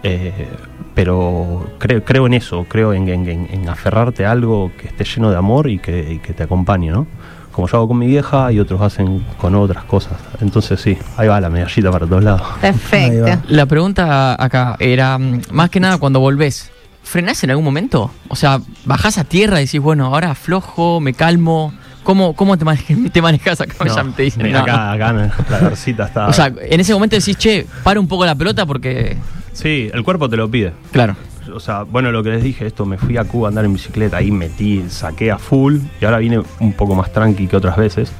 eh, 0.02 0.48
pero 0.94 1.68
creo, 1.78 2.02
creo 2.04 2.26
en 2.26 2.34
eso, 2.34 2.64
creo 2.68 2.92
en, 2.94 3.08
en- 3.08 3.28
en- 3.28 3.48
en 3.50 3.68
aferrarte 3.68 4.24
a 4.26 4.30
algo 4.32 4.72
que 4.78 4.88
esté 4.88 5.04
lleno 5.04 5.30
de 5.30 5.36
amor 5.36 5.68
y 5.68 5.78
que, 5.78 6.12
y 6.14 6.18
que 6.18 6.32
te 6.32 6.42
acompañe, 6.42 6.90
¿no? 6.90 7.06
Como 7.52 7.68
yo 7.68 7.76
hago 7.78 7.88
con 7.88 7.98
mi 7.98 8.06
vieja 8.06 8.50
y 8.52 8.60
otros 8.60 8.80
hacen 8.80 9.24
con 9.38 9.54
otras 9.54 9.84
cosas. 9.84 10.14
Entonces 10.40 10.80
sí, 10.80 10.96
ahí 11.16 11.28
va 11.28 11.40
la 11.40 11.50
medallita 11.50 11.90
para 11.90 12.06
todos 12.06 12.24
lados. 12.24 12.42
Perfecto. 12.60 13.26
La 13.48 13.66
pregunta 13.66 14.42
acá 14.42 14.76
era, 14.78 15.18
mm, 15.18 15.40
más 15.52 15.68
que 15.70 15.80
nada, 15.80 15.98
cuando 15.98 16.20
volvés, 16.20 16.70
¿frenás 17.02 17.42
en 17.44 17.50
algún 17.50 17.64
momento? 17.64 18.10
O 18.28 18.36
sea, 18.36 18.60
bajás 18.84 19.18
a 19.18 19.24
tierra 19.24 19.60
y 19.60 19.64
decís, 19.66 19.80
bueno, 19.80 20.06
ahora 20.06 20.30
aflojo, 20.30 21.00
me 21.00 21.12
calmo. 21.12 21.72
¿Cómo, 22.02 22.34
cómo 22.34 22.56
te, 22.56 22.64
mane- 22.64 23.10
te 23.12 23.22
manejas 23.22 23.60
acá? 23.60 23.74
No, 23.84 23.94
Ya 23.96 24.04
te 24.16 24.22
dicen, 24.22 24.42
mira, 24.42 24.58
no. 24.60 24.64
acá, 24.64 24.92
acá 24.92 25.12
la 25.50 25.58
garcita 25.58 26.04
está... 26.06 26.26
O 26.28 26.32
sea, 26.32 26.52
en 26.60 26.80
ese 26.80 26.92
momento 26.94 27.16
decís, 27.16 27.36
che, 27.36 27.66
para 27.82 28.00
un 28.00 28.08
poco 28.08 28.24
la 28.26 28.34
pelota 28.34 28.66
porque. 28.66 29.16
sí, 29.52 29.90
el 29.92 30.02
cuerpo 30.02 30.28
te 30.28 30.36
lo 30.36 30.50
pide. 30.50 30.72
Claro. 30.92 31.16
O 31.54 31.58
sea, 31.60 31.82
bueno, 31.82 32.12
lo 32.12 32.22
que 32.22 32.30
les 32.30 32.42
dije, 32.44 32.66
esto, 32.66 32.86
me 32.86 32.96
fui 32.96 33.16
a 33.16 33.24
Cuba 33.24 33.48
a 33.48 33.50
andar 33.50 33.64
en 33.64 33.72
bicicleta, 33.72 34.18
ahí 34.18 34.30
metí, 34.30 34.84
saqué 34.88 35.32
a 35.32 35.38
full 35.38 35.78
y 36.00 36.04
ahora 36.04 36.18
vine 36.18 36.40
un 36.60 36.72
poco 36.74 36.94
más 36.94 37.12
tranqui 37.12 37.48
que 37.48 37.56
otras 37.56 37.76
veces. 37.76 38.12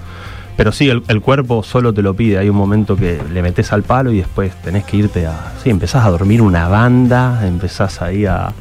Pero 0.57 0.73
sí, 0.73 0.89
el, 0.91 1.03
el 1.09 1.21
cuerpo 1.21 1.63
solo 1.63 1.95
te 1.95 2.03
lo 2.03 2.15
pide. 2.15 2.39
Hay 2.39 2.49
un 2.49 2.57
momento 2.57 2.97
que 2.97 3.19
le 3.33 3.41
metes 3.41 3.73
al 3.73 3.83
palo 3.85 4.11
y 4.13 4.19
después 4.19 4.53
tenés 4.63 4.85
que 4.85 4.97
irte 4.97 5.27
a. 5.27 5.53
Sí, 5.63 5.71
empezás 5.71 6.05
a 6.05 6.11
dormir 6.11 6.43
una 6.43 6.67
banda, 6.69 7.47
empezás 7.47 8.03
ahí 8.03 8.27
a. 8.27 8.53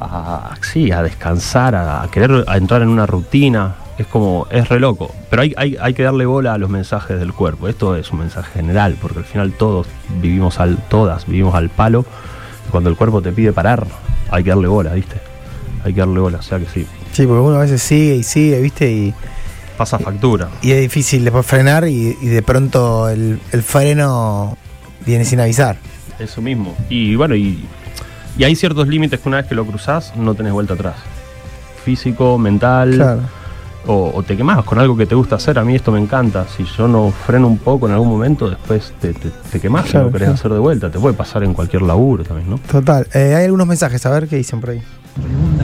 a 0.00 0.50
sí, 0.60 0.90
a 0.90 1.02
descansar, 1.02 1.74
a, 1.74 2.02
a 2.02 2.10
querer 2.10 2.44
a 2.46 2.56
entrar 2.56 2.82
en 2.82 2.88
una 2.88 3.06
rutina. 3.06 3.74
Es 4.00 4.06
como. 4.06 4.46
Es 4.50 4.68
re 4.68 4.80
loco. 4.80 5.14
Pero 5.28 5.42
hay, 5.42 5.52
hay, 5.58 5.76
hay 5.78 5.92
que 5.92 6.02
darle 6.02 6.24
bola 6.24 6.54
a 6.54 6.58
los 6.58 6.70
mensajes 6.70 7.18
del 7.18 7.34
cuerpo. 7.34 7.68
Esto 7.68 7.96
es 7.96 8.10
un 8.12 8.20
mensaje 8.20 8.50
general, 8.54 8.96
porque 9.00 9.18
al 9.18 9.24
final 9.26 9.52
todos 9.52 9.86
vivimos 10.22 10.58
al. 10.58 10.78
todas 10.88 11.26
vivimos 11.26 11.54
al 11.54 11.68
palo. 11.68 12.06
Y 12.66 12.70
cuando 12.70 12.88
el 12.88 12.96
cuerpo 12.96 13.20
te 13.20 13.30
pide 13.32 13.52
parar, 13.52 13.86
hay 14.30 14.42
que 14.42 14.48
darle 14.50 14.68
bola, 14.68 14.94
¿viste? 14.94 15.16
Hay 15.84 15.92
que 15.92 16.00
darle 16.00 16.18
bola, 16.18 16.38
o 16.38 16.42
sea 16.42 16.58
que 16.58 16.66
sí. 16.66 16.86
Sí, 17.12 17.26
porque 17.26 17.40
uno 17.40 17.56
a 17.56 17.60
veces 17.60 17.82
sigue 17.82 18.16
y 18.16 18.22
sigue, 18.22 18.60
¿viste? 18.60 18.90
Y, 18.90 19.14
Pasa 19.76 19.98
factura. 19.98 20.48
y 20.62 20.72
es 20.72 20.80
difícil 20.80 21.24
después 21.24 21.44
frenar 21.44 21.86
y, 21.88 22.16
y 22.20 22.26
de 22.26 22.42
pronto 22.42 23.08
el, 23.08 23.38
el 23.52 23.62
freno 23.62 24.56
viene 25.06 25.24
sin 25.24 25.40
avisar. 25.40 25.76
Eso 26.18 26.40
mismo. 26.40 26.74
Y 26.88 27.16
bueno, 27.16 27.34
y, 27.34 27.64
y 28.38 28.44
hay 28.44 28.54
ciertos 28.56 28.88
límites 28.88 29.20
que 29.20 29.28
una 29.28 29.38
vez 29.38 29.46
que 29.46 29.54
lo 29.54 29.64
cruzás 29.66 30.14
no 30.16 30.34
tenés 30.34 30.52
vuelta 30.52 30.74
atrás. 30.74 30.96
Físico, 31.84 32.38
mental, 32.38 32.94
Claro. 32.94 33.20
O, 33.86 34.12
o 34.14 34.22
te 34.22 34.36
quemás 34.36 34.62
con 34.64 34.78
algo 34.78 34.96
que 34.96 35.06
te 35.06 35.14
gusta 35.14 35.36
hacer. 35.36 35.58
A 35.58 35.64
mí 35.64 35.74
esto 35.74 35.90
me 35.92 36.00
encanta. 36.00 36.46
Si 36.56 36.64
yo 36.76 36.86
no 36.88 37.10
freno 37.10 37.46
un 37.48 37.58
poco 37.58 37.86
en 37.86 37.92
algún 37.94 38.08
momento, 38.08 38.48
después 38.50 38.92
te, 39.00 39.12
te, 39.14 39.30
te 39.30 39.60
quemás 39.60 39.86
Claro, 39.86 40.06
y 40.06 40.08
lo 40.08 40.12
querés 40.12 40.26
claro. 40.28 40.34
hacer 40.38 40.52
de 40.52 40.58
vuelta. 40.58 40.90
Te 40.90 40.98
puede 40.98 41.14
pasar 41.14 41.42
en 41.44 41.54
cualquier 41.54 41.82
laburo 41.82 42.24
también, 42.24 42.50
¿no? 42.50 42.58
Total. 42.70 43.06
Eh, 43.14 43.34
hay 43.36 43.44
algunos 43.44 43.66
mensajes, 43.66 44.04
a 44.06 44.10
ver 44.10 44.28
qué 44.28 44.36
dicen 44.36 44.60
por 44.60 44.70
ahí. 44.70 44.82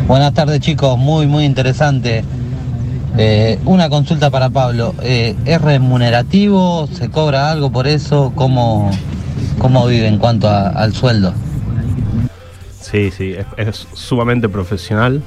Buenas 0.08 0.34
tardes 0.34 0.60
chicos, 0.60 0.98
muy 0.98 1.26
muy 1.26 1.44
interesante. 1.44 2.24
Eh, 3.18 3.58
una 3.64 3.88
consulta 3.88 4.28
para 4.30 4.50
Pablo. 4.50 4.94
Eh, 5.02 5.34
¿Es 5.44 5.60
remunerativo? 5.60 6.86
¿Se 6.92 7.08
cobra 7.10 7.50
algo 7.50 7.70
por 7.70 7.86
eso? 7.86 8.32
¿Cómo, 8.34 8.90
cómo 9.58 9.86
vive 9.86 10.06
en 10.08 10.18
cuanto 10.18 10.48
a- 10.48 10.68
al 10.68 10.92
sueldo? 10.92 11.32
Sí, 12.80 13.10
sí, 13.10 13.32
es, 13.32 13.46
es 13.56 13.86
sumamente 13.94 14.48
profesional. 14.48 15.22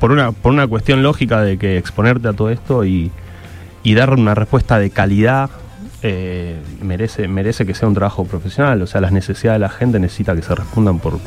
Por 0.00 0.10
una, 0.12 0.32
por 0.32 0.52
una 0.52 0.66
cuestión 0.66 1.02
lógica 1.02 1.42
de 1.42 1.58
que 1.58 1.76
exponerte 1.78 2.26
a 2.28 2.32
todo 2.32 2.50
esto 2.50 2.84
y, 2.84 3.12
y 3.82 3.94
dar 3.94 4.10
una 4.14 4.34
respuesta 4.34 4.78
de 4.78 4.90
calidad 4.90 5.50
eh, 6.02 6.58
merece, 6.82 7.28
merece 7.28 7.66
que 7.66 7.74
sea 7.74 7.86
un 7.86 7.94
trabajo 7.94 8.24
profesional. 8.24 8.80
O 8.82 8.86
sea, 8.86 9.00
las 9.02 9.12
necesidades 9.12 9.60
de 9.60 9.66
la 9.66 9.68
gente 9.70 10.00
necesita 10.00 10.34
que 10.34 10.42
se 10.42 10.54
respondan 10.54 10.98
por, 10.98 11.18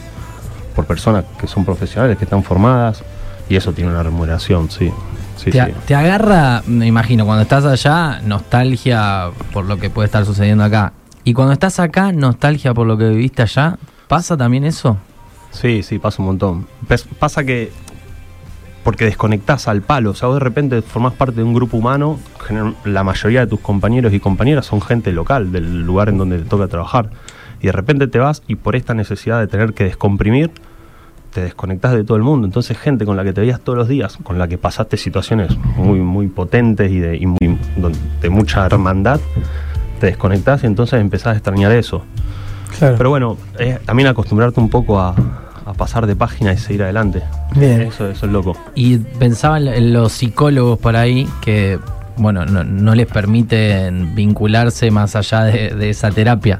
por 0.75 0.86
personas 0.86 1.23
que 1.39 1.47
son 1.47 1.63
profesionales, 1.65 2.17
que 2.17 2.23
están 2.23 2.43
formadas, 2.43 3.03
y 3.47 3.55
eso 3.55 3.73
tiene 3.73 3.91
una 3.91 4.01
remuneración, 4.01 4.71
sí. 4.71 4.91
sí, 5.38 5.51
te, 5.51 5.63
sí. 5.65 5.71
te 5.86 5.93
agarra, 5.95 6.63
me 6.65 6.88
imagino, 6.88 7.25
cuando 7.25 7.43
estás 7.43 7.65
allá, 7.65 8.21
nostalgia 8.25 9.29
por 9.51 9.65
lo 9.65 9.77
que 9.77 9.89
puede 9.91 10.07
estar 10.07 10.25
sucediendo 10.25 10.63
acá. 10.63 10.93
Y 11.23 11.33
cuando 11.33 11.53
estás 11.53 11.79
acá, 11.79 12.12
nostalgia 12.12 12.73
por 12.73 12.88
lo 12.88 12.97
que 12.97 13.09
viviste 13.09 13.43
allá. 13.43 13.77
¿Pasa 14.07 14.36
también 14.36 14.63
eso? 14.63 14.97
Sí, 15.51 15.83
sí, 15.83 15.99
pasa 15.99 16.21
un 16.21 16.27
montón. 16.29 16.67
Pes- 16.88 17.05
pasa 17.19 17.43
que 17.43 17.71
porque 18.84 19.06
desconectás 19.06 19.67
al 19.67 19.82
palo, 19.82 20.12
o 20.12 20.13
sea, 20.13 20.28
vos 20.28 20.36
de 20.36 20.41
repente 20.43 20.82
formás 20.82 21.13
parte 21.13 21.36
de 21.38 21.43
un 21.43 21.54
grupo 21.54 21.78
humano, 21.78 22.19
la 22.86 23.04
mayoría 23.04 23.41
de 23.41 23.48
tus 23.48 23.60
compañeros 23.60 24.13
y 24.13 24.19
compañeras 24.19 24.65
son 24.65 24.82
gente 24.82 25.12
local, 25.13 25.52
del 25.52 25.84
lugar 25.84 26.10
en 26.10 26.17
donde 26.17 26.39
te 26.39 26.46
toca 26.46 26.67
trabajar, 26.67 27.10
y 27.62 27.67
de 27.67 27.72
repente 27.72 28.08
te 28.08 28.19
vas 28.19 28.43
y 28.48 28.56
por 28.56 28.76
esta 28.76 28.93
necesidad 28.93 29.39
de 29.39 29.48
tener 29.48 29.74
que 29.74 29.86
descomprimir, 29.86 30.52
te 31.32 31.41
desconectás 31.41 31.93
de 31.93 32.04
todo 32.04 32.17
el 32.17 32.24
mundo. 32.24 32.46
Entonces, 32.46 32.78
gente 32.78 33.06
con 33.06 33.15
la 33.17 33.24
que 33.24 33.34
te 33.34 33.41
veías 33.41 33.60
todos 33.62 33.76
los 33.78 33.88
días, 33.88 34.17
con 34.22 34.38
la 34.38 34.48
que 34.48 34.58
pasaste 34.60 34.98
situaciones 34.98 35.58
muy, 35.78 36.00
muy 36.00 36.28
potentes 36.28 36.91
y 36.91 37.00
de, 37.00 37.15
y 37.17 37.26
muy- 37.26 37.58
don- 37.78 37.93
de 38.22 38.30
mucha 38.30 38.65
hermandad, 38.65 39.19
te 40.00 40.08
desconectás 40.08 40.63
y 40.63 40.67
entonces 40.67 41.00
empezás 41.02 41.28
a 41.28 41.38
extrañar 41.38 41.72
eso. 41.72 42.04
Claro. 42.78 42.96
Pero 42.98 43.10
bueno, 43.10 43.38
también 43.86 44.10
acostumbrarte 44.10 44.60
un 44.60 44.69
poco 44.69 45.00
a, 45.00 45.15
a 45.65 45.73
pasar 45.73 46.08
de 46.08 46.15
página 46.15 46.54
y 46.54 46.58
seguir 46.58 46.84
adelante. 46.84 47.23
Bien. 47.56 47.82
Eso, 47.82 48.10
eso 48.10 48.26
es 48.26 48.32
loco. 48.32 48.58
Y 48.76 48.97
pensaba 48.97 49.58
en 49.58 49.67
en 49.67 49.93
los 49.93 50.12
psicólogos 50.12 50.80
por 50.80 50.95
ahí 50.95 51.28
que, 51.41 51.80
bueno, 52.17 52.45
no, 52.45 52.63
no 52.63 52.95
les 52.95 53.08
permiten 53.08 54.15
vincularse 54.15 54.91
más 54.91 55.15
allá 55.15 55.43
de, 55.43 55.69
de 55.69 55.89
esa 55.89 56.12
terapia. 56.12 56.60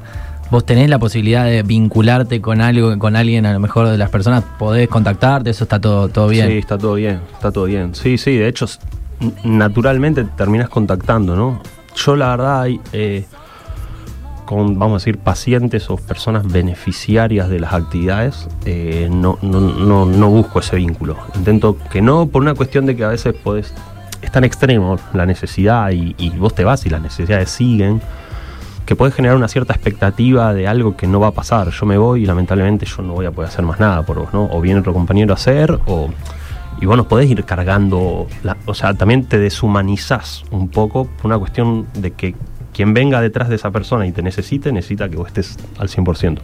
¿Vos 0.50 0.66
tenés 0.66 0.88
la 0.88 0.98
posibilidad 0.98 1.46
de 1.46 1.62
vincularte 1.62 2.40
con 2.40 2.60
algo, 2.60 2.96
con 2.98 3.16
alguien, 3.16 3.46
a 3.46 3.52
lo 3.52 3.60
mejor 3.60 3.88
de 3.88 3.98
las 3.98 4.10
personas? 4.10 4.44
¿Podés 4.58 4.88
contactarte? 4.88 5.50
¿Eso 5.50 5.64
está 5.64 5.80
todo, 5.80 6.08
todo 6.08 6.28
bien? 6.28 6.48
Sí, 6.48 6.58
está 6.58 6.78
todo 6.78 6.94
bien, 6.94 7.20
está 7.32 7.50
todo 7.50 7.64
bien. 7.64 7.94
Sí, 7.94 8.18
sí, 8.18 8.36
de 8.36 8.48
hecho, 8.48 8.66
naturalmente 9.42 10.22
te 10.24 10.30
terminas 10.36 10.68
contactando, 10.68 11.34
¿no? 11.34 11.60
Yo 11.96 12.14
la 12.14 12.28
verdad, 12.30 12.62
hay, 12.62 12.80
eh, 12.92 13.24
con, 14.54 14.78
vamos 14.78 14.94
a 14.94 14.98
decir, 15.04 15.18
pacientes 15.18 15.90
o 15.90 15.96
personas 15.96 16.46
beneficiarias 16.50 17.48
de 17.48 17.60
las 17.60 17.72
actividades, 17.72 18.48
eh, 18.64 19.08
no, 19.10 19.38
no, 19.42 19.60
no, 19.60 20.06
no 20.06 20.28
busco 20.30 20.60
ese 20.60 20.76
vínculo. 20.76 21.16
Intento 21.34 21.76
que 21.90 22.00
no, 22.00 22.26
por 22.26 22.42
una 22.42 22.54
cuestión 22.54 22.86
de 22.86 22.94
que 22.96 23.04
a 23.04 23.08
veces 23.08 23.34
podés, 23.34 23.74
es 24.22 24.30
tan 24.30 24.44
extremo 24.44 24.96
la 25.12 25.26
necesidad 25.26 25.90
y, 25.90 26.14
y 26.18 26.30
vos 26.30 26.54
te 26.54 26.64
vas 26.64 26.86
y 26.86 26.90
las 26.90 27.02
necesidades 27.02 27.50
siguen, 27.50 28.00
que 28.86 28.94
puede 28.96 29.12
generar 29.12 29.36
una 29.36 29.48
cierta 29.48 29.72
expectativa 29.72 30.52
de 30.52 30.68
algo 30.68 30.96
que 30.96 31.06
no 31.06 31.18
va 31.18 31.28
a 31.28 31.32
pasar. 31.32 31.70
Yo 31.70 31.86
me 31.86 31.96
voy 31.96 32.22
y 32.22 32.26
lamentablemente 32.26 32.84
yo 32.86 33.02
no 33.02 33.14
voy 33.14 33.26
a 33.26 33.30
poder 33.30 33.48
hacer 33.50 33.64
más 33.64 33.80
nada 33.80 34.02
por 34.02 34.18
vos, 34.18 34.28
¿no? 34.34 34.44
O 34.52 34.60
viene 34.60 34.80
otro 34.80 34.92
compañero 34.92 35.32
a 35.32 35.36
hacer, 35.36 35.78
o. 35.86 36.10
Y 36.80 36.86
vos 36.86 36.96
no 36.96 37.04
podés 37.08 37.30
ir 37.30 37.44
cargando. 37.44 38.26
la- 38.42 38.56
o 38.66 38.74
sea, 38.74 38.92
también 38.92 39.24
te 39.24 39.38
deshumanizás 39.38 40.44
un 40.50 40.68
poco 40.68 41.06
por 41.06 41.26
una 41.26 41.38
cuestión 41.38 41.86
de 41.94 42.10
que 42.10 42.34
quien 42.74 42.92
venga 42.92 43.20
detrás 43.22 43.48
de 43.48 43.54
esa 43.54 43.70
persona 43.70 44.06
y 44.06 44.12
te 44.12 44.22
necesite, 44.22 44.72
necesita 44.72 45.08
que 45.08 45.16
vos 45.16 45.28
estés 45.28 45.56
al 45.78 45.88
100%. 45.88 46.38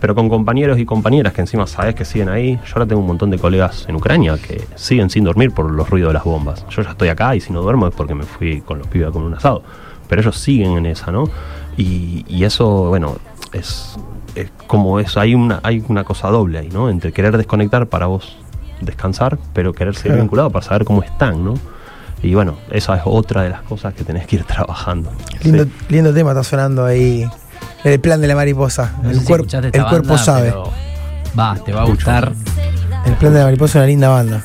Pero 0.00 0.14
con 0.14 0.28
compañeros 0.28 0.78
y 0.78 0.84
compañeras 0.84 1.32
que 1.32 1.40
encima 1.40 1.66
sabes 1.66 1.94
que 1.96 2.04
siguen 2.04 2.28
ahí, 2.28 2.54
yo 2.66 2.74
ahora 2.74 2.86
tengo 2.86 3.00
un 3.00 3.06
montón 3.08 3.30
de 3.30 3.38
colegas 3.38 3.84
en 3.88 3.96
Ucrania 3.96 4.36
que 4.38 4.64
siguen 4.76 5.10
sin 5.10 5.24
dormir 5.24 5.50
por 5.50 5.70
los 5.70 5.90
ruidos 5.90 6.10
de 6.10 6.14
las 6.14 6.24
bombas. 6.24 6.64
Yo 6.70 6.82
ya 6.82 6.90
estoy 6.90 7.08
acá 7.08 7.34
y 7.34 7.40
si 7.40 7.52
no 7.52 7.62
duermo 7.62 7.88
es 7.88 7.94
porque 7.94 8.14
me 8.14 8.22
fui 8.24 8.60
con 8.60 8.78
los 8.78 8.86
pibes 8.86 9.08
a 9.08 9.10
comer 9.10 9.26
un 9.28 9.34
asado. 9.34 9.62
Pero 10.08 10.22
ellos 10.22 10.36
siguen 10.38 10.72
en 10.78 10.86
esa, 10.86 11.10
¿no? 11.10 11.24
Y, 11.76 12.24
y 12.28 12.44
eso, 12.44 12.88
bueno, 12.88 13.16
es, 13.52 13.98
es 14.36 14.50
como 14.68 15.00
eso, 15.00 15.18
hay 15.20 15.34
una, 15.34 15.58
hay 15.64 15.84
una 15.88 16.04
cosa 16.04 16.28
doble 16.28 16.58
ahí, 16.60 16.68
¿no? 16.72 16.88
Entre 16.90 17.12
querer 17.12 17.36
desconectar 17.36 17.88
para 17.88 18.06
vos 18.06 18.36
descansar, 18.80 19.36
pero 19.52 19.72
querer 19.72 19.94
seguir 19.96 20.12
Claro. 20.12 20.22
vinculado 20.22 20.50
para 20.50 20.64
saber 20.64 20.84
cómo 20.84 21.02
están, 21.02 21.44
¿no? 21.44 21.54
Y 22.22 22.34
bueno, 22.34 22.56
esa 22.70 22.96
es 22.96 23.02
otra 23.04 23.42
de 23.42 23.50
las 23.50 23.62
cosas 23.62 23.94
que 23.94 24.04
tenés 24.04 24.26
que 24.26 24.36
ir 24.36 24.44
trabajando. 24.44 25.12
Lindo, 25.42 25.64
Sí. 25.64 25.70
lindo 25.88 26.12
tema 26.12 26.30
está 26.30 26.42
sonando 26.44 26.84
ahí. 26.84 27.28
El 27.84 28.00
plan 28.00 28.20
de 28.20 28.26
la 28.26 28.34
mariposa. 28.34 28.92
No 29.02 29.10
el 29.10 29.20
si 29.20 29.32
escuchaste 29.32 29.68
el 29.68 29.84
cuerpo 29.84 30.08
banda, 30.08 30.18
sabe. 30.24 30.54
Va, 31.38 31.56
te 31.64 31.72
va 31.72 31.82
a 31.82 31.84
gustar. 31.84 32.32
El 33.06 33.12
plan 33.14 33.32
de 33.32 33.38
la 33.38 33.44
mariposa 33.46 33.70
es 33.70 33.76
una 33.76 33.86
linda 33.86 34.08
banda. 34.08 34.42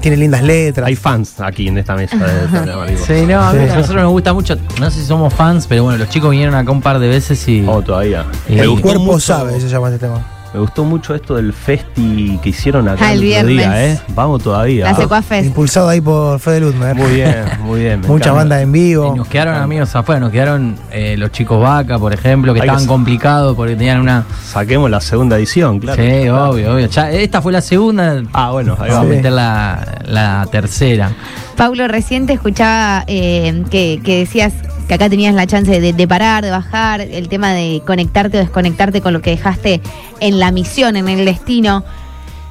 Tiene, 0.00 0.16
lindas 0.16 0.42
letras. 0.42 0.86
Hay 0.88 0.96
fans 0.96 1.40
aquí 1.40 1.68
en 1.68 1.78
esta 1.78 1.94
mesa 1.94 2.16
de, 2.18 2.46
de 2.60 2.66
la 2.66 2.76
mariposa. 2.76 3.06
Sí, 3.14 3.24
no, 3.26 3.40
a, 3.40 3.52
mí- 3.52 3.60
Sí. 3.64 3.70
a 3.70 3.76
nosotros 3.76 4.02
nos 4.02 4.10
gusta 4.12 4.32
mucho. 4.34 4.56
No 4.80 4.90
sé 4.90 5.00
si 5.00 5.06
somos 5.06 5.32
fans, 5.32 5.66
pero 5.68 5.84
bueno, 5.84 5.98
los 5.98 6.08
chicos 6.10 6.30
vinieron 6.32 6.54
acá 6.56 6.70
un 6.72 6.82
par 6.82 6.98
de 6.98 7.08
veces 7.08 7.46
y. 7.48 7.64
Oh, 7.66 7.80
todavía. 7.80 8.26
El 8.48 8.80
cuerpo 8.80 9.04
mucho- 9.04 9.20
sabe, 9.20 9.58
se 9.60 9.68
llama 9.68 9.88
este 9.88 10.06
tema. 10.06 10.26
Me 10.54 10.60
gustó 10.60 10.84
mucho 10.84 11.16
esto 11.16 11.34
del 11.34 11.52
festi 11.52 12.38
que 12.40 12.50
hicieron 12.50 12.88
acá 12.88 13.08
Ah, 13.08 13.12
el 13.12 13.18
otro 13.18 13.26
día, 13.26 13.42
viernes. 13.42 13.98
¿eh? 13.98 14.02
Vamos 14.14 14.40
todavía. 14.40 14.84
La 14.84 14.94
Secuafest. 14.94 15.46
Impulsado 15.46 15.88
ahí 15.88 16.00
por 16.00 16.38
Fede 16.38 16.60
Ludmer. 16.60 16.94
Muy 16.94 17.10
bien, 17.12 17.44
muy 17.64 17.80
bien. 17.80 18.00
Muchas 18.02 18.28
encanta. 18.28 18.32
bandas 18.34 18.62
en 18.62 18.68
y 18.68 18.72
vivo. 18.72 19.14
nos 19.16 19.26
quedaron 19.26 19.56
amigos 19.56 19.96
afuera, 19.96 20.20
nos 20.20 20.30
quedaron 20.30 20.76
eh, 20.92 21.16
los 21.18 21.32
chicos 21.32 21.60
vaca, 21.60 21.98
por 21.98 22.12
ejemplo, 22.14 22.54
que 22.54 22.60
Hay 22.60 22.68
estaban 22.68 22.86
complicados 22.86 23.56
porque 23.56 23.74
tenían 23.74 24.00
una. 24.00 24.24
Saquemos 24.46 24.88
la 24.90 25.00
segunda 25.00 25.36
edición, 25.36 25.80
claro. 25.80 26.00
Sí, 26.00 26.28
obvio, 26.28 26.72
obvio. 26.74 26.86
Ya, 26.86 27.10
esta 27.10 27.42
fue 27.42 27.52
la 27.52 27.60
segunda. 27.60 28.22
Ah, 28.32 28.52
bueno, 28.52 28.76
ahí 28.78 28.90
Vamos 28.90 29.06
a 29.06 29.08
meter 29.08 29.32
la, 29.32 30.02
la 30.06 30.46
tercera. 30.52 31.10
Paulo, 31.54 31.88
recién 31.88 32.26
te 32.26 32.32
escuchaba 32.34 33.04
eh, 33.06 33.64
que, 33.70 34.00
que 34.04 34.18
decías 34.18 34.52
que 34.88 34.94
acá 34.94 35.08
tenías 35.08 35.34
la 35.34 35.46
chance 35.46 35.80
de, 35.80 35.92
de 35.92 36.08
parar, 36.08 36.44
de 36.44 36.50
bajar, 36.50 37.00
el 37.00 37.28
tema 37.28 37.52
de 37.52 37.82
conectarte 37.86 38.36
o 38.36 38.40
desconectarte 38.40 39.00
con 39.00 39.12
lo 39.12 39.22
que 39.22 39.30
dejaste 39.30 39.80
en 40.20 40.38
la 40.38 40.50
misión, 40.52 40.96
en 40.96 41.08
el 41.08 41.24
destino. 41.24 41.84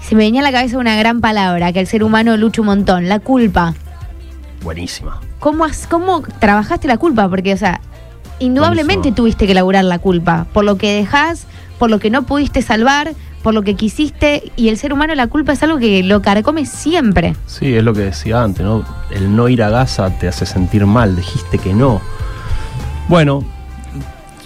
Se 0.02 0.16
me 0.16 0.24
venía 0.26 0.42
a 0.42 0.44
la 0.44 0.52
cabeza 0.52 0.78
una 0.78 0.96
gran 0.96 1.22
palabra 1.22 1.72
que 1.72 1.80
el 1.80 1.88
ser 1.88 2.04
humano 2.04 2.36
lucha 2.38 2.62
un 2.62 2.68
montón, 2.68 3.08
la 3.08 3.20
culpa. 3.20 3.74
Buenísima. 4.64 5.20
¿Cómo, 5.40 5.66
has- 5.66 5.88
cómo 5.88 6.24
trabajaste 6.40 6.88
la 6.88 6.98
culpa? 6.98 7.30
Porque, 7.30 7.54
o 7.54 7.58
sea, 7.58 7.82
indudablemente 8.40 8.96
Buenísimo. 9.10 9.16
tuviste 9.16 9.48
que 9.48 9.54
laburar 9.54 9.84
la 9.86 10.00
culpa 10.00 10.48
por 10.54 10.64
lo 10.66 10.78
que 10.78 10.94
dejás, 10.94 11.46
por 11.78 11.90
lo 11.90 12.00
que 12.00 12.10
no 12.10 12.24
pudiste 12.24 12.62
salvar, 12.62 13.12
por 13.44 13.54
lo 13.54 13.62
que 13.62 13.76
quisiste. 13.76 14.52
Y 14.56 14.70
el 14.70 14.78
ser 14.78 14.94
humano 14.94 15.14
la 15.14 15.28
culpa 15.28 15.54
es 15.54 15.62
algo 15.62 15.78
que 15.78 16.02
lo 16.02 16.22
carcome 16.22 16.66
siempre. 16.66 17.36
Sí, 17.46 17.76
es 17.76 17.84
lo 17.84 17.94
que 17.94 18.00
decía 18.00 18.42
antes, 18.42 18.66
¿no? 18.66 18.84
El 19.12 19.36
no 19.36 19.50
ir 19.50 19.62
a 19.62 19.70
Gaza 19.70 20.10
te 20.18 20.28
hace 20.28 20.46
sentir 20.46 20.86
mal, 20.86 21.16
dijiste 21.16 21.60
que 21.60 21.74
no. 21.74 22.02
Bueno, 23.08 23.44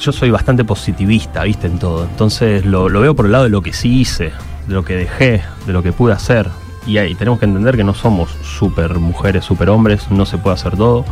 yo 0.01 0.11
soy 0.11 0.31
bastante 0.31 0.65
positivista, 0.65 1.43
¿viste? 1.43 1.67
En 1.67 1.79
todo. 1.79 2.03
Entonces 2.03 2.65
lo, 2.65 2.89
lo 2.89 2.99
veo 2.99 3.15
por 3.15 3.27
el 3.27 3.31
lado 3.31 3.45
de 3.45 3.49
lo 3.51 3.61
que 3.61 3.71
sí 3.71 4.01
hice, 4.01 4.33
de 4.67 4.73
lo 4.73 4.83
que 4.83 4.95
dejé, 4.95 5.41
de 5.65 5.73
lo 5.73 5.83
que 5.83 5.93
pude 5.93 6.13
hacer. 6.13 6.49
Y 6.85 6.97
ahí 6.97 7.15
tenemos 7.15 7.39
que 7.39 7.45
entender 7.45 7.77
que 7.77 7.83
no 7.83 7.93
somos 7.93 8.29
super 8.43 8.95
mujeres, 8.95 9.45
super 9.45 9.69
hombres, 9.69 10.09
no 10.09 10.25
se 10.25 10.37
puede 10.37 10.55
hacer 10.55 10.75
todo. 10.75 11.05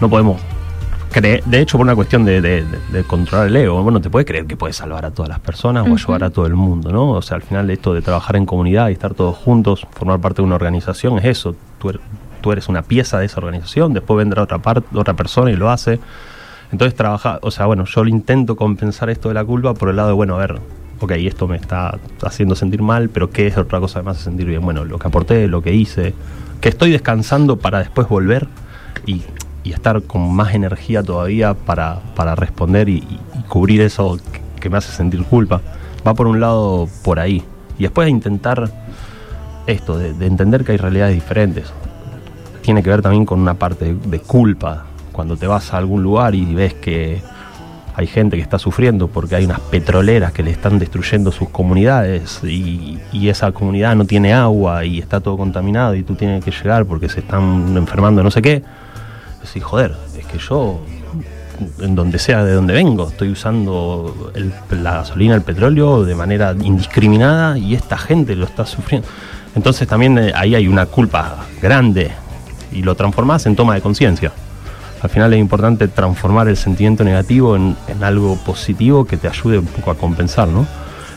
No 0.00 0.08
podemos 0.08 0.40
de 1.18 1.60
hecho, 1.60 1.76
por 1.76 1.84
una 1.84 1.96
cuestión 1.96 2.24
de, 2.24 2.40
de- 2.40 2.64
de- 2.64 2.78
de 2.92 3.04
controlar 3.04 3.48
el 3.48 3.56
ego, 3.56 3.82
bueno, 3.82 4.00
te 4.00 4.08
puedes 4.10 4.26
creer 4.26 4.46
que 4.46 4.56
puedes 4.56 4.76
salvar 4.76 5.04
a 5.04 5.10
todas 5.10 5.28
las 5.28 5.40
personas 5.40 5.84
o 5.88 5.92
ayudar 5.94 6.22
a 6.24 6.30
todo 6.30 6.46
el 6.46 6.54
mundo, 6.54 6.92
¿no? 6.92 7.10
O 7.10 7.22
sea, 7.22 7.36
al 7.36 7.42
final 7.42 7.68
esto 7.70 7.92
de 7.94 8.00
trabajar 8.02 8.36
en 8.36 8.46
comunidad 8.46 8.88
y 8.90 8.92
estar 8.92 9.14
todos 9.14 9.36
juntos, 9.36 9.86
formar 9.90 10.20
parte 10.20 10.40
de 10.40 10.46
una 10.46 10.54
organización, 10.54 11.18
es 11.18 11.24
eso. 11.24 11.56
Tú, 11.80 11.90
er- 11.90 12.00
tú 12.40 12.52
eres 12.52 12.68
una 12.68 12.82
pieza 12.82 13.18
de 13.18 13.26
esa 13.26 13.38
organización, 13.38 13.92
después 13.92 14.18
vendrá 14.18 14.42
otra 14.42 14.58
parte, 14.58 14.86
otra 14.96 15.14
persona 15.14 15.50
y 15.50 15.56
lo 15.56 15.68
hace. 15.70 15.98
Entonces 16.70 16.94
trabaja, 16.94 17.40
o 17.42 17.50
sea, 17.50 17.66
bueno, 17.66 17.84
yo 17.86 18.04
lo 18.04 18.10
intento 18.10 18.54
compensar 18.54 19.10
esto 19.10 19.28
de 19.28 19.34
la 19.34 19.44
culpa 19.44 19.74
por 19.74 19.88
el 19.88 19.96
lado 19.96 20.08
de, 20.10 20.14
bueno, 20.14 20.36
a 20.36 20.38
ver, 20.38 20.60
ok, 21.00 21.10
esto 21.16 21.48
me 21.48 21.56
está 21.56 21.98
haciendo 22.22 22.54
sentir 22.54 22.82
mal, 22.82 23.08
pero 23.08 23.30
¿qué 23.30 23.48
es 23.48 23.58
otra 23.58 23.80
cosa 23.80 23.98
que 23.98 24.04
me 24.04 24.12
hace 24.12 24.22
sentir 24.22 24.46
bien? 24.46 24.62
Bueno, 24.64 24.84
lo 24.84 24.96
que 25.00 25.08
aporté, 25.08 25.48
lo 25.48 25.60
que 25.62 25.74
hice, 25.74 26.14
que 26.60 26.68
estoy 26.68 26.92
descansando 26.92 27.56
para 27.56 27.80
después 27.80 28.06
volver 28.08 28.46
y, 29.06 29.22
y 29.62 29.72
estar 29.72 30.02
con 30.02 30.32
más 30.32 30.54
energía 30.54 31.02
todavía 31.02 31.54
para, 31.54 32.00
para 32.14 32.34
responder 32.34 32.88
y, 32.88 33.02
cubrir 33.48 33.80
eso 33.80 34.18
que, 34.60 34.70
me 34.70 34.78
hace 34.78 34.92
sentir 34.92 35.24
culpa. 35.24 35.60
Va 36.06 36.14
por 36.14 36.26
un 36.26 36.40
lado 36.40 36.88
por 37.02 37.18
ahí. 37.18 37.42
Y 37.78 37.82
después 37.82 38.06
de 38.06 38.10
intentar 38.10 38.70
esto, 39.66 39.98
de, 39.98 40.12
de 40.12 40.26
entender 40.26 40.64
que 40.64 40.72
hay 40.72 40.78
realidades 40.78 41.14
diferentes. 41.14 41.72
Tiene 42.62 42.82
que 42.82 42.90
ver 42.90 43.02
también 43.02 43.24
con 43.24 43.40
una 43.40 43.54
parte 43.54 43.94
de, 43.94 44.20
culpa. 44.20 44.84
Cuando 45.12 45.36
te 45.36 45.46
vas 45.46 45.72
a 45.72 45.78
algún 45.78 46.02
lugar 46.02 46.34
y 46.34 46.54
ves 46.54 46.74
que 46.74 47.20
hay 47.96 48.06
gente 48.06 48.36
que 48.36 48.42
está 48.42 48.58
sufriendo 48.58 49.08
porque 49.08 49.34
hay 49.34 49.44
unas 49.44 49.60
petroleras 49.60 50.32
que 50.32 50.42
le 50.42 50.50
están 50.52 50.78
destruyendo 50.78 51.32
sus 51.32 51.48
comunidades 51.48 52.40
y 52.44 53.28
esa 53.28 53.50
comunidad 53.52 53.96
no 53.96 54.04
tiene 54.04 54.32
agua 54.32 54.84
y 54.84 55.00
está 55.00 55.20
todo 55.20 55.36
contaminado 55.36 55.94
y 55.96 56.02
tú 56.02 56.14
tienes 56.14 56.44
que 56.44 56.52
llegar 56.52 56.86
porque 56.86 57.08
se 57.08 57.20
están 57.20 57.76
enfermando 57.76 58.22
no 58.22 58.30
sé 58.30 58.40
qué. 58.40 58.62
Decís, 59.42 59.62
joder, 59.62 59.96
es 60.18 60.26
que 60.26 60.38
yo, 60.38 60.80
en 61.80 61.94
donde 61.94 62.18
sea 62.18 62.44
de 62.44 62.52
donde 62.52 62.74
vengo, 62.74 63.08
estoy 63.08 63.30
usando 63.30 64.32
la 64.70 64.94
gasolina, 64.94 65.34
el 65.34 65.42
petróleo 65.42 66.04
de 66.04 66.14
manera 66.14 66.54
indiscriminada 66.62 67.58
y 67.58 67.74
esta 67.74 67.96
gente 67.96 68.36
lo 68.36 68.44
está 68.44 68.66
sufriendo. 68.66 69.08
Entonces 69.54 69.88
también 69.88 70.18
eh, 70.18 70.32
ahí 70.34 70.54
hay 70.54 70.68
una 70.68 70.86
culpa 70.86 71.46
grande 71.60 72.12
y 72.72 72.82
lo 72.82 72.94
transformás 72.94 73.46
en 73.46 73.56
toma 73.56 73.74
de 73.74 73.80
conciencia. 73.80 74.32
Al 75.02 75.08
final 75.08 75.32
es 75.32 75.40
importante 75.40 75.88
transformar 75.88 76.48
el 76.48 76.56
sentimiento 76.56 77.04
negativo 77.04 77.56
en, 77.56 77.76
algo 78.02 78.36
positivo 78.44 79.06
que 79.06 79.16
te 79.16 79.28
ayude 79.28 79.58
un 79.58 79.66
poco 79.66 79.90
a 79.90 79.96
compensar, 79.96 80.48
¿no? 80.48 80.66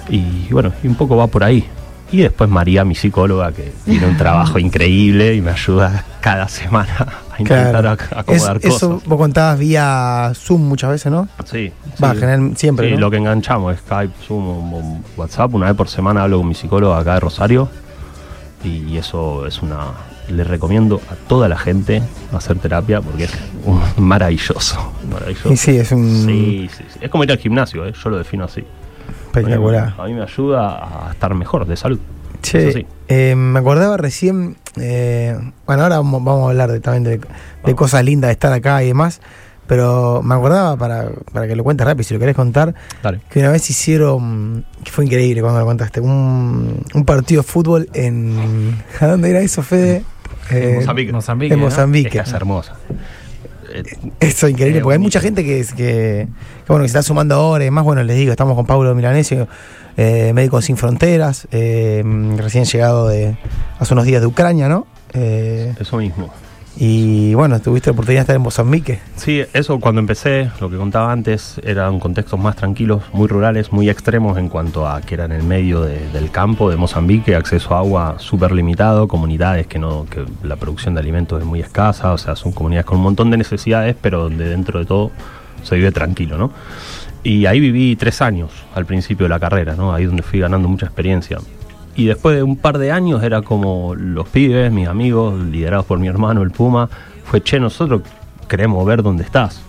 Y 0.10 0.48
bueno, 0.52 0.72
un 0.84 0.96
poco 0.96 1.18
va 1.18 1.28
por 1.28 1.44
ahí. 1.44 1.68
Y 2.12 2.18
después 2.18 2.50
María, 2.50 2.86
mi 2.86 2.94
psicóloga, 2.94 3.52
que 3.52 3.72
tiene 3.86 4.06
un 4.06 4.18
trabajo 4.18 4.60
increíble 4.60 5.34
y 5.36 5.42
me 5.42 5.52
ayuda 5.52 6.04
cada 6.22 6.48
semana 6.48 7.08
a 7.32 7.42
intentar 7.42 7.72
Claro. 7.82 7.90
ac- 7.98 8.04
Es- 8.06 8.18
acomodar 8.18 8.58
eso 8.62 8.90
cosas. 8.90 9.08
vos 9.10 9.18
contabas 9.18 9.58
vía 9.58 10.32
Zoom 10.36 10.62
muchas 10.62 10.92
veces, 10.92 11.12
¿no? 11.12 11.28
Sí. 11.46 11.72
Va, 12.04 12.14
sí. 12.14 12.20
general- 12.20 12.54
siempre, 12.56 12.88
Sí, 12.90 12.94
¿no? 12.94 13.00
lo 13.00 13.10
que 13.12 13.18
enganchamos, 13.18 13.76
Skype, 13.78 14.14
Zoom, 14.28 15.02
WhatsApp. 15.18 15.54
Una 15.56 15.68
vez 15.68 15.76
por 15.76 15.88
semana 15.90 16.24
hablo 16.24 16.38
con 16.38 16.48
mi 16.48 16.54
psicólogo 16.54 16.94
acá 16.94 17.16
de 17.16 17.20
Rosario. 17.22 17.68
Y 18.64 18.96
eso 18.98 19.46
es 19.48 19.62
una. 19.62 19.88
Le 20.30 20.46
recomiendo 20.46 21.02
a 21.12 21.16
toda 21.28 21.50
la 21.50 21.58
gente 21.58 22.02
hacer 22.32 22.58
terapia 22.60 23.02
porque 23.02 23.26
es 23.26 23.32
un- 23.66 23.82
maravilloso. 23.98 24.94
Maravilloso. 25.12 25.52
Y 25.52 25.58
sí, 25.58 25.78
es 25.78 25.92
un 25.92 26.24
Sí, 26.26 26.70
sí, 26.78 26.84
sí. 26.94 27.00
Es 27.02 27.10
como 27.10 27.24
ir 27.26 27.32
al 27.32 27.40
gimnasio, 27.40 27.86
¿eh? 27.86 27.94
yo 28.02 28.10
lo 28.10 28.18
defino 28.20 28.46
así. 28.46 28.64
Espectacular. 29.40 29.94
A 29.98 30.06
mí 30.06 30.14
me 30.14 30.22
ayuda 30.24 31.08
a 31.08 31.12
estar 31.12 31.34
mejor 31.34 31.66
de 31.66 31.76
salud. 31.76 32.00
Che, 32.42 32.72
sí. 32.74 32.86
eh, 33.08 33.36
me 33.36 33.60
acordaba 33.60 33.96
recién, 33.98 34.58
eh, 34.76 35.38
bueno, 35.66 35.84
ahora 35.84 35.98
vamos, 35.98 36.24
vamos 36.24 36.48
a 36.48 36.50
hablar 36.50 36.72
de, 36.72 36.80
también 36.82 37.04
de, 37.04 37.22
de 37.66 37.76
cosas 37.76 38.04
lindas 38.04 38.28
de 38.28 38.34
estar 38.34 38.52
acá 38.52 38.84
y 38.84 38.88
demás, 38.88 39.22
pero 39.66 40.22
me 40.22 40.36
acordaba 40.36 40.76
para, 40.76 41.10
para 41.32 41.48
que 41.48 41.56
lo 41.56 41.64
cuentes 41.64 41.88
rápido, 41.88 42.04
si 42.04 42.14
lo 42.14 42.20
querés 42.20 42.36
contar, 42.36 42.76
Dale. 43.02 43.22
que 43.30 43.40
una 43.40 43.50
vez 43.52 43.70
hicieron, 43.70 44.66
que 44.84 44.92
fue 44.92 45.06
increíble 45.06 45.42
cuando 45.42 45.62
lo 45.62 45.66
contaste, 45.66 46.02
un, 46.02 46.84
un 46.94 47.06
partido 47.06 47.44
de 47.44 47.48
fútbol 47.48 47.90
en... 47.94 48.78
¿A 49.00 49.08
dónde 49.08 49.30
era 49.30 49.40
eso, 49.40 49.64
Fede? 49.64 50.04
Eh, 50.52 50.74
Mozambique. 50.80 51.14
Mozambique. 51.14 51.54
en 51.54 51.60
¿no? 51.62 51.66
Mozambique. 51.68 52.08
Es 52.10 52.14
que 52.14 52.20
es 52.30 52.34
hermosa. 52.34 52.76
Eso 54.20 54.48
es 54.48 54.52
increíble, 54.52 54.82
porque 54.82 54.94
hay 54.94 55.00
mucha 55.00 55.20
gente 55.20 55.44
que, 55.44 55.66
que, 55.66 55.76
que, 55.76 56.28
bueno, 56.68 56.84
que 56.84 56.90
se 56.90 56.98
está 56.98 57.04
sumando 57.04 57.36
ahora. 57.36 57.66
Y 57.66 57.72
más, 57.72 57.84
bueno, 57.84 58.04
les 58.04 58.18
digo, 58.18 58.32
estamos 58.32 58.56
con 58.56 58.66
Pablo 58.66 58.94
Milanesio, 58.96 59.48
eh, 59.98 60.32
Médicos 60.34 60.66
Sin 60.66 60.78
Fronteras, 60.78 61.48
eh, 61.52 62.04
recién 62.38 62.66
llegado 62.66 63.08
de 63.08 63.36
hace 63.80 63.94
unos 63.94 64.06
días 64.06 64.22
de 64.22 64.28
Ucrania, 64.28 64.70
¿no? 64.70 64.88
Eh, 65.14 65.74
Eso 65.80 65.98
mismo. 65.98 66.34
Y 66.76 67.34
bueno, 67.36 67.60
tuviste 67.62 67.90
la 67.90 67.94
oportunidad 67.94 68.22
de 68.22 68.24
estar 68.24 68.36
en 68.36 68.42
Mozambique. 68.42 69.00
Sí, 69.16 69.44
eso 69.54 69.80
cuando 69.80 70.00
empecé, 70.02 70.50
lo 70.60 70.70
que 70.70 70.78
contaba 70.78 71.12
antes, 71.12 71.62
eran 71.64 72.00
contextos 72.00 72.40
más 72.40 72.56
tranquilos, 72.56 73.04
muy 73.14 73.28
rurales, 73.28 73.72
muy 73.72 73.90
extremos 73.90 74.38
en 74.40 74.50
cuanto 74.50 74.88
a 74.88 75.00
que 75.02 75.14
era 75.14 75.26
en 75.26 75.34
el 75.34 75.44
medio 75.44 75.82
de- 75.82 76.10
del 76.10 76.32
campo 76.32 76.70
de 76.72 76.76
Mozambique, 76.78 77.36
acceso 77.36 77.76
a 77.76 77.80
agua 77.80 78.16
súper 78.18 78.52
limitado, 78.52 79.08
comunidades 79.08 79.68
que 79.68 79.78
no, 79.78 80.06
que 80.10 80.26
la 80.42 80.56
producción 80.56 80.96
de 80.96 81.02
alimentos 81.02 81.40
es 81.40 81.46
muy 81.46 81.60
escasa, 81.60 82.12
o 82.12 82.18
sea, 82.18 82.36
son 82.36 82.52
comunidades 82.52 82.86
con 82.86 82.98
un 82.98 83.04
montón 83.04 83.30
de 83.30 83.38
necesidades, 83.38 83.96
pero 84.02 84.24
donde 84.24 84.50
dentro 84.50 84.80
de 84.80 84.86
todo 84.86 85.12
se 85.62 85.76
vive 85.76 85.92
tranquilo, 85.92 86.38
¿no? 86.38 86.52
Y 87.24 87.46
ahí 87.46 87.60
viví 87.60 87.96
tres 87.96 88.22
años 88.22 88.52
al 88.76 88.86
principio 88.86 89.26
de 89.26 89.30
la 89.30 89.40
carrera, 89.40 89.76
¿no? 89.76 89.94
Ahí 89.94 90.06
donde 90.06 90.24
fui 90.24 90.40
ganando 90.40 90.68
mucha 90.68 90.88
experiencia. 90.88 91.38
Y 91.96 92.06
después 92.06 92.36
de 92.36 92.44
un 92.44 92.58
par 92.58 92.78
de 92.78 92.92
años 92.92 93.24
era 93.24 93.42
como 93.42 93.94
los 93.96 94.28
pibes, 94.30 94.72
mis 94.72 94.88
amigos, 94.88 95.40
liderados 95.40 95.86
por 95.86 96.00
mi 96.00 96.08
hermano, 96.08 96.42
el 96.42 96.52
Puma, 96.52 96.90
fue, 97.26 97.42
che, 97.42 97.60
nosotros 97.60 98.02
queremos 98.48 98.86
ver 98.86 99.04
dónde 99.04 99.24
estás. 99.24 99.62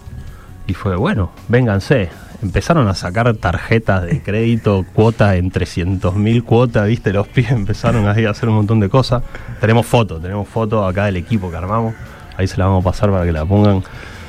Y 0.67 0.75
fue, 0.75 0.97
bueno, 0.97 1.31
vénganse. 1.49 2.09
Empezaron 2.43 2.89
a 2.89 2.95
sacar 2.95 3.33
tarjetas 3.35 4.03
de 4.05 4.23
crédito, 4.23 4.85
cuotas 4.95 5.37
en 5.37 5.51
300 5.51 6.15
mil 6.17 6.45
cuotas, 6.45 6.89
viste, 6.89 7.13
los 7.13 7.29
pibes 7.29 7.53
empezaron 7.53 8.09
ahí 8.09 8.25
a 8.25 8.31
hacer 8.31 8.49
un 8.49 8.57
montón 8.57 8.81
de 8.81 8.89
cosas. 8.89 9.23
Tenemos 9.61 9.87
fotos, 9.87 10.21
tenemos 10.23 10.49
fotos 10.49 10.91
acá 10.91 11.07
del 11.07 11.17
equipo 11.17 11.51
que 11.51 11.57
armamos, 11.57 11.95
ahí 12.37 12.47
se 12.47 12.57
la 12.59 12.67
vamos 12.67 12.85
a 12.85 12.91
pasar 12.91 13.11
para 13.11 13.25
que 13.25 13.33
la 13.33 13.45
pongan. 13.45 13.83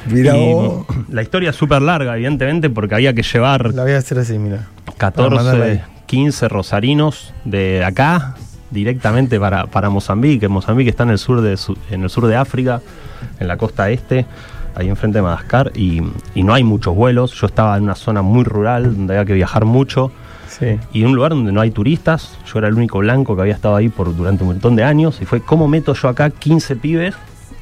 Y 0.10 0.22
vos. 0.24 0.86
la 1.10 1.24
historia 1.24 1.50
es 1.50 1.56
súper 1.56 1.82
larga, 1.82 2.16
evidentemente, 2.16 2.70
porque 2.70 2.96
había 2.96 3.14
que 3.14 3.24
llevar 3.24 3.74
La 3.74 3.84
voy 3.84 3.94
a 3.94 3.98
hacer 3.98 4.20
así, 4.20 4.38
mira. 4.38 4.68
Para 4.98 5.30
mandarla 5.30 5.66
ahí. 5.66 5.82
14, 5.82 5.95
15 6.06 6.48
rosarinos 6.48 7.34
de 7.44 7.84
acá 7.84 8.36
directamente 8.72 9.40
para, 9.40 9.68
para 9.68 9.90
Mozambique. 9.90 10.48
Mozambique 10.48 10.90
está 10.90 11.04
en 11.04 11.12
el 11.12 11.18
sur 11.18 11.42
de 11.42 11.58
en 11.92 12.04
el 12.04 12.10
sur 12.10 12.28
de 12.28 12.36
África, 12.36 12.82
en 13.40 13.48
la 13.48 13.58
costa 13.58 13.90
este, 13.90 14.26
ahí 14.76 14.90
enfrente 14.90 15.20
de 15.20 15.22
Madagascar, 15.24 15.72
y, 15.76 16.02
y 16.34 16.44
no 16.44 16.54
hay 16.54 16.64
muchos 16.64 16.96
vuelos. 16.96 17.34
Yo 17.34 17.48
estaba 17.48 17.78
en 17.78 17.84
una 17.84 17.96
zona 17.96 18.22
muy 18.22 18.44
rural 18.44 18.96
donde 18.96 19.14
había 19.14 19.26
que 19.26 19.34
viajar 19.34 19.66
mucho. 19.66 20.12
Sí. 20.48 20.80
Y 20.94 21.04
un 21.04 21.16
lugar 21.16 21.32
donde 21.32 21.52
no 21.52 21.60
hay 21.60 21.72
turistas, 21.72 22.38
yo 22.46 22.60
era 22.60 22.68
el 22.68 22.76
único 22.76 23.00
blanco 23.00 23.36
que 23.36 23.42
había 23.42 23.56
estado 23.56 23.76
ahí 23.76 23.90
por 23.90 24.16
durante 24.16 24.44
un 24.44 24.50
montón 24.50 24.76
de 24.76 24.84
años, 24.84 25.20
y 25.22 25.26
fue 25.26 25.42
cómo 25.42 25.68
meto 25.68 25.94
yo 25.94 26.08
acá 26.08 26.30
15 26.30 26.76
pibes 26.78 27.16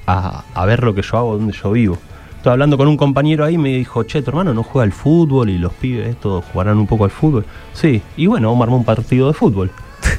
a, 0.05 0.43
a 0.53 0.65
ver 0.65 0.83
lo 0.83 0.93
que 0.93 1.01
yo 1.01 1.17
hago, 1.17 1.37
donde 1.37 1.53
yo 1.53 1.71
vivo. 1.71 1.97
Estaba 2.43 2.55
hablando 2.55 2.77
con 2.77 2.89
un 2.89 2.97
compañero 2.97 3.45
ahí 3.45 3.53
y 3.53 3.57
me 3.57 3.69
dijo, 3.69 4.03
che, 4.03 4.21
tu 4.21 4.29
hermano 4.29 4.53
no 4.53 4.63
juega 4.63 4.83
al 4.83 4.91
fútbol 4.91 5.49
y 5.49 5.57
los 5.57 5.71
pibes 5.71 6.09
estos 6.09 6.43
jugarán 6.51 6.77
un 6.77 6.87
poco 6.87 7.05
al 7.05 7.09
fútbol. 7.09 7.45
Sí, 7.71 8.01
y 8.17 8.25
bueno, 8.25 8.49
vamos 8.49 8.59
a 8.59 8.63
armar 8.65 8.79
un 8.79 8.83
partido 8.83 9.27
de 9.29 9.33
fútbol. 9.33 9.71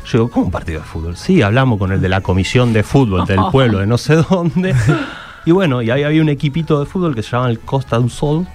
Yo 0.07 0.11
digo, 0.13 0.31
¿cómo 0.31 0.47
un 0.47 0.51
partido 0.51 0.81
de 0.81 0.87
fútbol? 0.87 1.19
Sí, 1.19 1.43
hablamos 1.43 1.79
con 1.79 1.93
el 1.93 2.01
de 2.01 2.09
la 2.09 2.23
comisión 2.23 2.73
de 2.73 2.83
fútbol 2.83 3.27
del 3.27 3.41
pueblo 3.53 3.81
de 3.81 3.87
no 3.87 3.99
sé 3.99 4.17
dónde. 4.17 4.75
Y 5.45 5.51
bueno, 5.51 5.83
y 5.83 5.91
ahí 5.91 6.03
había 6.03 6.23
un 6.23 6.31
equipito 6.31 6.81
de 6.81 6.87
fútbol 6.87 7.15
que 7.15 7.23
se 7.23 7.33
llama 7.33 7.51
el 7.51 7.61
Costa 7.61 7.99
do 7.99 8.09
Sol, 8.09 8.47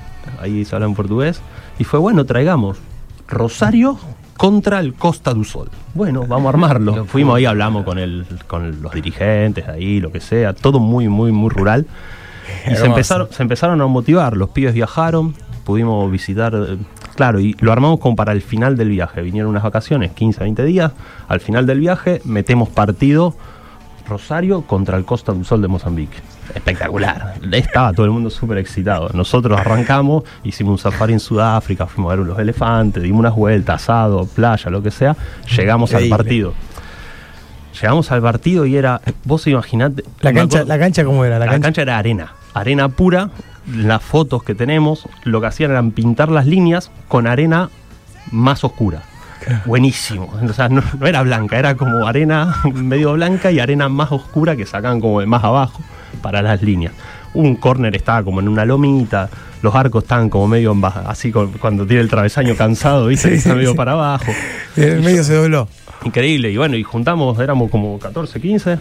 ahí 0.41 0.65
se 0.65 0.75
habla 0.75 0.87
en 0.87 0.95
portugués, 0.95 1.39
y 1.77 1.83
fue 1.83 1.99
bueno, 1.99 2.25
traigamos 2.25 2.79
Rosario 3.27 3.99
contra 4.35 4.79
el 4.79 4.95
Costa 4.95 5.31
do 5.31 5.43
Sol. 5.43 5.69
Bueno, 5.93 6.25
vamos 6.27 6.47
a 6.47 6.49
armarlo. 6.49 7.05
Fuimos 7.05 7.37
ahí, 7.37 7.45
hablamos 7.45 7.85
con 7.85 7.99
el, 7.99 8.25
con 8.47 8.81
los 8.81 8.91
dirigentes 8.93 9.67
ahí, 9.67 9.99
lo 9.99 10.11
que 10.11 10.21
sea, 10.21 10.53
todo 10.53 10.79
muy, 10.79 11.07
muy, 11.07 11.31
muy 11.31 11.51
rural. 11.51 11.85
Y 12.71 12.75
se 12.75 12.85
empezaron, 12.85 13.27
se 13.31 13.43
empezaron 13.43 13.81
a 13.81 13.87
motivar, 13.87 14.35
los 14.37 14.49
pibes 14.49 14.73
viajaron, 14.73 15.35
pudimos 15.63 16.09
visitar, 16.11 16.53
eh, 16.55 16.77
claro, 17.15 17.39
y 17.39 17.55
lo 17.59 17.71
armamos 17.71 17.99
como 17.99 18.15
para 18.15 18.31
el 18.31 18.41
final 18.41 18.75
del 18.77 18.89
viaje. 18.89 19.21
Vinieron 19.21 19.49
unas 19.51 19.63
vacaciones, 19.63 20.11
15, 20.11 20.41
20 20.43 20.63
días, 20.65 20.91
al 21.27 21.39
final 21.39 21.65
del 21.65 21.79
viaje 21.79 22.21
metemos 22.25 22.69
partido 22.69 23.35
Rosario 24.07 24.61
contra 24.63 24.97
el 24.97 25.05
Costa 25.05 25.33
do 25.33 25.43
Sol 25.43 25.61
de 25.61 25.67
Mozambique. 25.67 26.17
Espectacular. 26.55 27.35
Estaba 27.51 27.93
todo 27.93 28.07
el 28.07 28.11
mundo 28.11 28.31
súper 28.31 28.57
excitado. 28.57 29.11
Nosotros 29.13 29.59
arrancamos, 29.59 30.23
hicimos 30.43 30.71
un 30.71 30.77
safari 30.79 31.13
en 31.13 31.19
Sudáfrica, 31.19 31.85
fuimos 31.85 32.11
a 32.11 32.15
ver 32.15 32.25
los 32.25 32.39
elefantes, 32.39 33.03
dimos 33.03 33.19
unas 33.19 33.35
vueltas, 33.35 33.83
asado, 33.83 34.25
playa, 34.25 34.71
lo 34.71 34.81
que 34.81 34.89
sea. 34.89 35.15
Llegamos 35.55 35.93
al 35.93 36.09
partido. 36.09 36.55
Llegamos 37.79 38.11
al 38.11 38.21
partido 38.21 38.65
y 38.65 38.75
era, 38.75 38.99
vos 39.25 39.45
imaginate. 39.47 40.03
La 40.21 40.33
cancha, 40.33 40.57
acuerdo- 40.59 40.67
la 40.67 40.79
cancha 40.79 41.03
¿cómo 41.05 41.23
era? 41.23 41.37
la, 41.39 41.45
La, 41.45 41.51
cancha. 41.51 41.65
cancha. 41.67 41.81
era 41.83 41.97
arena, 41.99 42.33
arena 42.59 42.89
pura. 42.89 43.29
Las 43.75 44.01
fotos 44.01 44.43
que 44.43 44.55
tenemos, 44.55 45.07
lo 45.23 45.41
que 45.41 45.47
hacían 45.47 45.71
eran 45.71 45.91
pintar 45.91 46.29
las 46.29 46.47
líneas 46.47 46.89
con 47.07 47.27
arena 47.27 47.69
más 48.31 48.63
oscura. 48.63 49.03
Buenísimo. 49.65 50.31
O 50.43 50.53
sea, 50.53 50.69
no, 50.69 50.81
no 50.99 51.07
era 51.07 51.21
blanca, 51.21 51.57
era 51.57 51.75
como 51.75 52.07
arena 52.07 52.55
medio 52.73 53.13
blanca 53.13 53.51
y 53.51 53.59
arena 53.59 53.87
más 53.89 54.11
oscura 54.11 54.55
que 54.55 54.65
sacan 54.65 54.99
como 54.99 55.19
de 55.19 55.25
más 55.27 55.43
abajo 55.43 55.81
para 56.21 56.41
las 56.41 56.61
líneas. 56.61 56.93
Un 57.33 57.55
córner 57.55 57.95
estaba 57.95 58.23
como 58.23 58.39
en 58.39 58.47
una 58.47 58.65
lomita, 58.65 59.29
los 59.61 59.75
arcos 59.75 60.03
estaban 60.03 60.29
como 60.29 60.47
medio 60.47 60.71
en 60.71 60.81
baja- 60.81 61.03
así 61.07 61.31
con- 61.31 61.51
cuando 61.53 61.85
tiene 61.85 62.01
el 62.01 62.09
travesaño 62.09 62.55
cansado, 62.55 63.05
¿viste? 63.07 63.29
Sí, 63.29 63.35
está 63.35 63.53
medio 63.55 63.71
sí. 63.71 63.77
para 63.77 63.91
abajo. 63.91 64.31
En 64.75 64.89
el 64.89 65.01
medio 65.03 65.23
se 65.23 65.35
dobló. 65.35 65.67
Increíble. 66.03 66.49
Y 66.51 66.57
bueno, 66.57 66.75
y 66.75 66.81
juntamos, 66.83 67.37
éramos 67.39 67.69
como 67.69 67.99
14, 67.99 68.41
15. 68.41 68.79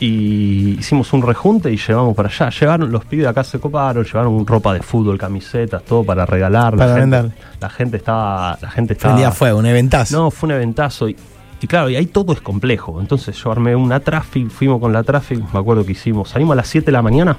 Y 0.00 0.76
hicimos 0.78 1.12
un 1.12 1.22
rejunte 1.22 1.72
y 1.72 1.76
llevamos 1.76 2.14
para 2.14 2.28
allá. 2.28 2.50
Llevaron, 2.50 2.92
los 2.92 3.04
pibes 3.04 3.24
de 3.24 3.30
acá 3.30 3.42
se 3.42 3.58
coparon, 3.58 4.04
llevaron 4.04 4.46
ropa 4.46 4.72
de 4.72 4.80
fútbol, 4.80 5.18
camisetas, 5.18 5.82
todo 5.82 6.04
para 6.04 6.24
regalar. 6.24 6.76
Para 6.76 6.94
la, 6.94 7.00
gente, 7.00 7.16
vender. 7.16 7.36
la 7.60 7.70
gente 7.70 7.96
estaba. 7.96 8.58
La 8.60 8.70
gente 8.70 8.92
estaba. 8.92 9.14
Prendía 9.14 9.32
fuego, 9.32 9.58
un 9.58 9.66
eventazo. 9.66 10.16
No, 10.16 10.30
fue 10.30 10.48
un 10.48 10.54
eventazo. 10.54 11.08
Y, 11.08 11.16
y 11.60 11.66
claro, 11.66 11.90
y 11.90 11.96
ahí 11.96 12.06
todo 12.06 12.32
es 12.32 12.40
complejo. 12.40 13.00
Entonces 13.00 13.36
yo 13.36 13.50
armé 13.50 13.74
una 13.74 14.00
traffic, 14.00 14.48
fuimos 14.50 14.80
con 14.80 14.92
la 14.92 15.02
traffic, 15.02 15.40
me 15.52 15.58
acuerdo 15.58 15.84
que 15.84 15.92
hicimos. 15.92 16.30
Salimos 16.30 16.52
a 16.52 16.56
las 16.56 16.68
7 16.68 16.86
de 16.86 16.92
la 16.92 17.02
mañana, 17.02 17.36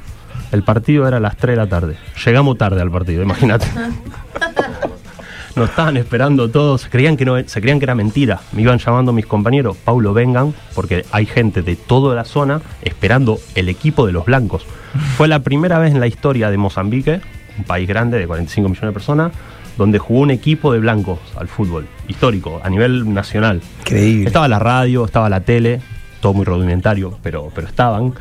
el 0.52 0.64
partido 0.64 1.08
era 1.08 1.18
a 1.18 1.22
las 1.22 1.38
3 1.38 1.56
de 1.56 1.58
la 1.64 1.70
tarde. 1.70 1.98
Llegamos 2.26 2.58
tarde 2.58 2.82
al 2.82 2.92
partido, 2.92 3.24
imagínate. 3.24 3.68
Nos 5.60 5.72
estaban 5.72 5.98
esperando 5.98 6.50
todos, 6.50 6.84
se 6.84 6.90
creían 6.90 7.18
que 7.18 7.26
no, 7.26 7.38
se 7.46 7.60
creían 7.60 7.80
que 7.80 7.86
era 7.86 7.94
mentira. 7.94 8.40
Me 8.54 8.62
iban 8.62 8.80
llamando 8.80 9.12
mis 9.12 9.26
compañeros, 9.26 9.76
Paulo, 9.76 10.14
vengan, 10.14 10.54
porque 10.74 11.04
hay 11.12 11.26
gente 11.26 11.62
de 11.62 11.76
toda 11.76 12.16
la 12.16 12.24
zona 12.24 12.62
esperando 12.82 13.40
el 13.56 13.68
equipo 13.68 14.08
de 14.08 14.14
los 14.14 14.24
blancos. 14.24 14.66
Fue 15.18 15.28
la 15.28 15.40
primera 15.40 15.78
vez 15.78 15.92
en 15.92 16.00
la 16.00 16.08
historia 16.08 16.50
de 16.50 16.56
Mozambique, 16.56 17.20
un 17.58 17.66
país 17.66 17.90
grande 17.90 18.18
de 18.18 18.26
45 18.26 18.70
millones 18.70 18.90
de 18.90 18.94
personas, 18.94 19.32
donde 19.78 20.00
jugó 20.00 20.22
un 20.22 20.32
equipo 20.32 20.72
de 20.72 20.80
blancos 20.80 21.20
al 21.36 21.50
fútbol, 21.50 21.88
histórico, 22.08 22.62
a 22.64 22.70
nivel 22.70 23.14
nacional. 23.14 23.62
Increíble. 23.82 24.28
Estaba 24.28 24.48
la 24.48 24.60
radio, 24.60 25.04
estaba 25.04 25.28
la 25.28 25.42
tele, 25.42 25.82
todo 26.22 26.34
muy 26.34 26.46
rudimentario, 26.46 27.20
pero, 27.22 27.52
pero 27.54 27.68
estaban. 27.68 28.14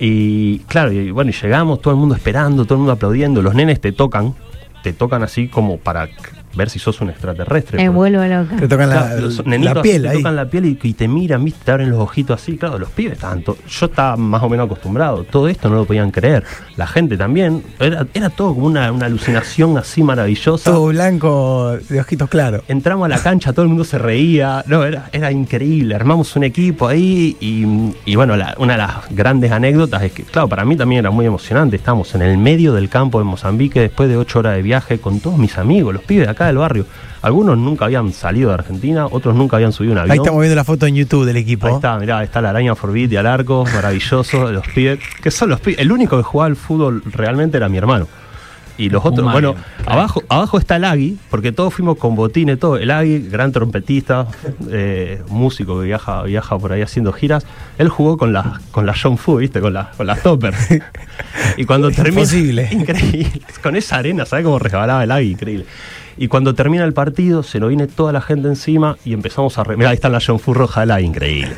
Y 0.00 0.60
claro, 0.60 0.90
y 0.90 1.10
bueno, 1.10 1.32
y 1.32 1.34
llegamos, 1.34 1.82
todo 1.82 1.92
el 1.92 2.00
mundo 2.00 2.14
esperando, 2.14 2.64
todo 2.64 2.76
el 2.76 2.78
mundo 2.78 2.92
aplaudiendo. 2.92 3.42
Los 3.42 3.54
nenes 3.54 3.78
te 3.78 3.92
tocan, 3.92 4.34
te 4.82 4.94
tocan 4.94 5.22
así 5.22 5.48
como 5.48 5.76
para 5.76 6.08
ver 6.54 6.70
si 6.70 6.78
sos 6.78 7.00
un 7.00 7.10
extraterrestre. 7.10 7.76
Me 7.78 7.88
vuelvo 7.88 8.22
loca. 8.24 8.56
Te 8.58 8.68
tocan 8.68 8.88
la, 8.90 8.96
Claro, 9.08 9.20
los 9.22 9.46
la 9.46 9.82
piel 9.82 10.02
te 10.02 10.08
ahí. 10.08 10.16
tocan 10.18 10.36
la 10.36 10.44
piel 10.46 10.64
y, 10.66 10.78
y 10.82 10.92
te 10.94 11.06
miran, 11.08 11.44
¿viste? 11.44 11.60
te 11.64 11.70
abren 11.70 11.90
los 11.90 12.00
ojitos 12.00 12.40
así. 12.40 12.56
Claro, 12.56 12.78
los 12.78 12.90
pibes 12.90 13.14
estaban. 13.14 13.42
to- 13.42 13.56
Yo 13.68 13.86
estaba 13.86 14.16
más 14.16 14.42
o 14.42 14.48
menos 14.48 14.66
acostumbrado. 14.66 15.24
Todo 15.24 15.48
esto 15.48 15.68
no 15.68 15.76
lo 15.76 15.84
podían 15.84 16.10
creer. 16.10 16.44
La 16.76 16.86
gente 16.86 17.16
también. 17.16 17.62
Era, 17.78 18.06
era 18.14 18.30
todo 18.30 18.54
como 18.54 18.66
una, 18.66 18.90
una 18.92 19.06
alucinación 19.06 19.76
así 19.78 20.02
maravillosa. 20.02 20.70
Todo 20.70 20.86
blanco 20.88 21.76
de 21.88 22.00
ojitos 22.00 22.28
claros. 22.28 22.62
Entramos 22.68 23.06
a 23.06 23.08
la 23.08 23.18
cancha, 23.18 23.52
todo 23.52 23.62
el 23.62 23.68
mundo 23.68 23.84
se 23.84 23.98
reía. 23.98 24.64
No, 24.66 24.84
era, 24.84 25.08
era 25.12 25.30
increíble. 25.32 25.94
Armamos 25.94 26.34
un 26.36 26.44
equipo 26.44 26.88
ahí 26.88 27.36
y, 27.40 27.64
y 28.10 28.16
bueno, 28.16 28.36
la- 28.36 28.54
una 28.58 28.72
de 28.74 28.78
las 28.78 28.94
grandes 29.10 29.52
anécdotas 29.52 30.02
es 30.02 30.12
que, 30.12 30.22
claro, 30.24 30.48
para 30.48 30.64
mí 30.64 30.76
también 30.76 31.00
era 31.00 31.10
muy 31.10 31.26
emocionante. 31.26 31.76
Estamos 31.76 32.14
en 32.14 32.22
el 32.22 32.38
medio 32.38 32.72
del 32.72 32.88
campo 32.88 33.18
de 33.18 33.24
Mozambique 33.24 33.80
después 33.80 34.08
de 34.08 34.16
ocho 34.16 34.38
horas 34.40 34.56
de 34.56 34.62
viaje 34.62 34.98
con 34.98 35.20
todos 35.20 35.38
mis 35.38 35.58
amigos, 35.58 35.92
los 35.94 36.02
pibes 36.02 36.26
de 36.26 36.30
acá 36.30 36.37
del 36.46 36.58
barrio. 36.58 36.86
Algunos 37.20 37.58
nunca 37.58 37.86
habían 37.86 38.12
salido 38.12 38.48
de 38.48 38.54
Argentina, 38.54 39.06
otros 39.06 39.34
nunca 39.34 39.56
habían 39.56 39.72
subido 39.72 39.92
un 39.92 39.98
avión. 39.98 40.12
Ahí 40.12 40.18
estamos 40.18 40.40
viendo 40.40 40.54
la 40.54 40.64
foto 40.64 40.86
en 40.86 40.94
YouTube 40.94 41.24
del 41.24 41.36
equipo. 41.36 41.66
Ahí 41.66 41.74
está, 41.74 41.98
mirá, 41.98 42.22
está 42.22 42.40
la 42.40 42.50
araña 42.50 42.74
Forbit 42.74 43.12
y 43.12 43.16
al 43.16 43.26
arco, 43.26 43.64
maravilloso, 43.74 44.52
los 44.52 44.66
pibes, 44.68 45.00
que 45.22 45.30
son 45.30 45.50
los 45.50 45.60
pibes. 45.60 45.80
El 45.80 45.90
único 45.90 46.16
que 46.16 46.22
jugaba 46.22 46.46
al 46.46 46.56
fútbol 46.56 47.02
realmente 47.12 47.56
era 47.56 47.68
mi 47.68 47.78
hermano. 47.78 48.06
Y 48.78 48.90
los 48.90 49.04
otros, 49.04 49.30
bueno, 49.32 49.54
claro. 49.54 49.90
abajo, 49.90 50.22
abajo 50.28 50.56
está 50.56 50.76
el 50.76 50.84
Agui, 50.84 51.18
porque 51.30 51.50
todos 51.50 51.74
fuimos 51.74 51.98
con 51.98 52.14
botines, 52.14 52.60
todo. 52.60 52.76
El 52.76 52.92
Agui, 52.92 53.28
gran 53.28 53.50
trompetista, 53.50 54.28
eh, 54.70 55.20
músico 55.28 55.80
que 55.80 55.86
viaja, 55.86 56.22
viaja 56.22 56.56
por 56.56 56.72
ahí 56.72 56.82
haciendo 56.82 57.12
giras. 57.12 57.44
Él 57.76 57.88
jugó 57.88 58.16
con 58.16 58.32
las 58.32 58.60
con 58.70 58.86
la 58.86 58.94
John 58.94 59.18
Fu, 59.18 59.38
¿viste? 59.38 59.60
Con, 59.60 59.74
la, 59.74 59.90
con 59.96 60.06
las 60.06 60.22
toppers. 60.22 60.56
y 61.56 61.64
cuando 61.64 61.90
termina. 61.90 62.20
Imposible. 62.20 62.68
Increíble. 62.72 63.42
Con 63.64 63.74
esa 63.74 63.96
arena, 63.96 64.24
¿sabes 64.24 64.44
cómo 64.44 64.60
resbalaba 64.60 65.02
el 65.02 65.10
Agui? 65.10 65.32
Increíble. 65.32 65.66
Y 66.18 66.28
cuando 66.28 66.54
termina 66.54 66.84
el 66.84 66.92
partido, 66.92 67.42
se 67.42 67.60
nos 67.60 67.68
viene 67.68 67.86
toda 67.86 68.12
la 68.12 68.20
gente 68.20 68.48
encima 68.48 68.96
y 69.04 69.12
empezamos 69.12 69.56
a... 69.58 69.64
Re 69.64 69.76
Mirá, 69.76 69.90
ahí 69.90 69.94
está 69.94 70.08
la 70.08 70.20
John 70.24 70.40
roja 70.46 70.82
Agui, 70.82 71.04
increíble. 71.04 71.52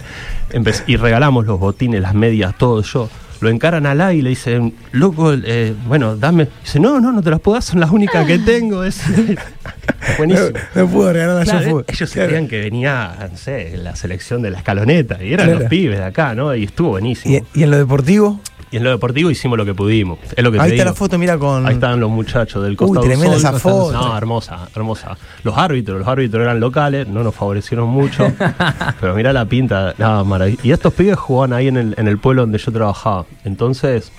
Empe- 0.52 0.82
y 0.86 0.96
regalamos 0.96 1.46
los 1.46 1.58
botines, 1.58 2.00
las 2.02 2.14
medias, 2.14 2.56
todo 2.58 2.82
yo. 2.82 3.08
Lo 3.40 3.48
encaran 3.48 3.86
al 3.86 4.02
Agui 4.02 4.18
y 4.18 4.22
le 4.22 4.28
dicen, 4.30 4.74
loco, 4.92 5.32
eh, 5.32 5.74
bueno, 5.86 6.14
dame... 6.16 6.48
Dice, 6.62 6.78
no, 6.78 7.00
no, 7.00 7.11
no 7.11 7.22
te 7.22 7.30
las 7.30 7.40
puedo 7.40 7.54
dar, 7.54 7.62
son 7.62 7.80
las 7.80 7.90
únicas 7.90 8.26
que 8.26 8.38
tengo. 8.38 8.84
Es 8.84 9.00
buenísimo. 10.18 10.48
No, 10.74 10.82
no 10.82 10.88
pudo 10.90 11.12
regalar 11.12 11.36
la 11.36 11.44
Claro, 11.44 11.70
John 11.70 11.84
ellos 11.88 12.11
Claro. 12.12 12.28
creían 12.28 12.48
que 12.48 12.61
venía, 12.61 13.28
no 13.30 13.36
sé, 13.38 13.76
la 13.78 13.96
selección 13.96 14.42
de 14.42 14.50
la 14.50 14.58
escaloneta 14.58 15.22
y 15.24 15.32
eran 15.32 15.46
Claro. 15.46 15.61
los 15.61 15.68
pibes 15.70 15.98
de 15.98 16.04
acá, 16.04 16.34
¿no? 16.34 16.54
Y 16.54 16.64
estuvo 16.64 16.90
buenísimo. 16.90 17.34
¿Y, 17.54 17.61
y 17.61 17.62
en 17.62 17.70
lo 17.70 17.78
deportivo? 17.78 18.40
Y 18.73 18.77
en 18.77 18.85
lo 18.85 18.91
deportivo 18.91 19.31
hicimos 19.31 19.59
lo 19.59 19.64
que 19.64 19.75
pudimos. 19.75 20.18
Es 20.37 20.45
lo 20.45 20.53
que 20.53 20.61
Ahí 20.61 20.71
te 20.71 20.75
está 20.77 20.85
digo. 20.85 20.93
la 20.93 20.95
foto, 20.95 21.18
mira 21.18 21.37
con. 21.39 21.66
Ahí 21.66 21.75
estaban 21.75 21.99
los 21.99 22.09
muchachos 22.11 22.62
del 22.62 22.73
Uy, 22.73 22.77
costado. 22.77 23.01
tremenda 23.05 23.39
Sol. 23.39 23.39
esa 23.39 23.59
foto. 23.59 23.93
No, 23.93 24.16
hermosa, 24.16 24.68
hermosa. 24.77 25.16
Los 25.43 25.59
árbitros, 25.59 25.99
los 25.99 26.07
árbitros 26.07 26.43
eran 26.43 26.61
locales, 26.61 27.09
no 27.09 27.25
nos 27.25 27.35
favorecieron 27.35 27.89
mucho. 27.89 28.31
pero 29.01 29.14
mira 29.16 29.33
la 29.33 29.45
pinta, 29.45 29.95
nada, 29.99 30.23
maravilloso. 30.23 30.66
Y 30.66 30.71
estos 30.71 30.95
pibes 30.95 31.16
jugaban 31.18 31.53
ahí 31.53 31.66
en 31.66 31.77
el, 31.79 31.95
en 31.99 32.07
el 32.07 32.18
pueblo 32.18 32.43
donde 32.43 32.59
yo 32.59 32.71
trabajaba. 32.71 33.27
Entonces, 33.45 34.12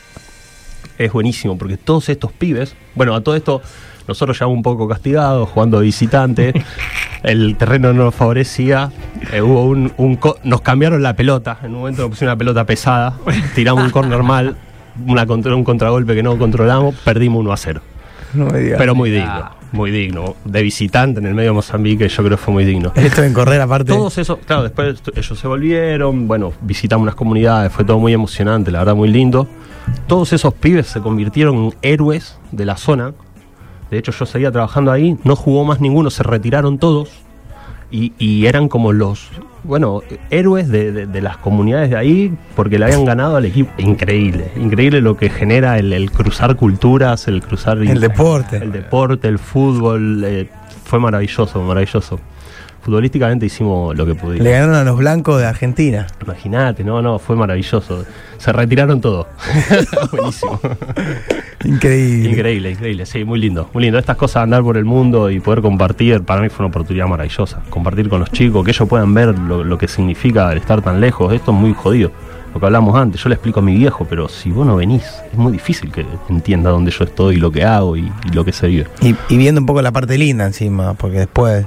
es 0.98 1.14
buenísimo, 1.14 1.58
porque 1.58 1.78
todos 1.78 2.10
estos 2.10 2.32
pibes, 2.34 2.76
bueno, 2.94 3.16
a 3.16 3.22
todo 3.22 3.36
esto, 3.36 3.62
nosotros 4.08 4.38
ya 4.40 4.48
un 4.48 4.62
poco 4.62 4.88
castigados, 4.88 5.50
jugando 5.50 5.80
de 5.80 5.86
visitante, 5.86 6.54
el 7.24 7.56
terreno 7.58 7.94
no 7.94 8.06
nos 8.06 8.16
favorecía, 8.16 8.92
eh, 9.32 9.42
hubo 9.42 9.66
un, 9.66 9.92
un 9.98 10.16
co- 10.16 10.38
nos 10.44 10.62
cambiaron 10.62 11.02
la 11.04 11.16
pelota, 11.16 11.58
en 11.64 11.74
un 11.74 11.80
momento 11.80 12.02
nos 12.04 12.10
pusieron 12.12 12.34
una 12.34 12.38
pelota 12.38 12.66
pesada, 12.66 13.14
tiramos 13.56 13.84
un 13.84 13.90
corner 13.92 14.24
mal, 14.24 14.56
una 15.08 15.26
contra, 15.26 15.56
un 15.56 15.64
contragolpe 15.64 16.16
que 16.16 16.24
no 16.24 16.38
controlamos, 16.38 16.96
perdimos 17.04 17.40
1 17.42 17.52
a 17.54 17.58
0. 17.58 17.82
No 18.34 18.46
me 18.46 18.60
digas. 18.60 18.78
Pero 18.78 18.96
muy 18.96 19.10
digno, 19.12 19.50
muy 19.74 19.92
digno. 19.92 20.36
De 20.46 20.62
visitante 20.62 21.20
en 21.20 21.26
el 21.26 21.34
medio 21.34 21.50
de 21.50 21.56
Mozambique, 21.56 22.08
yo 22.08 22.24
creo 22.24 22.38
que 22.38 22.44
fue 22.44 22.54
muy 22.54 22.64
digno. 22.64 22.94
Esto 22.96 23.24
en 23.24 23.34
correr 23.34 23.60
aparte. 23.60 23.92
Todos 23.92 24.18
esos, 24.18 24.40
claro, 24.46 24.64
después 24.64 25.02
ellos 25.16 25.38
se 25.38 25.48
volvieron, 25.48 26.30
bueno, 26.30 26.54
visitamos 26.62 27.04
unas 27.04 27.16
comunidades, 27.16 27.74
fue 27.74 27.84
todo 27.84 28.00
muy 28.00 28.14
emocionante, 28.14 28.72
la 28.72 28.80
verdad 28.80 28.96
muy 28.96 29.10
lindo. 29.10 29.48
Todos 30.08 30.32
esos 30.32 30.54
pibes 30.54 30.88
se 30.88 31.02
convirtieron 31.02 31.56
en 31.58 31.74
héroes 31.82 32.38
de 32.54 32.66
la 32.66 32.78
zona. 32.78 33.14
De 33.92 33.98
hecho, 34.00 34.12
yo 34.12 34.26
seguía 34.26 34.52
trabajando 34.52 34.92
ahí, 34.92 35.18
no 35.24 35.36
jugó 35.36 35.64
más 35.66 35.80
ninguno, 35.82 36.10
se 36.10 36.24
retiraron 36.24 36.80
todos 36.80 37.10
y, 37.92 38.14
y 38.18 38.46
eran 38.46 38.70
como 38.70 38.94
los, 38.94 39.28
bueno, 39.64 40.02
héroes 40.30 40.70
de, 40.70 40.94
de- 40.94 41.06
de 41.08 41.22
las 41.22 41.36
comunidades 41.38 41.90
de 41.90 41.98
ahí 41.98 42.34
porque 42.56 42.80
le 42.80 42.86
habían 42.86 43.04
ganado 43.04 43.36
al 43.36 43.44
equipo. 43.46 43.70
Increíble, 43.78 44.50
increíble 44.56 45.02
lo 45.02 45.18
que 45.18 45.30
genera 45.30 45.78
el, 45.78 45.92
el 45.92 46.10
cruzar 46.10 46.56
culturas, 46.56 47.28
el 47.28 47.42
cruzar... 47.44 47.78
El 47.80 48.00
deporte. 48.00 48.58
El 48.58 48.72
deporte, 48.72 49.28
el 49.28 49.38
fútbol, 49.40 50.24
eh, 50.26 50.50
fue 50.86 51.00
maravilloso, 51.00 51.62
maravilloso. 51.62 52.20
Futbolísticamente 52.82 53.46
hicimos 53.46 53.96
lo 53.96 54.06
que 54.08 54.16
pudimos. 54.16 54.44
Le 54.44 54.52
ganaron 54.52 54.76
a 54.76 54.84
los 54.84 54.98
blancos 54.98 55.40
de 55.40 55.46
Argentina. 55.46 56.08
Imagínate, 56.24 56.84
no, 56.84 57.02
no, 57.02 57.20
fue 57.20 57.36
maravilloso. 57.36 58.06
Se 58.38 58.52
retiraron 58.52 59.00
todos. 59.00 59.28
Buenísimo. 60.12 60.60
Increíble. 61.64 62.30
Increíble, 62.32 62.72
increíble. 62.72 63.06
Sí, 63.06 63.24
muy 63.24 63.40
lindo. 63.40 63.70
Muy 63.74 63.84
lindo. 63.84 64.00
Estas 64.00 64.18
cosas, 64.18 64.44
andar 64.44 64.64
por 64.64 64.78
el 64.78 64.86
mundo 64.86 65.30
y 65.30 65.40
poder 65.40 65.62
compartir, 65.62 66.24
para 66.24 66.42
mí 66.42 66.50
fue 66.50 66.66
una 66.66 66.72
oportunidad 66.72 67.08
maravillosa. 67.08 67.62
Compartir 67.70 68.10
con 68.10 68.22
los 68.22 68.32
chicos, 68.32 68.66
que 68.66 68.72
ellos 68.72 68.90
puedan 68.90 69.14
ver 69.14 69.38
lo, 69.38 69.64
lo 69.64 69.78
que 69.78 69.88
significa 69.88 70.52
el 70.52 70.58
estar 70.58 70.82
tan 70.82 71.00
lejos. 71.00 71.32
Esto 71.34 71.52
es 71.52 71.58
muy 71.58 71.74
jodido. 71.74 72.12
Lo 72.52 72.60
que 72.60 72.66
hablamos 72.66 72.96
antes, 72.96 73.22
yo 73.22 73.30
le 73.30 73.36
explico 73.36 73.60
a 73.60 73.64
mi 73.64 73.78
viejo, 73.78 74.06
pero 74.10 74.28
si 74.28 74.50
vos 74.50 74.66
no 74.66 74.76
venís, 74.76 75.04
es 75.32 75.38
muy 75.38 75.54
difícil 75.54 75.92
que 75.92 76.06
entienda 76.30 76.70
dónde 76.72 76.92
yo 76.92 77.06
estoy, 77.06 77.38
lo 77.38 77.52
que 77.52 77.64
hago 77.64 77.96
y, 77.96 78.12
y 78.26 78.34
lo 78.34 78.44
que 78.44 78.52
se 78.52 78.68
vive. 78.68 78.88
Y, 79.02 79.16
y 79.30 79.38
viendo 79.38 79.62
un 79.62 79.68
poco 79.68 79.82
la 79.82 79.92
parte 79.92 80.18
linda 80.18 80.46
encima, 80.46 80.94
porque 80.96 81.20
después 81.20 81.66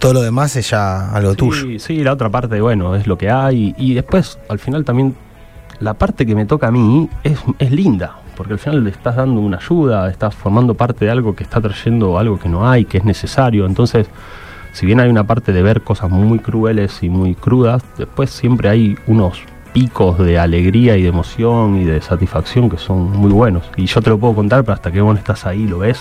todo 0.00 0.14
lo 0.14 0.22
demás 0.22 0.56
es 0.56 0.70
ya 0.70 1.12
algo 1.12 1.34
tuyo. 1.34 1.78
Sí, 1.78 2.02
la 2.02 2.14
otra 2.14 2.30
parte, 2.30 2.60
bueno, 2.60 2.96
es 2.96 3.06
lo 3.06 3.16
que 3.16 3.30
hay. 3.30 3.74
Y 3.76 3.94
después, 3.94 4.38
al 4.48 4.58
final 4.58 4.84
también, 4.84 5.14
la 5.78 5.94
parte 5.94 6.26
que 6.26 6.34
me 6.34 6.46
toca 6.46 6.68
a 6.68 6.70
mí 6.72 7.08
es, 7.22 7.38
es 7.58 7.70
linda. 7.70 8.16
Porque 8.34 8.54
al 8.54 8.58
final 8.58 8.82
le 8.82 8.90
estás 8.90 9.16
dando 9.16 9.40
una 9.42 9.58
ayuda, 9.58 10.10
estás 10.10 10.34
formando 10.34 10.74
parte 10.74 11.04
de 11.04 11.10
algo 11.10 11.36
que 11.36 11.44
está 11.44 11.60
trayendo 11.60 12.18
algo 12.18 12.38
que 12.38 12.48
no 12.48 12.68
hay, 12.68 12.86
que 12.86 12.96
es 12.96 13.04
necesario. 13.04 13.66
Entonces, 13.66 14.08
si 14.72 14.86
bien 14.86 15.00
hay 15.00 15.10
una 15.10 15.24
parte 15.24 15.52
de 15.52 15.62
ver 15.62 15.82
cosas 15.82 16.10
muy 16.10 16.38
crueles 16.38 17.02
y 17.02 17.10
muy 17.10 17.34
crudas, 17.34 17.82
después 17.98 18.30
siempre 18.30 18.70
hay 18.70 18.96
unos 19.06 19.42
picos 19.74 20.18
de 20.18 20.38
alegría 20.38 20.96
y 20.96 21.02
de 21.02 21.08
emoción 21.08 21.76
y 21.76 21.84
de 21.84 22.00
satisfacción 22.00 22.70
que 22.70 22.78
son 22.78 23.10
muy 23.12 23.30
buenos. 23.30 23.64
Y 23.76 23.84
yo 23.84 24.00
te 24.00 24.08
lo 24.08 24.18
puedo 24.18 24.34
contar, 24.34 24.62
pero 24.64 24.72
hasta 24.72 24.90
que 24.90 25.02
vos 25.02 25.18
estás 25.18 25.44
ahí, 25.44 25.66
lo 25.66 25.80
ves, 25.80 26.00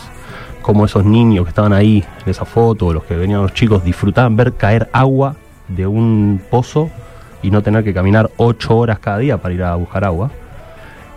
como 0.62 0.86
esos 0.86 1.06
niños 1.06 1.46
que 1.46 1.50
estaban 1.50 1.74
ahí 1.74 2.04
en 2.24 2.30
esa 2.30 2.46
foto, 2.46 2.94
los 2.94 3.04
que 3.04 3.16
venían 3.16 3.42
los 3.42 3.54
chicos, 3.54 3.84
disfrutaban 3.84 4.36
ver 4.36 4.54
caer 4.54 4.90
agua 4.94 5.36
de 5.68 5.88
un 5.88 6.42
pozo 6.50 6.90
y 7.42 7.52
no 7.52 7.62
tener 7.62 7.84
que 7.84 7.94
caminar 7.94 8.30
ocho 8.38 8.78
horas 8.78 9.00
cada 9.00 9.20
día 9.20 9.38
para 9.38 9.54
ir 9.54 9.64
a 9.64 9.76
buscar 9.76 10.04
agua. 10.04 10.32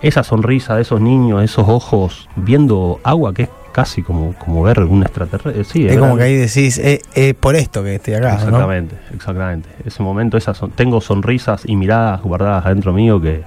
Esa 0.00 0.22
sonrisa 0.22 0.74
de 0.76 0.82
esos 0.82 1.00
niños, 1.00 1.42
esos 1.42 1.68
ojos 1.68 2.28
viendo 2.36 3.00
agua, 3.04 3.32
que 3.32 3.44
es 3.44 3.48
casi 3.72 4.02
como, 4.02 4.34
como 4.34 4.62
ver 4.62 4.80
un 4.80 5.02
extraterrestre. 5.02 5.64
Sí, 5.64 5.86
es 5.86 5.96
como 5.96 6.16
que 6.16 6.24
ahí 6.24 6.36
decís, 6.36 6.78
es 6.78 7.34
por 7.34 7.56
esto 7.56 7.82
que 7.82 7.96
estoy 7.96 8.14
acá. 8.14 8.32
¿no? 8.32 8.38
Exactamente, 8.38 8.96
exactamente. 9.14 9.68
Ese 9.84 10.02
momento, 10.02 10.36
esas 10.36 10.56
son, 10.56 10.70
tengo 10.72 11.00
sonrisas 11.00 11.62
y 11.64 11.76
miradas 11.76 12.20
guardadas 12.22 12.66
adentro 12.66 12.92
mío 12.92 13.20
que, 13.20 13.42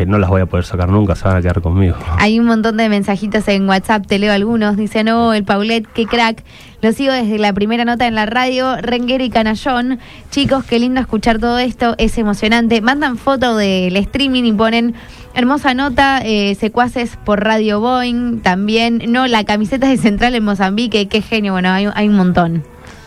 que 0.00 0.06
no 0.06 0.16
las 0.16 0.30
voy 0.30 0.40
a 0.40 0.46
poder 0.46 0.64
sacar 0.64 0.88
nunca, 0.88 1.14
se 1.14 1.28
van 1.28 1.36
a 1.36 1.42
quedar 1.42 1.60
conmigo. 1.60 1.94
Hay 2.16 2.40
un 2.40 2.46
montón 2.46 2.78
de 2.78 2.88
mensajitos 2.88 3.46
en 3.48 3.68
WhatsApp, 3.68 4.06
te 4.06 4.18
leo 4.18 4.32
algunos. 4.32 4.78
Dicen, 4.78 5.04
no, 5.04 5.34
el 5.34 5.44
Paulet, 5.44 5.86
qué 5.92 6.06
crack. 6.06 6.42
Lo 6.80 6.90
sigo 6.92 7.12
desde 7.12 7.38
la 7.38 7.52
primera 7.52 7.84
nota 7.84 8.06
en 8.06 8.14
la 8.14 8.24
radio, 8.24 8.76
Renguero 8.80 9.22
y 9.22 9.28
Canallón. 9.28 9.98
Chicos, 10.30 10.64
qué 10.64 10.78
lindo 10.78 11.02
escuchar 11.02 11.38
todo 11.38 11.58
esto, 11.58 11.96
es 11.98 12.16
emocionante. 12.16 12.80
Mandan 12.80 13.18
foto 13.18 13.58
del 13.58 13.94
streaming 13.94 14.44
y 14.44 14.52
ponen 14.54 14.94
hermosa 15.34 15.74
nota, 15.74 16.22
eh, 16.24 16.54
secuaces 16.54 17.18
por 17.22 17.44
Radio 17.44 17.80
Boeing 17.80 18.40
también. 18.40 19.02
No, 19.08 19.26
la 19.26 19.44
camiseta 19.44 19.86
de 19.86 19.98
Central 19.98 20.34
en 20.34 20.44
Mozambique, 20.44 21.08
qué 21.08 21.20
genio. 21.20 21.52
Bueno, 21.52 21.68
hay, 21.68 21.86
hay 21.94 22.08
un 22.08 22.16
montón. 22.16 22.64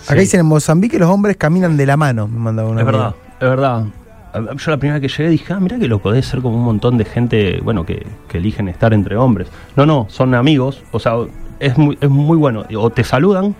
Acá 0.08 0.20
dicen 0.20 0.42
en 0.42 0.46
Mozambique 0.46 1.00
los 1.00 1.10
hombres 1.10 1.38
caminan 1.38 1.76
de 1.76 1.88
la 1.88 1.98
mano, 1.98 2.28
me 2.28 2.38
mandaba 2.38 2.70
una 2.70 2.82
Es 2.82 2.86
verdad, 2.86 3.16
es 3.40 3.50
verdad. 3.50 3.86
Yo 4.34 4.72
la 4.72 4.78
primera 4.78 5.00
vez 5.00 5.12
que 5.12 5.18
llegué 5.18 5.30
dije, 5.32 5.54
ah, 5.54 5.60
mira 5.60 5.78
que 5.78 5.88
lo 5.88 6.00
podés 6.00 6.26
ser 6.26 6.42
como 6.42 6.58
un 6.58 6.64
montón 6.64 6.98
de 6.98 7.06
gente, 7.06 7.60
bueno, 7.64 7.86
que, 7.86 8.06
que 8.28 8.38
eligen 8.40 8.68
estar 8.68 8.94
entre 8.94 9.16
hombres. 9.16 9.48
No, 9.76 9.86
no, 9.86 10.08
son 10.10 10.34
amigos, 10.36 10.82
o 10.92 11.00
sea, 11.00 11.14
es 11.60 11.78
muy, 11.78 11.98
es 12.02 12.10
muy 12.10 12.38
bueno. 12.38 12.64
O 12.78 12.90
te 12.90 13.04
saludan 13.04 13.56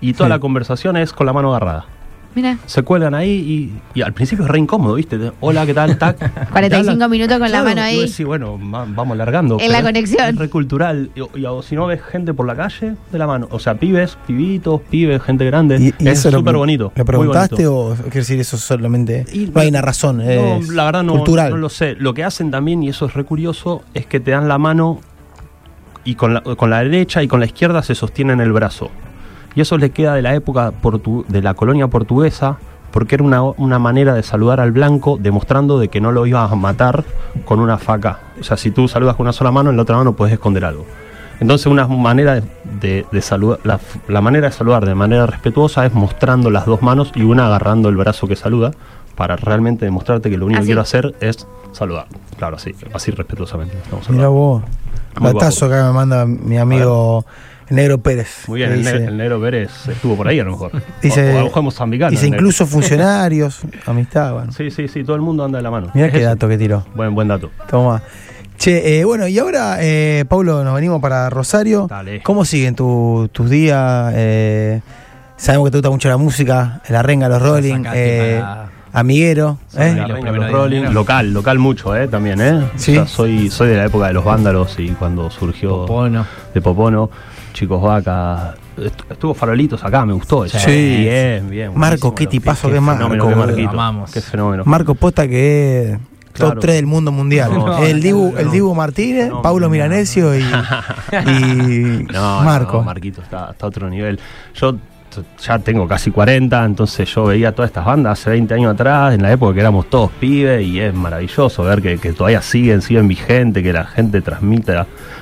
y 0.00 0.12
toda 0.12 0.26
Sí. 0.28 0.30
la 0.30 0.38
conversación 0.38 0.96
es 0.96 1.12
con 1.12 1.26
la 1.26 1.32
mano 1.32 1.50
agarrada. 1.54 1.86
Mira, 2.34 2.56
Se 2.64 2.82
cuelgan 2.82 3.14
ahí 3.14 3.30
y, 3.94 3.98
y 3.98 4.02
al 4.02 4.14
principio 4.14 4.44
es 4.46 4.50
re 4.50 4.58
incómodo, 4.58 4.94
¿viste? 4.94 5.32
Hola, 5.40 5.66
¿qué 5.66 5.74
tal? 5.74 5.98
Tac. 5.98 6.16
45 6.50 6.68
Te 6.70 6.76
hablan. 6.92 7.10
minutos 7.10 7.34
con 7.38 7.42
la 7.42 7.48
Claro, 7.48 7.64
mano 7.64 7.80
y 7.82 7.84
ahí. 7.84 8.00
decís, 8.00 8.24
bueno, 8.24 8.58
va- 8.58 8.86
vamos 8.88 9.12
alargando. 9.12 9.58
En 9.60 9.70
la 9.70 9.82
conexión. 9.82 10.28
Es 10.30 10.36
re 10.36 10.48
cultural. 10.48 11.10
Y, 11.14 11.40
y- 11.40 11.44
o 11.44 11.60
si 11.62 11.74
no 11.74 11.86
ves 11.86 12.00
gente 12.02 12.32
por 12.32 12.46
la 12.46 12.56
calle, 12.56 12.94
de 13.12 13.18
la 13.18 13.26
mano. 13.26 13.48
O 13.50 13.58
sea, 13.58 13.74
pibes, 13.74 14.16
pibitos, 14.26 14.80
pibes, 14.90 15.22
gente 15.22 15.44
grande. 15.44 15.76
Y, 15.78 15.94
y 16.02 16.08
es 16.08 16.24
lo- 16.24 16.38
súper 16.38 16.56
bonito. 16.56 16.90
¿Le 16.96 17.02
muy 17.02 17.06
preguntaste 17.06 17.66
bonito. 17.66 18.02
o 18.02 18.04
quiere 18.04 18.20
decir 18.20 18.40
eso 18.40 18.56
solamente? 18.56 19.26
Y 19.32 19.46
no 19.54 19.60
hay 19.60 19.68
una 19.68 19.82
razón, 19.82 20.18
No, 20.18 20.22
es 20.24 20.68
la 20.68 20.84
verdad 20.86 21.02
no, 21.02 21.12
cultural. 21.14 21.50
no 21.50 21.56
lo 21.58 21.68
sé. 21.68 21.96
Lo 21.98 22.14
que 22.14 22.24
hacen 22.24 22.50
también, 22.50 22.82
y 22.82 22.88
eso 22.88 23.06
es 23.06 23.14
re 23.14 23.24
curioso, 23.24 23.82
es 23.92 24.06
que 24.06 24.20
te 24.20 24.30
dan 24.30 24.48
la 24.48 24.56
mano 24.56 25.00
y 26.04 26.14
con 26.14 26.34
la, 26.34 26.40
con 26.40 26.70
la 26.70 26.78
derecha 26.82 27.22
y 27.22 27.28
con 27.28 27.40
la 27.40 27.46
izquierda 27.46 27.82
se 27.82 27.94
sostienen 27.94 28.40
el 28.40 28.52
brazo. 28.52 28.90
Y 29.54 29.60
eso 29.60 29.76
le 29.78 29.90
queda 29.90 30.14
de 30.14 30.22
la 30.22 30.34
época 30.34 30.72
portu- 30.82 31.24
de 31.26 31.42
la 31.42 31.54
colonia 31.54 31.88
portuguesa, 31.88 32.58
porque 32.90 33.14
era 33.16 33.24
una, 33.24 33.42
una 33.42 33.78
manera 33.78 34.14
de 34.14 34.22
saludar 34.22 34.60
al 34.60 34.72
blanco, 34.72 35.18
demostrando 35.20 35.78
de 35.78 35.88
que 35.88 36.00
no 36.00 36.12
lo 36.12 36.26
ibas 36.26 36.50
a 36.50 36.54
matar 36.56 37.04
con 37.44 37.60
una 37.60 37.78
faca. 37.78 38.18
O 38.40 38.44
sea, 38.44 38.56
si 38.56 38.70
tú 38.70 38.88
saludas 38.88 39.16
con 39.16 39.24
una 39.24 39.32
sola 39.32 39.50
mano, 39.50 39.70
en 39.70 39.76
la 39.76 39.82
otra 39.82 39.96
mano 39.96 40.12
puedes 40.14 40.32
esconder 40.32 40.64
algo. 40.64 40.84
Entonces 41.40 41.66
una 41.66 41.86
manera 41.88 42.34
de, 42.34 42.42
de- 42.80 43.06
de 43.10 43.22
saludar, 43.22 43.58
la, 43.64 43.80
la 44.08 44.20
manera 44.20 44.46
de 44.48 44.52
saludar 44.52 44.86
de 44.86 44.94
manera 44.94 45.26
respetuosa 45.26 45.84
es 45.86 45.92
mostrando 45.92 46.50
las 46.50 46.66
dos 46.66 46.82
manos 46.82 47.10
y 47.14 47.22
una 47.22 47.46
agarrando 47.46 47.88
el 47.88 47.96
brazo 47.96 48.28
que 48.28 48.36
saluda 48.36 48.70
para 49.16 49.36
realmente 49.36 49.84
demostrarte 49.84 50.30
que 50.30 50.36
lo 50.38 50.46
único 50.46 50.58
Así. 50.60 50.66
que 50.66 50.68
quiero 50.68 50.80
hacer 50.82 51.14
es 51.20 51.46
saludar. 51.72 52.06
Claro, 52.38 52.56
así, 52.56 52.74
así 52.94 53.10
respetuosamente. 53.10 53.74
Mira 54.10 54.28
vos. 54.28 54.62
Muy 55.18 55.32
Batazo 55.32 55.66
guapo. 55.66 55.80
que 55.82 55.86
me 55.88 55.92
manda 55.92 56.26
mi 56.26 56.58
amigo 56.58 57.24
el 57.68 57.76
Negro 57.76 57.98
Pérez. 57.98 58.44
Muy 58.48 58.60
bien, 58.60 58.72
el, 58.72 58.78
dice, 58.78 58.98
ne- 59.00 59.06
el 59.06 59.16
negro 59.16 59.40
Pérez 59.40 59.70
estuvo 59.88 60.16
por 60.16 60.28
ahí 60.28 60.38
a 60.40 60.44
lo 60.44 60.52
mejor. 60.52 60.72
Dice- 61.00 61.30
o, 61.30 61.34
o 61.34 61.36
a 61.36 61.40
lo 61.40 61.44
mejor 61.46 61.62
mozambicano, 61.62 62.10
dice 62.10 62.26
incluso 62.26 62.66
funcionarios, 62.66 63.60
amistad, 63.86 64.32
bueno. 64.32 64.52
Sí, 64.52 64.70
sí, 64.70 64.88
sí, 64.88 65.04
todo 65.04 65.16
el 65.16 65.22
mundo 65.22 65.44
anda 65.44 65.58
de 65.58 65.62
la 65.62 65.70
mano. 65.70 65.90
Mira 65.94 66.06
Es 66.06 66.12
qué 66.12 66.18
eso. 66.20 66.28
dato 66.28 66.48
que 66.48 66.58
tiró. 66.58 66.84
Buen, 66.94 67.14
buen 67.14 67.28
dato. 67.28 67.50
Toma. 67.70 68.02
Che, 68.58 69.00
eh, 69.00 69.04
bueno, 69.04 69.26
y 69.26 69.38
ahora, 69.38 69.78
eh, 69.80 70.24
Pablo, 70.28 70.62
nos 70.62 70.74
venimos 70.74 71.00
para 71.00 71.28
Rosario. 71.30 71.86
Dale. 71.88 72.22
¿Cómo 72.22 72.44
siguen 72.44 72.74
tu- 72.76 73.28
tus 73.32 73.50
días? 73.50 74.12
Eh, 74.14 74.80
sabemos 75.36 75.66
que 75.66 75.70
te 75.72 75.78
gusta 75.78 75.90
mucho 75.90 76.08
la 76.08 76.16
música, 76.16 76.80
la 76.88 77.02
renga, 77.02 77.28
los 77.28 77.42
rolling, 77.42 77.82
eh, 77.94 78.38
para- 78.40 78.68
Amiguero. 78.94 79.56
¿eh? 79.74 79.94
La 79.96 80.06
los 80.06 80.20
Renga, 80.20 80.48
Rolling, 80.48 80.82
local, 80.92 81.32
local 81.32 81.58
mucho, 81.58 81.96
eh, 81.96 82.08
también, 82.08 82.40
eh. 82.42 82.62
Sí. 82.76 82.92
O 82.92 83.06
sea, 83.06 83.06
soy, 83.06 83.50
soy 83.50 83.70
de 83.70 83.76
la 83.78 83.86
época 83.86 84.08
de 84.08 84.12
los 84.12 84.22
vándalos 84.22 84.78
y 84.78 84.88
cuando 84.90 85.30
surgió 85.30 85.86
Popono. 85.86 86.26
de 86.52 86.60
Popono, 86.60 87.08
Chicos 87.52 87.80
Vaca. 87.82 88.54
Est- 88.76 89.02
Estuvo 89.10 89.34
Farolitos 89.34 89.84
acá, 89.84 90.04
me 90.06 90.12
gustó 90.14 90.44
eso. 90.44 90.58
Sí. 90.58 90.96
Bien, 91.00 91.48
bien. 91.50 91.72
Marco, 91.74 92.14
qué 92.14 92.26
tipazo 92.26 92.68
que 92.70 92.76
es 92.76 92.82
Marco, 92.82 93.08
qué. 93.54 93.66
Amamos. 93.66 94.10
Qué 94.10 94.20
fenómeno. 94.20 94.62
Marco 94.66 94.94
Posta 94.94 95.28
que 95.28 95.92
es 95.92 95.98
Claro. 96.32 96.54
top 96.54 96.60
3 96.62 96.76
del 96.76 96.86
mundo 96.86 97.12
mundial. 97.12 97.52
No, 97.52 97.78
el 97.84 98.00
Dibu, 98.00 98.32
no, 98.32 98.38
el. 98.38 98.50
Dibu 98.50 98.74
Martínez, 98.74 99.28
No, 99.28 99.42
Paulo 99.42 99.66
no. 99.66 99.70
Milanesio 99.70 100.34
y, 100.34 100.40
y 101.26 102.06
No, 102.10 102.42
Marco. 102.42 102.78
no, 102.78 102.84
Marquito 102.84 103.20
está, 103.20 103.50
está 103.50 103.66
a 103.66 103.68
otro 103.68 103.90
nivel. 103.90 104.18
Yo 104.54 104.76
ya 105.40 105.58
tengo 105.58 105.86
casi 105.86 106.10
40, 106.10 106.64
entonces 106.64 107.12
yo 107.14 107.24
veía 107.24 107.52
todas 107.52 107.70
estas 107.70 107.84
bandas 107.84 108.20
hace 108.20 108.30
20 108.30 108.54
años 108.54 108.74
atrás, 108.74 109.14
en 109.14 109.22
la 109.22 109.32
época 109.32 109.54
que 109.54 109.60
éramos 109.60 109.88
todos 109.90 110.10
pibes, 110.12 110.66
y 110.66 110.80
es 110.80 110.94
maravilloso 110.94 111.62
ver 111.64 111.82
que, 111.82 112.12
todavía 112.12 112.42
siguen, 112.42 112.82
siguen 112.82 113.08
vigente, 113.08 113.62
que 113.62 113.72
la 113.72 113.84
gente 113.84 114.20
transmite. 114.20 114.74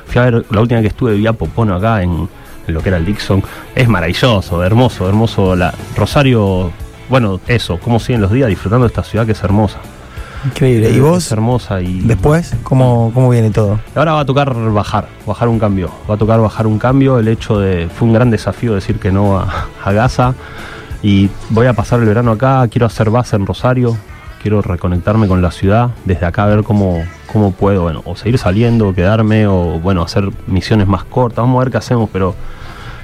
Fui 0.07 0.21
a 0.21 0.25
ver, 0.25 0.45
la 0.51 0.61
última 0.61 0.81
que 0.81 0.89
estuve 0.89 1.15
vi 1.15 1.27
a 1.27 1.33
Popono 1.33 1.77
acá 1.77 2.03
en, 2.03 2.29
en 2.67 2.75
lo 2.75 2.83
que 2.83 2.89
era 2.89 2.99
el 2.99 3.05
Dixon. 3.05 3.43
Es 3.75 3.89
maravilloso, 3.89 4.63
hermoso, 4.63 5.09
hermoso. 5.09 5.57
La, 5.57 5.75
Rosario, 5.97 6.71
bueno, 7.09 7.41
eso, 7.47 7.79
cómo 7.79 7.99
siguen 8.01 8.21
los 8.21 8.33
días 8.33 8.49
disfrutando 8.49 8.87
de 8.87 8.89
esta 8.89 9.03
ciudad 9.03 9.27
que 9.27 9.33
es 9.33 9.43
hermosa. 9.43 9.79
Increíble. 10.45 10.91
¿Y 10.91 10.97
Es 10.97 11.01
vos, 11.01 11.31
hermosa 11.33 11.81
y 11.81 12.01
después, 12.01 12.55
cómo, 12.63 13.11
cómo 13.13 13.29
viene 13.29 13.51
todo? 13.51 13.81
Ahora 13.95 14.13
va 14.13 14.21
a 14.21 14.25
tocar 14.25 14.55
bajar, 14.73 15.09
bajar 15.27 15.49
un 15.49 15.59
cambio. 15.59 15.91
Va 16.09 16.15
a 16.15 16.19
tocar 16.19 16.41
bajar 16.41 16.67
un 16.67 16.79
cambio. 16.79 17.19
El 17.19 17.29
hecho 17.29 17.59
de. 17.59 17.89
Fue 17.89 18.09
un 18.09 18.15
gran 18.15 18.31
desafío 18.31 18.75
decir 18.75 18.99
que 18.99 19.13
no 19.13 19.39
a, 19.39 19.67
a 19.85 19.93
Gaza. 19.93 20.35
Y 21.03 21.31
voy 21.51 21.67
a 21.67 21.73
pasar 21.73 22.01
el 22.01 22.07
verano 22.07 22.33
acá. 22.33 22.67
Quiero 22.69 22.87
hacer 22.87 23.11
base 23.11 23.37
en 23.37 23.47
Rosario. 23.47 23.97
quiero 24.43 24.63
reconectarme 24.63 25.29
con 25.29 25.43
la 25.43 25.51
ciudad, 25.51 25.91
desde 26.05 26.27
acá 26.27 26.47
ver 26.47 26.63
cómo, 26.63 27.05
cómo 27.31 27.53
puedo, 27.53 27.83
bueno, 27.83 28.03
o 28.05 28.17
seguir 28.17 28.39
saliendo, 28.39 28.95
quedarme, 28.95 29.47
o 29.47 29.79
bueno, 29.81 30.03
hacer 30.03 30.31
misiones 30.47 30.89
más 30.89 31.05
cortas, 31.05 31.39
vamos 31.39 31.61
a 31.61 31.65
ver 31.65 31.71
qué 31.71 31.79
hacemos, 31.79 32.09
pero 32.11 32.35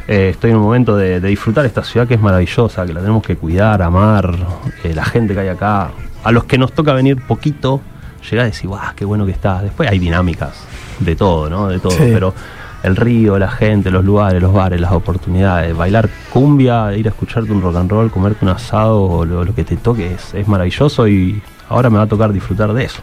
eh, 0.09 0.31
estoy 0.31 0.51
en 0.51 0.57
un 0.57 0.63
momento 0.63 0.97
de, 0.97 1.21
de 1.21 1.29
disfrutar 1.29 1.67
esta 1.67 1.85
ciudad 1.85 2.09
que 2.09 2.15
es 2.15 2.21
maravillosa, 2.21 2.87
que 2.87 2.95
la 2.95 3.01
tenemos 3.01 3.23
que 3.23 3.37
cuidar, 3.37 3.83
amar, 3.83 4.35
eh, 4.83 4.95
la 4.95 5.05
gente 5.05 5.35
que 5.35 5.41
hay 5.41 5.49
acá, 5.49 5.91
a 6.27 6.33
los 6.33 6.45
que 6.45 6.59
nos 6.59 6.73
toca 6.73 6.93
venir 6.93 7.23
poquito, 7.27 7.81
llegar 8.29 8.45
a 8.45 8.47
decir, 8.49 8.69
guau, 8.69 8.95
qué 8.97 9.05
bueno 9.05 9.25
que 9.27 9.33
está. 9.33 9.63
Después 9.63 9.89
hay 9.89 9.99
dinámicas 10.01 10.55
de 10.99 11.15
todo, 11.15 11.49
¿no? 11.49 11.69
De 11.69 11.79
todo, 11.79 11.93
Sí. 11.93 12.11
pero 12.13 12.35
el 12.83 12.97
río, 12.97 13.39
la 13.39 13.49
gente, 13.49 13.91
los 13.91 14.05
lugares, 14.05 14.43
los 14.43 14.53
bares, 14.53 14.81
las 14.81 14.93
oportunidades, 14.93 15.77
bailar 15.77 16.09
cumbia, 16.33 16.95
ir 16.97 17.07
a 17.07 17.11
escucharte 17.11 17.53
un 17.53 17.63
rock 17.63 17.77
and 17.77 17.91
roll, 17.91 18.11
comerte 18.11 18.45
un 18.45 18.51
asado 18.51 19.03
o 19.03 19.25
lo, 19.25 19.45
lo 19.45 19.55
que 19.55 19.63
te 19.65 19.77
toque 19.77 20.15
es, 20.15 20.35
es 20.35 20.49
maravilloso 20.49 21.07
y 21.07 21.41
ahora 21.69 21.91
me 21.91 21.99
va 21.99 22.05
a 22.05 22.07
tocar 22.09 22.33
disfrutar 22.33 22.73
de 22.73 22.85
eso. 22.85 23.03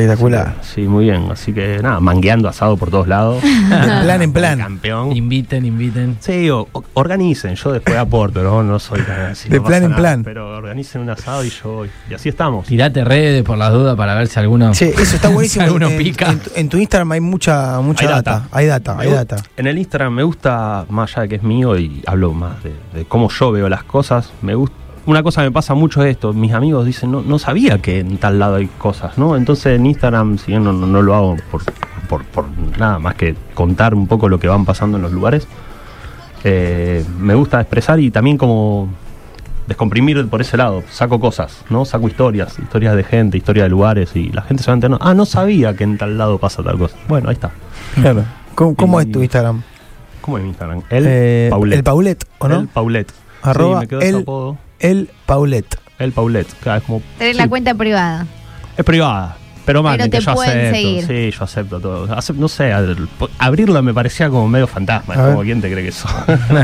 Espectacular. 0.00 0.54
Sí, 0.62 0.82
muy 0.82 1.04
bien. 1.04 1.28
Así 1.30 1.52
que 1.52 1.78
nada, 1.82 2.00
mangueando 2.00 2.48
asado 2.48 2.76
por 2.76 2.90
todos 2.90 3.08
lados. 3.08 3.42
De 3.42 3.48
plan 4.02 4.22
en 4.22 4.32
plan. 4.32 4.58
Campeón. 4.58 5.16
Inviten, 5.16 5.64
inviten. 5.64 6.16
Sí, 6.20 6.50
o- 6.50 6.68
o- 6.72 6.84
organicen, 6.94 7.54
yo 7.54 7.72
después 7.72 7.96
aporto, 7.96 8.42
no, 8.42 8.62
no 8.62 8.78
soy 8.78 9.00
tan 9.02 9.20
así. 9.32 9.48
De 9.48 9.56
no 9.58 9.64
plan 9.64 9.80
pasa 9.80 9.84
en 9.84 9.90
nada, 9.90 10.00
plan. 10.02 10.24
Pero 10.24 10.56
organicen 10.56 11.00
un 11.02 11.10
asado 11.10 11.44
y 11.44 11.50
yo 11.50 11.72
voy. 11.72 11.90
Y 12.10 12.14
así 12.14 12.28
estamos. 12.28 12.66
Tirate 12.66 13.04
redes 13.04 13.42
por 13.42 13.56
las 13.58 13.72
dudas 13.72 13.96
para 13.96 14.14
ver 14.14 14.28
si 14.28 14.38
alguno. 14.38 14.72
Che, 14.72 14.90
eso 14.90 15.16
está 15.16 15.28
buenísimo. 15.30 15.62
Si 15.62 15.66
alguno 15.66 15.88
en, 15.88 15.98
pica. 15.98 16.30
en 16.30 16.38
tu- 16.40 16.50
en 16.54 16.68
tu 16.68 16.76
Instagram 16.78 17.12
hay 17.12 17.20
mucha, 17.20 17.80
mucha 17.80 18.02
Hay 18.06 18.08
data. 18.12 18.30
data. 18.32 18.48
Hay 18.52 18.66
data, 18.66 18.94
Me 18.94 19.02
hay 19.04 19.08
gu- 19.10 19.14
data. 19.14 19.36
En 19.56 19.66
el 19.66 19.78
Instagram 19.78 20.12
me 20.14 20.22
gusta, 20.22 20.84
más 20.88 21.12
allá 21.12 21.22
de 21.22 21.28
que 21.28 21.34
es 21.36 21.42
mío 21.42 21.78
y 21.78 22.02
hablo 22.06 22.32
más 22.32 22.62
de, 22.62 22.72
de 22.94 23.04
cómo 23.06 23.28
yo 23.30 23.52
veo 23.52 23.68
las 23.68 23.82
cosas, 23.84 24.30
me 24.42 24.54
gusta. 24.54 24.76
Una 25.06 25.22
cosa 25.22 25.42
me 25.42 25.52
pasa 25.52 25.74
mucho 25.74 26.02
es 26.02 26.10
esto, 26.10 26.32
mis 26.32 26.52
amigos 26.52 26.84
dicen, 26.84 27.12
no, 27.12 27.22
no 27.22 27.38
sabía 27.38 27.78
que 27.80 28.00
en 28.00 28.18
tal 28.18 28.38
lado 28.40 28.56
hay 28.56 28.66
cosas, 28.66 29.16
¿no? 29.18 29.36
Entonces 29.36 29.76
en 29.78 29.86
Instagram, 29.86 30.36
si 30.38 30.48
bien 30.52 30.64
no, 30.64 30.72
no- 30.72 30.86
no 30.86 31.00
lo 31.00 31.14
hago 31.14 31.36
por, 31.50 31.62
por, 32.08 32.24
por 32.24 32.44
nada 32.78 32.98
más 32.98 33.14
que 33.14 33.36
contar 33.54 33.94
un 33.94 34.08
poco 34.08 34.28
lo 34.28 34.40
que 34.40 34.48
van 34.48 34.64
pasando 34.64 34.96
en 34.96 35.02
los 35.04 35.12
lugares, 35.12 35.46
eh, 36.44 37.04
me 37.20 37.34
gusta 37.34 37.60
expresar 37.60 38.00
y 38.00 38.10
también 38.10 38.36
como 38.36 38.88
descomprimir 39.68 40.26
por 40.28 40.40
ese 40.40 40.56
lado, 40.56 40.82
saco 40.90 41.18
cosas, 41.20 41.64
¿no? 41.70 41.84
Saco 41.84 42.08
historias, 42.08 42.58
historias 42.58 42.96
de 42.96 43.04
gente, 43.04 43.36
historias 43.36 43.66
de 43.66 43.70
lugares 43.70 44.14
y 44.16 44.28
la 44.30 44.42
gente 44.42 44.62
se 44.62 44.70
va 44.70 44.74
enterando, 44.74 44.98
ah, 45.00 45.14
no 45.14 45.24
sabía 45.24 45.74
que 45.76 45.84
en 45.84 45.98
tal 45.98 46.18
lado 46.18 46.38
pasa 46.38 46.62
tal 46.64 46.78
cosa. 46.78 46.96
Bueno, 47.08 47.28
ahí 47.28 47.34
está. 47.34 47.50
Claro. 47.94 48.24
¿Cómo, 48.54 48.74
cómo 48.74 49.00
Y- 49.00 49.04
es 49.04 49.12
tu 49.12 49.22
Instagram? 49.22 49.62
¿Cómo 50.20 50.38
es 50.38 50.42
mi 50.42 50.48
Instagram? 50.50 50.82
El 50.90 51.04
Eh, 51.06 51.46
Paulet. 51.50 51.76
El 51.78 51.84
Paulet, 51.84 52.24
¿o 52.38 52.48
no? 52.48 52.60
El 52.60 52.68
Paulet. 52.68 53.12
Arroba 53.42 53.76
sí, 53.76 53.80
me 53.82 53.88
quedó 53.88 54.00
ese 54.00 54.16
apodo. 54.18 54.58
El 54.80 55.10
Paulet. 55.26 55.66
El 55.98 56.12
Paulet. 56.12 56.46
Claro, 56.60 56.78
es 56.78 56.84
como. 56.84 57.02
Tenés 57.18 57.36
sí, 57.36 57.42
la 57.42 57.48
cuenta 57.48 57.74
privada. 57.74 58.26
Es 58.76 58.84
privada. 58.84 59.36
Pero 59.66 59.82
manden, 59.82 60.08
te 60.10 60.18
que 60.18 60.24
yo 60.24 60.30
acepto. 60.30 60.70
seguir. 60.74 61.06
Sí, 61.06 61.30
yo 61.36 61.44
acepto 61.44 61.80
todo. 61.80 62.08
Acep- 62.08 62.36
no 62.36 62.48
sé, 62.48 62.72
al- 62.72 63.08
abrirla 63.38 63.82
me 63.82 63.92
parecía 63.92 64.30
como 64.30 64.48
medio 64.48 64.66
fantasma. 64.66 65.14
A 65.14 65.22
ver. 65.22 65.30
como, 65.32 65.42
¿quién 65.42 65.60
te 65.60 65.70
cree 65.70 65.82
que 65.82 65.90
eso? 65.90 66.08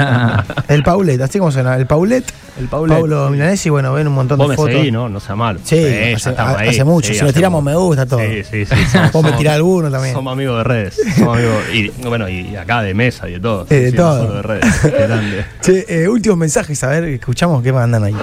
El 0.68 0.82
Paulet, 0.82 1.20
así 1.20 1.38
como 1.38 1.50
suena. 1.52 1.76
El 1.76 1.86
Paulet. 1.86 2.24
el 2.58 2.68
Paulet. 2.68 2.96
Pablo 2.96 3.28
Milanesi, 3.30 3.68
bueno, 3.70 3.92
ven 3.92 4.06
un 4.06 4.14
montón 4.14 4.38
Vos 4.38 4.46
de 4.46 4.50
me 4.52 4.56
fotos. 4.56 4.72
seguís, 4.74 4.92
¿no? 4.92 5.08
No 5.08 5.20
sea 5.20 5.34
malo. 5.34 5.58
Sí, 5.64 5.76
ya 5.82 6.16
hace, 6.16 6.34
ahí. 6.38 6.68
hace 6.68 6.84
mucho. 6.84 7.08
Sí, 7.08 7.18
si 7.18 7.24
lo 7.24 7.32
tiramos 7.32 7.62
mucho. 7.62 7.74
me 7.78 7.84
gusta 7.84 8.06
todo. 8.06 8.20
Sí, 8.20 8.42
sí, 8.48 8.64
sí. 8.66 8.74
somos- 8.92 9.12
Vos 9.12 9.24
me 9.24 9.32
tirás 9.32 9.54
alguno 9.56 9.90
también. 9.90 10.14
Somos 10.14 10.32
amigos 10.32 10.58
de 10.58 10.64
redes. 10.64 11.00
Somos 11.18 11.36
amigos. 11.38 11.56
Y 11.72 11.88
bueno, 12.06 12.28
y 12.28 12.54
acá 12.56 12.82
de 12.82 12.94
mesa 12.94 13.28
y 13.28 13.32
de 13.32 13.40
todo. 13.40 13.66
Eh, 13.68 13.74
de 13.74 13.90
Sí, 13.90 13.96
todo. 13.96 14.32
de 14.34 14.42
redes. 14.42 14.74
Qué 14.80 14.90
grande. 14.90 15.44
Che, 15.60 15.84
eh, 15.88 16.08
últimos 16.08 16.38
mensajes, 16.38 16.82
a 16.84 16.88
ver, 16.88 17.04
escuchamos 17.04 17.62
qué 17.62 17.72
mandan 17.72 18.04
ahí. 18.04 18.14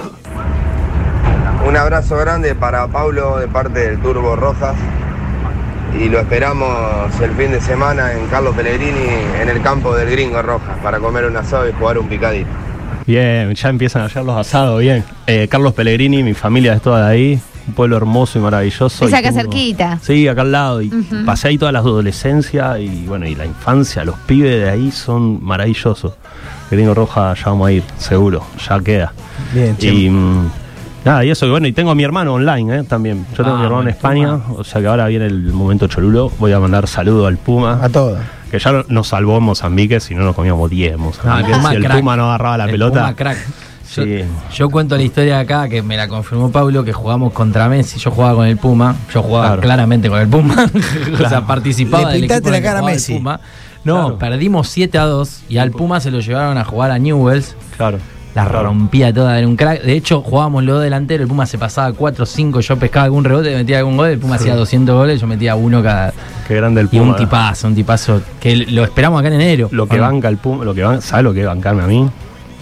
Un 1.70 1.78
abrazo 1.78 2.18
grande 2.18 2.56
para 2.56 2.88
Paulo 2.88 3.38
de 3.38 3.48
parte 3.48 3.92
del 3.92 4.00
Turbo 4.00 4.36
Rojas 4.36 4.76
y 6.02 6.10
lo 6.10 6.20
esperamos 6.20 6.68
el 7.22 7.30
fin 7.34 7.52
de 7.52 7.62
semana 7.62 8.12
en 8.14 8.26
Carlos 8.26 8.56
Pellegrini 8.56 9.06
en 9.40 9.50
el 9.50 9.62
campo 9.62 9.96
del 9.96 10.10
Gringo 10.10 10.42
Rojas 10.42 10.80
para 10.82 10.98
comer 10.98 11.26
un 11.26 11.38
asado 11.38 11.70
y 11.70 11.74
jugar 11.74 12.00
un 12.00 12.10
picadito. 12.10 12.50
Bien, 13.06 13.54
ya 13.54 13.70
empiezan 13.70 14.02
a 14.02 14.06
hacer 14.06 14.24
los 14.24 14.36
asados, 14.36 14.82
bien. 14.82 15.04
Eh, 15.28 15.48
Carlos 15.48 15.76
Pellegrini, 15.76 16.24
mi 16.24 16.34
familia 16.34 16.74
es 16.74 16.82
toda 16.82 17.06
de 17.06 17.12
ahí, 17.14 17.40
un 17.68 17.76
pueblo 17.76 17.98
hermoso 17.98 18.40
y 18.40 18.42
maravilloso. 18.42 19.06
Es 19.06 19.12
y 19.12 19.14
acá 19.14 19.32
cerquita. 19.32 20.00
Sí, 20.02 20.28
acá 20.28 20.42
al 20.42 20.52
lado. 20.52 20.82
Y 20.82 20.90
pasé 21.24 21.50
ahí 21.50 21.60
toda 21.60 21.72
la 21.72 21.80
adolescencia 21.80 22.80
y 22.80 23.06
bueno, 23.06 23.28
y 23.28 23.36
la 23.36 23.46
infancia, 23.46 24.04
los 24.04 24.18
pibes 24.22 24.64
de 24.64 24.72
ahí 24.72 24.90
son 24.90 25.46
maravillosos. 25.46 26.14
Gringo 26.72 26.96
Roja, 26.96 27.36
ya 27.36 27.46
vamos 27.46 27.68
a 27.68 27.72
ir, 27.74 27.84
seguro, 28.00 28.44
ya 28.68 28.80
queda. 28.80 29.14
Bien. 29.54 29.78
Y 29.80 30.10
mm, 30.10 30.50
nada, 31.10 31.26
y 31.26 31.30
eso, 31.30 31.46
y 31.46 31.50
bueno, 31.50 31.68
y 31.68 31.72
tengo 31.74 31.92
a 31.92 31.96
mi 31.96 32.04
hermano 32.04 32.34
online 32.34 32.80
eh, 32.80 32.84
también. 32.84 33.26
Yo 33.32 33.44
tengo 33.44 33.52
a 33.52 33.58
mi 33.58 33.64
Ah, 33.64 33.66
hermano 33.66 33.82
en 33.84 33.88
España, 33.90 34.38
Puma. 34.38 34.60
o 34.60 34.64
sea 34.64 34.82
que 34.82 34.88
ahora 34.88 35.08
viene 35.08 35.26
el 35.26 35.52
momento 35.54 35.88
cholulo. 35.88 36.32
Voy 36.40 36.52
a 36.54 36.60
mandar 36.60 36.88
saludo 36.88 37.28
al 37.28 37.38
Puma, 37.38 37.80
A 37.84 37.90
todos. 37.90 38.20
que 38.52 38.60
ya 38.60 38.84
nos 38.88 39.08
salvó 39.08 39.38
en 39.38 39.44
Mozambique, 39.44 40.00
si 40.00 40.16
no 40.16 40.24
nos 40.24 40.36
comíamos 40.36 40.70
10 40.70 40.94
en 40.94 41.00
Mozambique. 41.00 41.48
Ah, 41.52 41.56
el 41.56 41.58
Puma 41.58 41.70
si 41.70 41.76
el 41.76 41.84
crack. 41.84 41.98
Puma 42.00 42.16
no 42.18 42.26
agarraba 42.26 42.58
la 42.58 42.66
El 42.66 42.72
pelota. 42.72 43.00
Puma 43.02 43.16
crack. 43.16 43.38
Yo, 43.96 44.04
Sí. 44.04 44.24
yo 44.54 44.70
cuento 44.70 44.96
la 44.96 45.02
historia 45.02 45.38
de 45.38 45.42
acá 45.42 45.68
que 45.68 45.82
me 45.82 45.98
la 45.98 46.08
confirmó 46.08 46.52
Pablo 46.52 46.84
que 46.84 46.94
jugamos 46.94 47.34
contra 47.34 47.68
Messi. 47.70 47.98
Yo 48.00 48.12
jugaba 48.12 48.36
con 48.36 48.46
el 48.46 48.58
Puma. 48.58 48.96
Yo 49.12 49.24
jugaba 49.24 49.48
Claro. 49.48 49.62
claramente 49.64 50.10
con 50.10 50.20
el 50.20 50.28
Puma. 50.28 50.68
o 51.26 51.28
sea, 51.28 51.48
participaba 51.48 52.12
Le 52.12 52.22
del 52.22 52.24
equipo 52.32 52.50
la 52.52 52.58
que 52.58 52.64
cara 52.64 52.80
a 52.80 52.84
Messi. 52.84 53.16
Puma. 53.16 53.40
No, 53.84 53.96
Claro. 54.02 54.18
perdimos 54.20 54.68
7 54.70 54.98
a 55.00 55.06
2 55.06 55.42
y 55.50 55.58
al 55.58 55.72
Puma 55.72 56.02
se 56.02 56.12
lo 56.12 56.20
llevaron 56.20 56.58
a 56.60 56.66
jugar 56.66 56.92
a 56.92 57.00
Newells. 57.00 57.56
Claro. 57.78 57.98
La 58.46 58.62
rompía 58.64 59.14
toda, 59.14 59.38
era 59.38 59.48
un 59.48 59.56
crack. 59.56 59.82
De 59.84 59.94
hecho, 59.94 60.22
jugábamos 60.22 60.64
los 60.64 60.76
dos 60.76 60.84
delanteros. 60.84 61.24
El 61.24 61.28
Puma 61.28 61.46
se 61.46 61.58
pasaba 61.58 61.92
4 61.94 62.24
o 62.24 62.26
5. 62.26 62.60
Yo 62.62 62.78
pescaba 62.78 63.06
algún 63.06 63.24
rebote, 63.24 63.56
metía 63.56 63.80
algún 63.80 63.98
gol. 63.98 64.10
El 64.10 64.20
Puma 64.20 64.36
hacía 64.36 64.56
200 64.56 64.96
goles. 64.96 65.20
Yo 65.22 65.28
metía 65.28 65.56
uno 65.56 65.82
cada. 65.84 66.14
Qué 66.48 66.56
grande 66.56 66.82
el 66.82 66.88
Y 66.92 67.00
Puma. 67.00 67.12
un 67.12 67.16
tipazo, 67.18 67.68
un 67.68 67.76
tipazo. 67.76 68.22
Que 68.40 68.56
lo 68.56 68.84
esperamos 68.84 69.20
acá 69.20 69.28
en 69.30 69.36
enero. 69.42 69.70
Lo 69.72 69.88
que 69.88 70.00
banca 70.00 70.28
el 70.30 70.38
Puma, 70.38 70.64
lo 70.66 70.74
que 70.74 70.84
ban- 70.84 71.02
¿sabe 71.02 71.24
lo 71.24 71.34
que 71.34 71.44
bancarme 71.46 71.84
a 71.84 71.88
mí? 71.88 72.10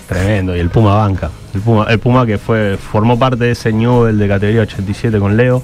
Tremendo, 0.08 0.56
y 0.56 0.60
el 0.60 0.70
Puma 0.70 0.96
banca. 0.96 1.30
El 1.54 1.62
Puma, 1.62 1.86
el 1.90 2.00
Puma 2.00 2.26
que 2.26 2.38
fue, 2.38 2.78
formó 2.78 3.20
parte 3.20 3.44
de 3.46 3.52
ese 3.52 3.74
Newell 3.74 4.18
de 4.18 4.28
categoría 4.28 4.62
87 4.62 5.20
con 5.20 5.36
Leo. 5.36 5.62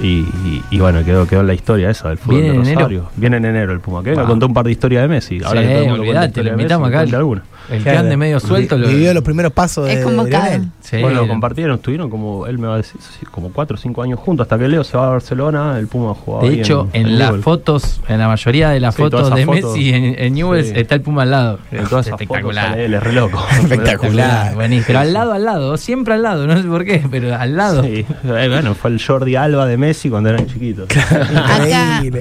Y, 0.00 0.06
y- 0.20 0.62
y 0.70 0.78
bueno, 0.78 1.04
quedó, 1.04 1.26
quedó 1.26 1.42
en 1.42 1.46
la 1.48 1.54
historia 1.54 1.90
esa 1.90 2.08
del 2.08 2.18
fútbol 2.18 2.36
¿Viene 2.40 2.48
de 2.50 2.54
en 2.56 2.62
enero? 2.62 2.78
Rosario. 2.80 3.08
Viene 3.16 3.36
en 3.36 3.44
enero 3.44 3.72
el 3.72 3.80
Puma. 3.80 4.02
Que 4.02 4.14
Wow. 4.14 4.26
contó 4.26 4.46
un 4.46 4.54
par 4.54 4.64
de 4.64 4.72
historias 4.72 5.02
de 5.02 5.08
Messi. 5.08 5.40
Ahora 5.44 5.60
Sí, 5.60 5.66
que 5.68 5.72
todo 5.74 5.82
el 5.82 5.88
mundo 5.90 6.04
cuenta 6.04 6.20
olvidate, 6.22 6.42
lo 6.42 6.50
invitamos 6.50 6.90
Messi, 6.90 7.06
acá. 7.08 7.16
alguna. 7.18 7.42
El 7.70 7.82
que 7.84 7.90
ande 7.90 8.16
medio 8.16 8.40
suelto. 8.40 8.76
lo- 8.76 8.88
Vivió 8.88 9.14
los 9.14 9.22
primeros 9.22 9.52
pasos 9.52 9.86
de, 9.86 9.94
Es 9.94 10.04
de. 10.04 10.12
Lionel. 10.12 10.68
Sí, 10.80 11.00
bueno, 11.00 11.22
lo- 11.22 11.28
compartieron, 11.28 11.76
estuvieron 11.76 12.10
como, 12.10 12.46
él 12.46 12.58
me 12.58 12.66
va 12.68 12.74
a 12.74 12.76
decir, 12.78 13.00
como 13.30 13.50
4 13.52 13.74
o 13.76 13.78
5 13.78 14.02
años 14.02 14.18
juntos, 14.18 14.44
hasta 14.44 14.58
que 14.58 14.68
Leo 14.68 14.84
se 14.84 14.96
va 14.96 15.06
a 15.06 15.10
Barcelona, 15.10 15.78
el 15.78 15.86
Puma 15.88 16.14
jugaba 16.14 16.48
De 16.48 16.54
hecho, 16.60 16.88
en, 16.92 17.18
las 17.18 17.36
fotos, 17.38 18.00
en 18.08 18.18
la 18.18 18.28
mayoría 18.28 18.70
de 18.70 18.80
las 18.80 18.94
Sí, 18.94 19.02
fotos 19.02 19.34
de 19.34 19.44
fotos. 19.46 19.74
Messi 19.76 19.92
en, 19.94 20.14
en 20.18 20.34
Newell's 20.34 20.68
Sí. 20.68 20.74
está 20.76 20.94
el 20.96 21.00
Puma 21.02 21.22
al 21.22 21.30
lado. 21.30 21.58
En 21.70 21.84
todas 21.86 22.06
esas 22.06 22.18
fotos 22.18 22.20
Espectacular. 22.22 22.68
sale 22.70 22.84
él, 22.86 22.94
es 22.94 23.02
re 23.02 23.12
loco. 23.12 23.44
Espectacular. 23.62 24.54
Buenísimo. 24.54 24.84
Pero 24.88 24.98
al 24.98 25.12
lado, 25.12 25.32
al 25.32 25.44
lado, 25.44 25.76
siempre 25.76 26.14
al 26.14 26.22
lado, 26.22 26.46
no 26.46 26.56
sé 26.60 26.68
por 26.68 26.84
qué, 26.84 27.02
pero 27.10 27.34
al 27.34 27.56
lado. 27.56 27.82
Sí, 27.84 28.04
eh, 28.24 28.48
bueno, 28.50 28.74
fue 28.74 28.90
el 28.90 29.02
Jordi 29.02 29.36
Alba 29.36 29.66
de 29.66 29.76
Messi 29.76 30.10
cuando 30.10 30.28
eran 30.30 30.46
chiquitos. 30.46 30.88
Increíble. 30.90 32.20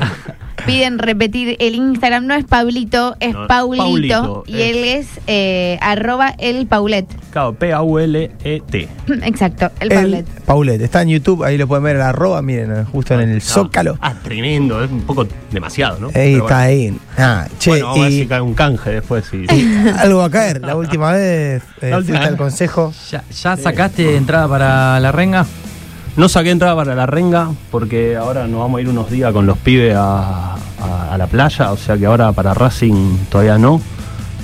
piden 0.66 1.00
repetir 1.00 1.56
el 1.60 1.76
Instagram, 1.76 2.26
no 2.28 2.34
es 2.34 2.46
Pablito, 2.46 3.16
es 3.20 3.34
No, 3.34 3.48
Paulito. 3.48 3.84
Paulito, 3.84 4.44
y 4.48 4.62
es- 4.62 4.70
él 4.70 4.84
es 4.84 5.08
eh, 5.28 5.78
arroba 5.82 6.34
el 6.38 6.68
Paulet. 6.68 7.06
Claro, 7.32 7.54
P-A-U-L-E-T. 7.54 8.88
Exacto, 9.24 9.72
el 9.80 9.92
El 9.92 9.98
Paulet. 9.98 10.26
Paulet. 10.46 10.82
Está 10.82 11.02
en 11.02 11.10
YouTube, 11.10 11.44
ahí 11.44 11.58
lo 11.58 11.68
pueden 11.68 11.84
ver 11.84 11.96
en 11.96 12.00
la 12.00 12.10
arroba, 12.10 12.42
miren, 12.42 12.86
justo 12.86 13.14
en 13.14 13.22
el 13.30 13.36
No. 13.36 13.42
zócalo. 13.42 13.98
Ah, 14.02 14.14
tremendo, 14.24 14.84
es 14.84 14.92
un 14.92 15.02
poco 15.02 15.26
demasiado, 15.52 15.98
¿no? 16.00 16.08
Ahí 16.08 16.34
Pero 16.34 16.44
está 16.46 16.56
bueno. 16.66 16.70
ahí. 16.70 17.00
Ah, 17.18 17.48
che, 17.60 17.70
Bueno, 17.72 17.86
vamos 17.88 18.00
a 18.00 18.04
ver 18.04 18.12
si 18.12 18.26
cae 18.28 18.42
un 18.42 18.54
canje 18.54 18.90
después. 18.90 19.26
Sí. 19.30 19.46
algo 19.98 20.20
va 20.20 20.26
a 20.26 20.30
caer. 20.32 20.62
La 20.62 20.76
última 20.76 21.12
vez 21.14 21.62
eh, 21.82 21.90
La 21.90 21.98
última 21.98 22.18
fuiste 22.18 22.18
al 22.18 22.32
vez. 22.34 22.38
consejo. 22.38 22.94
¿Ya, 23.10 23.24
ya 23.30 23.58
sacaste 23.58 24.18
entrada 24.18 24.48
para 24.48 25.00
la 25.00 25.12
renga? 25.12 25.46
No 26.18 26.28
saqué 26.30 26.52
entrada 26.52 26.76
para 26.76 26.94
la 26.94 27.06
renga 27.06 27.50
porque 27.72 28.18
ahora 28.18 28.46
nos 28.48 28.60
vamos 28.60 28.80
a 28.80 28.82
ir 28.82 28.90
unos 28.90 29.10
días 29.10 29.32
con 29.32 29.46
los 29.46 29.58
pibes 29.58 29.96
a, 29.96 30.56
a- 30.56 31.14
a 31.14 31.18
la 31.18 31.28
playa, 31.28 31.72
o 31.72 31.78
sea 31.78 31.98
que 31.98 32.06
ahora 32.06 32.32
para 32.34 32.54
Racing 32.54 33.18
todavía 33.30 33.58
no. 33.58 33.82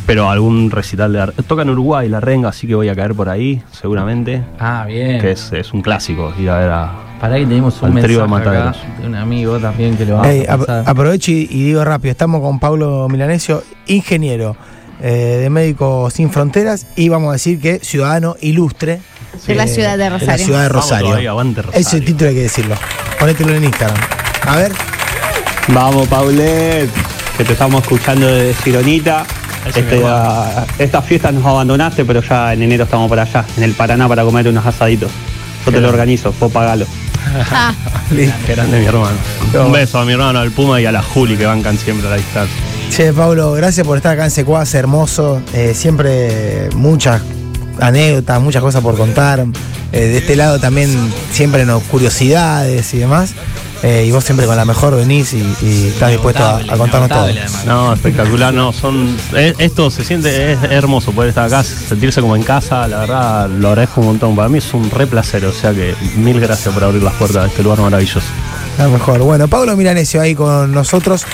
Pero 0.06 0.30
algún 0.30 0.72
recital 0.72 1.12
de... 1.12 1.44
Toca 1.44 1.64
en 1.64 1.70
Uruguay 1.72 2.08
la 2.08 2.22
renga, 2.22 2.48
así 2.48 2.66
que 2.66 2.76
voy 2.76 2.88
a 2.88 2.96
caer 2.96 3.14
por 3.14 3.28
ahí, 3.28 3.62
seguramente. 3.74 4.42
Ah, 4.58 4.86
bien. 4.88 5.20
Que 5.20 5.32
es, 5.32 5.52
es 5.52 5.74
un 5.74 5.82
clásico 5.82 6.34
ir 6.40 6.50
a 6.50 6.60
ver 6.60 6.70
a... 6.70 6.92
Para 7.20 7.36
que 7.36 7.46
tenemos 7.46 7.82
un 7.82 7.98
Al 7.98 8.02
trío 8.04 8.22
de 8.22 8.28
mensaje 8.30 8.58
acá 8.58 8.76
de 9.02 9.08
un 9.08 9.16
amigo 9.16 9.58
también 9.60 9.98
que 9.98 10.06
lo 10.06 10.24
Ey, 10.24 10.46
a 10.46 10.54
ap- 10.54 10.60
pasar. 10.62 10.84
aprovecho 10.88 11.32
y, 11.32 11.50
y 11.52 11.64
digo 11.66 11.84
rápido, 11.84 12.12
estamos 12.12 12.40
con 12.42 12.58
Pablo 12.60 13.10
Milanesio, 13.10 13.64
ingeniero 13.88 14.56
eh, 15.02 15.40
de 15.42 15.50
Médicos 15.50 16.14
Sin 16.14 16.30
Fronteras 16.32 16.88
y 16.96 17.10
vamos 17.10 17.30
a 17.30 17.34
decir 17.34 17.60
que 17.60 17.80
ciudadano 17.80 18.36
ilustre 18.40 19.02
De 19.46 19.56
la 19.56 19.68
ciudad 19.68 19.92
de 19.92 19.98
la 19.98 20.10
Rosario. 20.18 20.46
ciudad 20.46 20.62
de 20.64 20.70
Rosario. 20.70 21.08
todavía, 21.08 21.30
aguante 21.30 21.62
Rosario. 21.62 21.88
Ese 21.88 22.02
título 22.02 22.30
hay 22.30 22.36
que 22.36 22.42
decirlo. 22.44 22.76
Ponételo 23.20 23.54
en 23.56 23.64
Instagram. 23.66 23.98
A 24.46 24.56
ver, 24.58 24.72
Vamos, 25.70 26.08
Paulet, 26.08 26.90
que 27.38 27.44
te 27.44 27.54
estamos 27.54 27.84
escuchando 27.84 28.26
desde 28.28 28.54
Cironita. 28.62 29.26
Ese 29.68 29.82
Este, 29.82 29.98
me 29.98 30.04
ah, 30.08 30.66
esta 30.80 31.02
fiesta 31.02 31.30
nos 31.32 31.46
abandonaste, 31.46 32.06
pero 32.06 32.22
ya 32.22 32.54
en 32.54 32.62
enero 32.62 32.86
estamos 32.86 33.10
por 33.10 33.20
allá, 33.20 33.44
en 33.58 33.64
el 33.64 33.74
Paraná, 33.74 34.08
para 34.08 34.24
comer 34.24 34.48
unos 34.48 34.66
asaditos. 34.66 35.12
Yo 35.66 35.72
te 35.74 35.82
lo 35.82 35.90
organizo, 35.90 36.34
vos 36.40 36.52
pagalo. 36.52 36.86
Ah, 37.52 37.74
Listo. 38.12 38.34
Qué 38.46 38.56
grande 38.56 38.80
mi 38.80 38.86
hermano. 38.86 39.18
Un 39.66 39.72
beso 39.74 40.00
a 40.00 40.06
mi 40.06 40.14
hermano, 40.14 40.40
al 40.40 40.52
Puma 40.52 40.80
y 40.80 40.86
a 40.86 40.92
la 40.94 41.02
Juli 41.04 41.36
que 41.36 41.46
bancan 41.46 41.78
siempre 41.78 42.08
a 42.08 42.12
la 42.12 42.16
distancia. 42.18 42.56
Che, 42.90 43.12
Pablo, 43.12 43.52
gracias 43.52 43.86
por 43.86 43.98
estar 43.98 44.14
acá 44.14 44.24
en 44.24 44.32
Secuaz, 44.32 44.74
hermoso. 44.74 45.42
Eh, 45.54 45.74
siempre 45.76 46.70
muchas 46.76 47.22
anécdotas, 47.82 48.42
muchas 48.42 48.62
cosas 48.62 48.82
por 48.82 48.98
contar. 48.98 49.46
Eh, 49.94 50.00
de 50.00 50.18
este 50.18 50.36
lado 50.36 50.60
también 50.60 50.90
siempre 51.32 51.66
nos 51.66 51.84
curiosidades 51.84 52.94
y 52.94 52.98
demás. 53.00 53.32
Eh, 53.84 54.06
y 54.08 54.12
vos 54.12 54.24
siempre 54.24 54.48
con 54.48 54.56
la 54.58 54.66
mejor 54.66 54.96
venís 54.96 55.34
y, 55.34 55.38
y 55.62 55.88
estás 55.90 56.10
dispuesto 56.10 56.44
a, 56.44 56.58
a 56.58 56.78
contarnos 56.78 57.10
todo. 57.10 57.20
Además. 57.26 57.64
No, 57.68 57.94
espectacular, 57.94 58.52
no, 58.52 58.74
son. 58.74 59.16
es- 59.36 59.54
esto 59.60 59.92
se 59.92 60.04
siente, 60.04 60.54
es 60.54 60.64
hermoso 60.64 61.12
poder 61.12 61.30
estar 61.30 61.46
acá, 61.46 61.64
sentirse 61.64 62.20
como 62.20 62.36
en 62.36 62.42
casa, 62.42 62.88
la 62.88 63.00
verdad 63.02 63.48
lo 63.50 63.68
agradezco 63.70 64.02
un 64.02 64.08
montón. 64.08 64.36
Para 64.36 64.50
mí 64.50 64.58
es 64.58 64.74
un 64.74 64.90
re 64.90 65.06
placer, 65.06 65.46
o 65.46 65.54
sea 65.54 65.74
que 65.76 65.94
mil 66.16 66.40
gracias 66.40 66.74
por 66.74 66.84
abrir 66.86 67.04
las 67.04 67.14
puertas 67.14 67.44
de 67.44 67.50
este 67.50 67.62
lugar 67.62 67.80
maravilloso. 67.80 68.22
La 68.80 68.88
mejor. 68.88 69.20
Bueno, 69.20 69.48
Pablo 69.48 69.76
Milanesio 69.78 70.22
ahí 70.22 70.34
con 70.34 70.72
nosotros. 70.72 71.26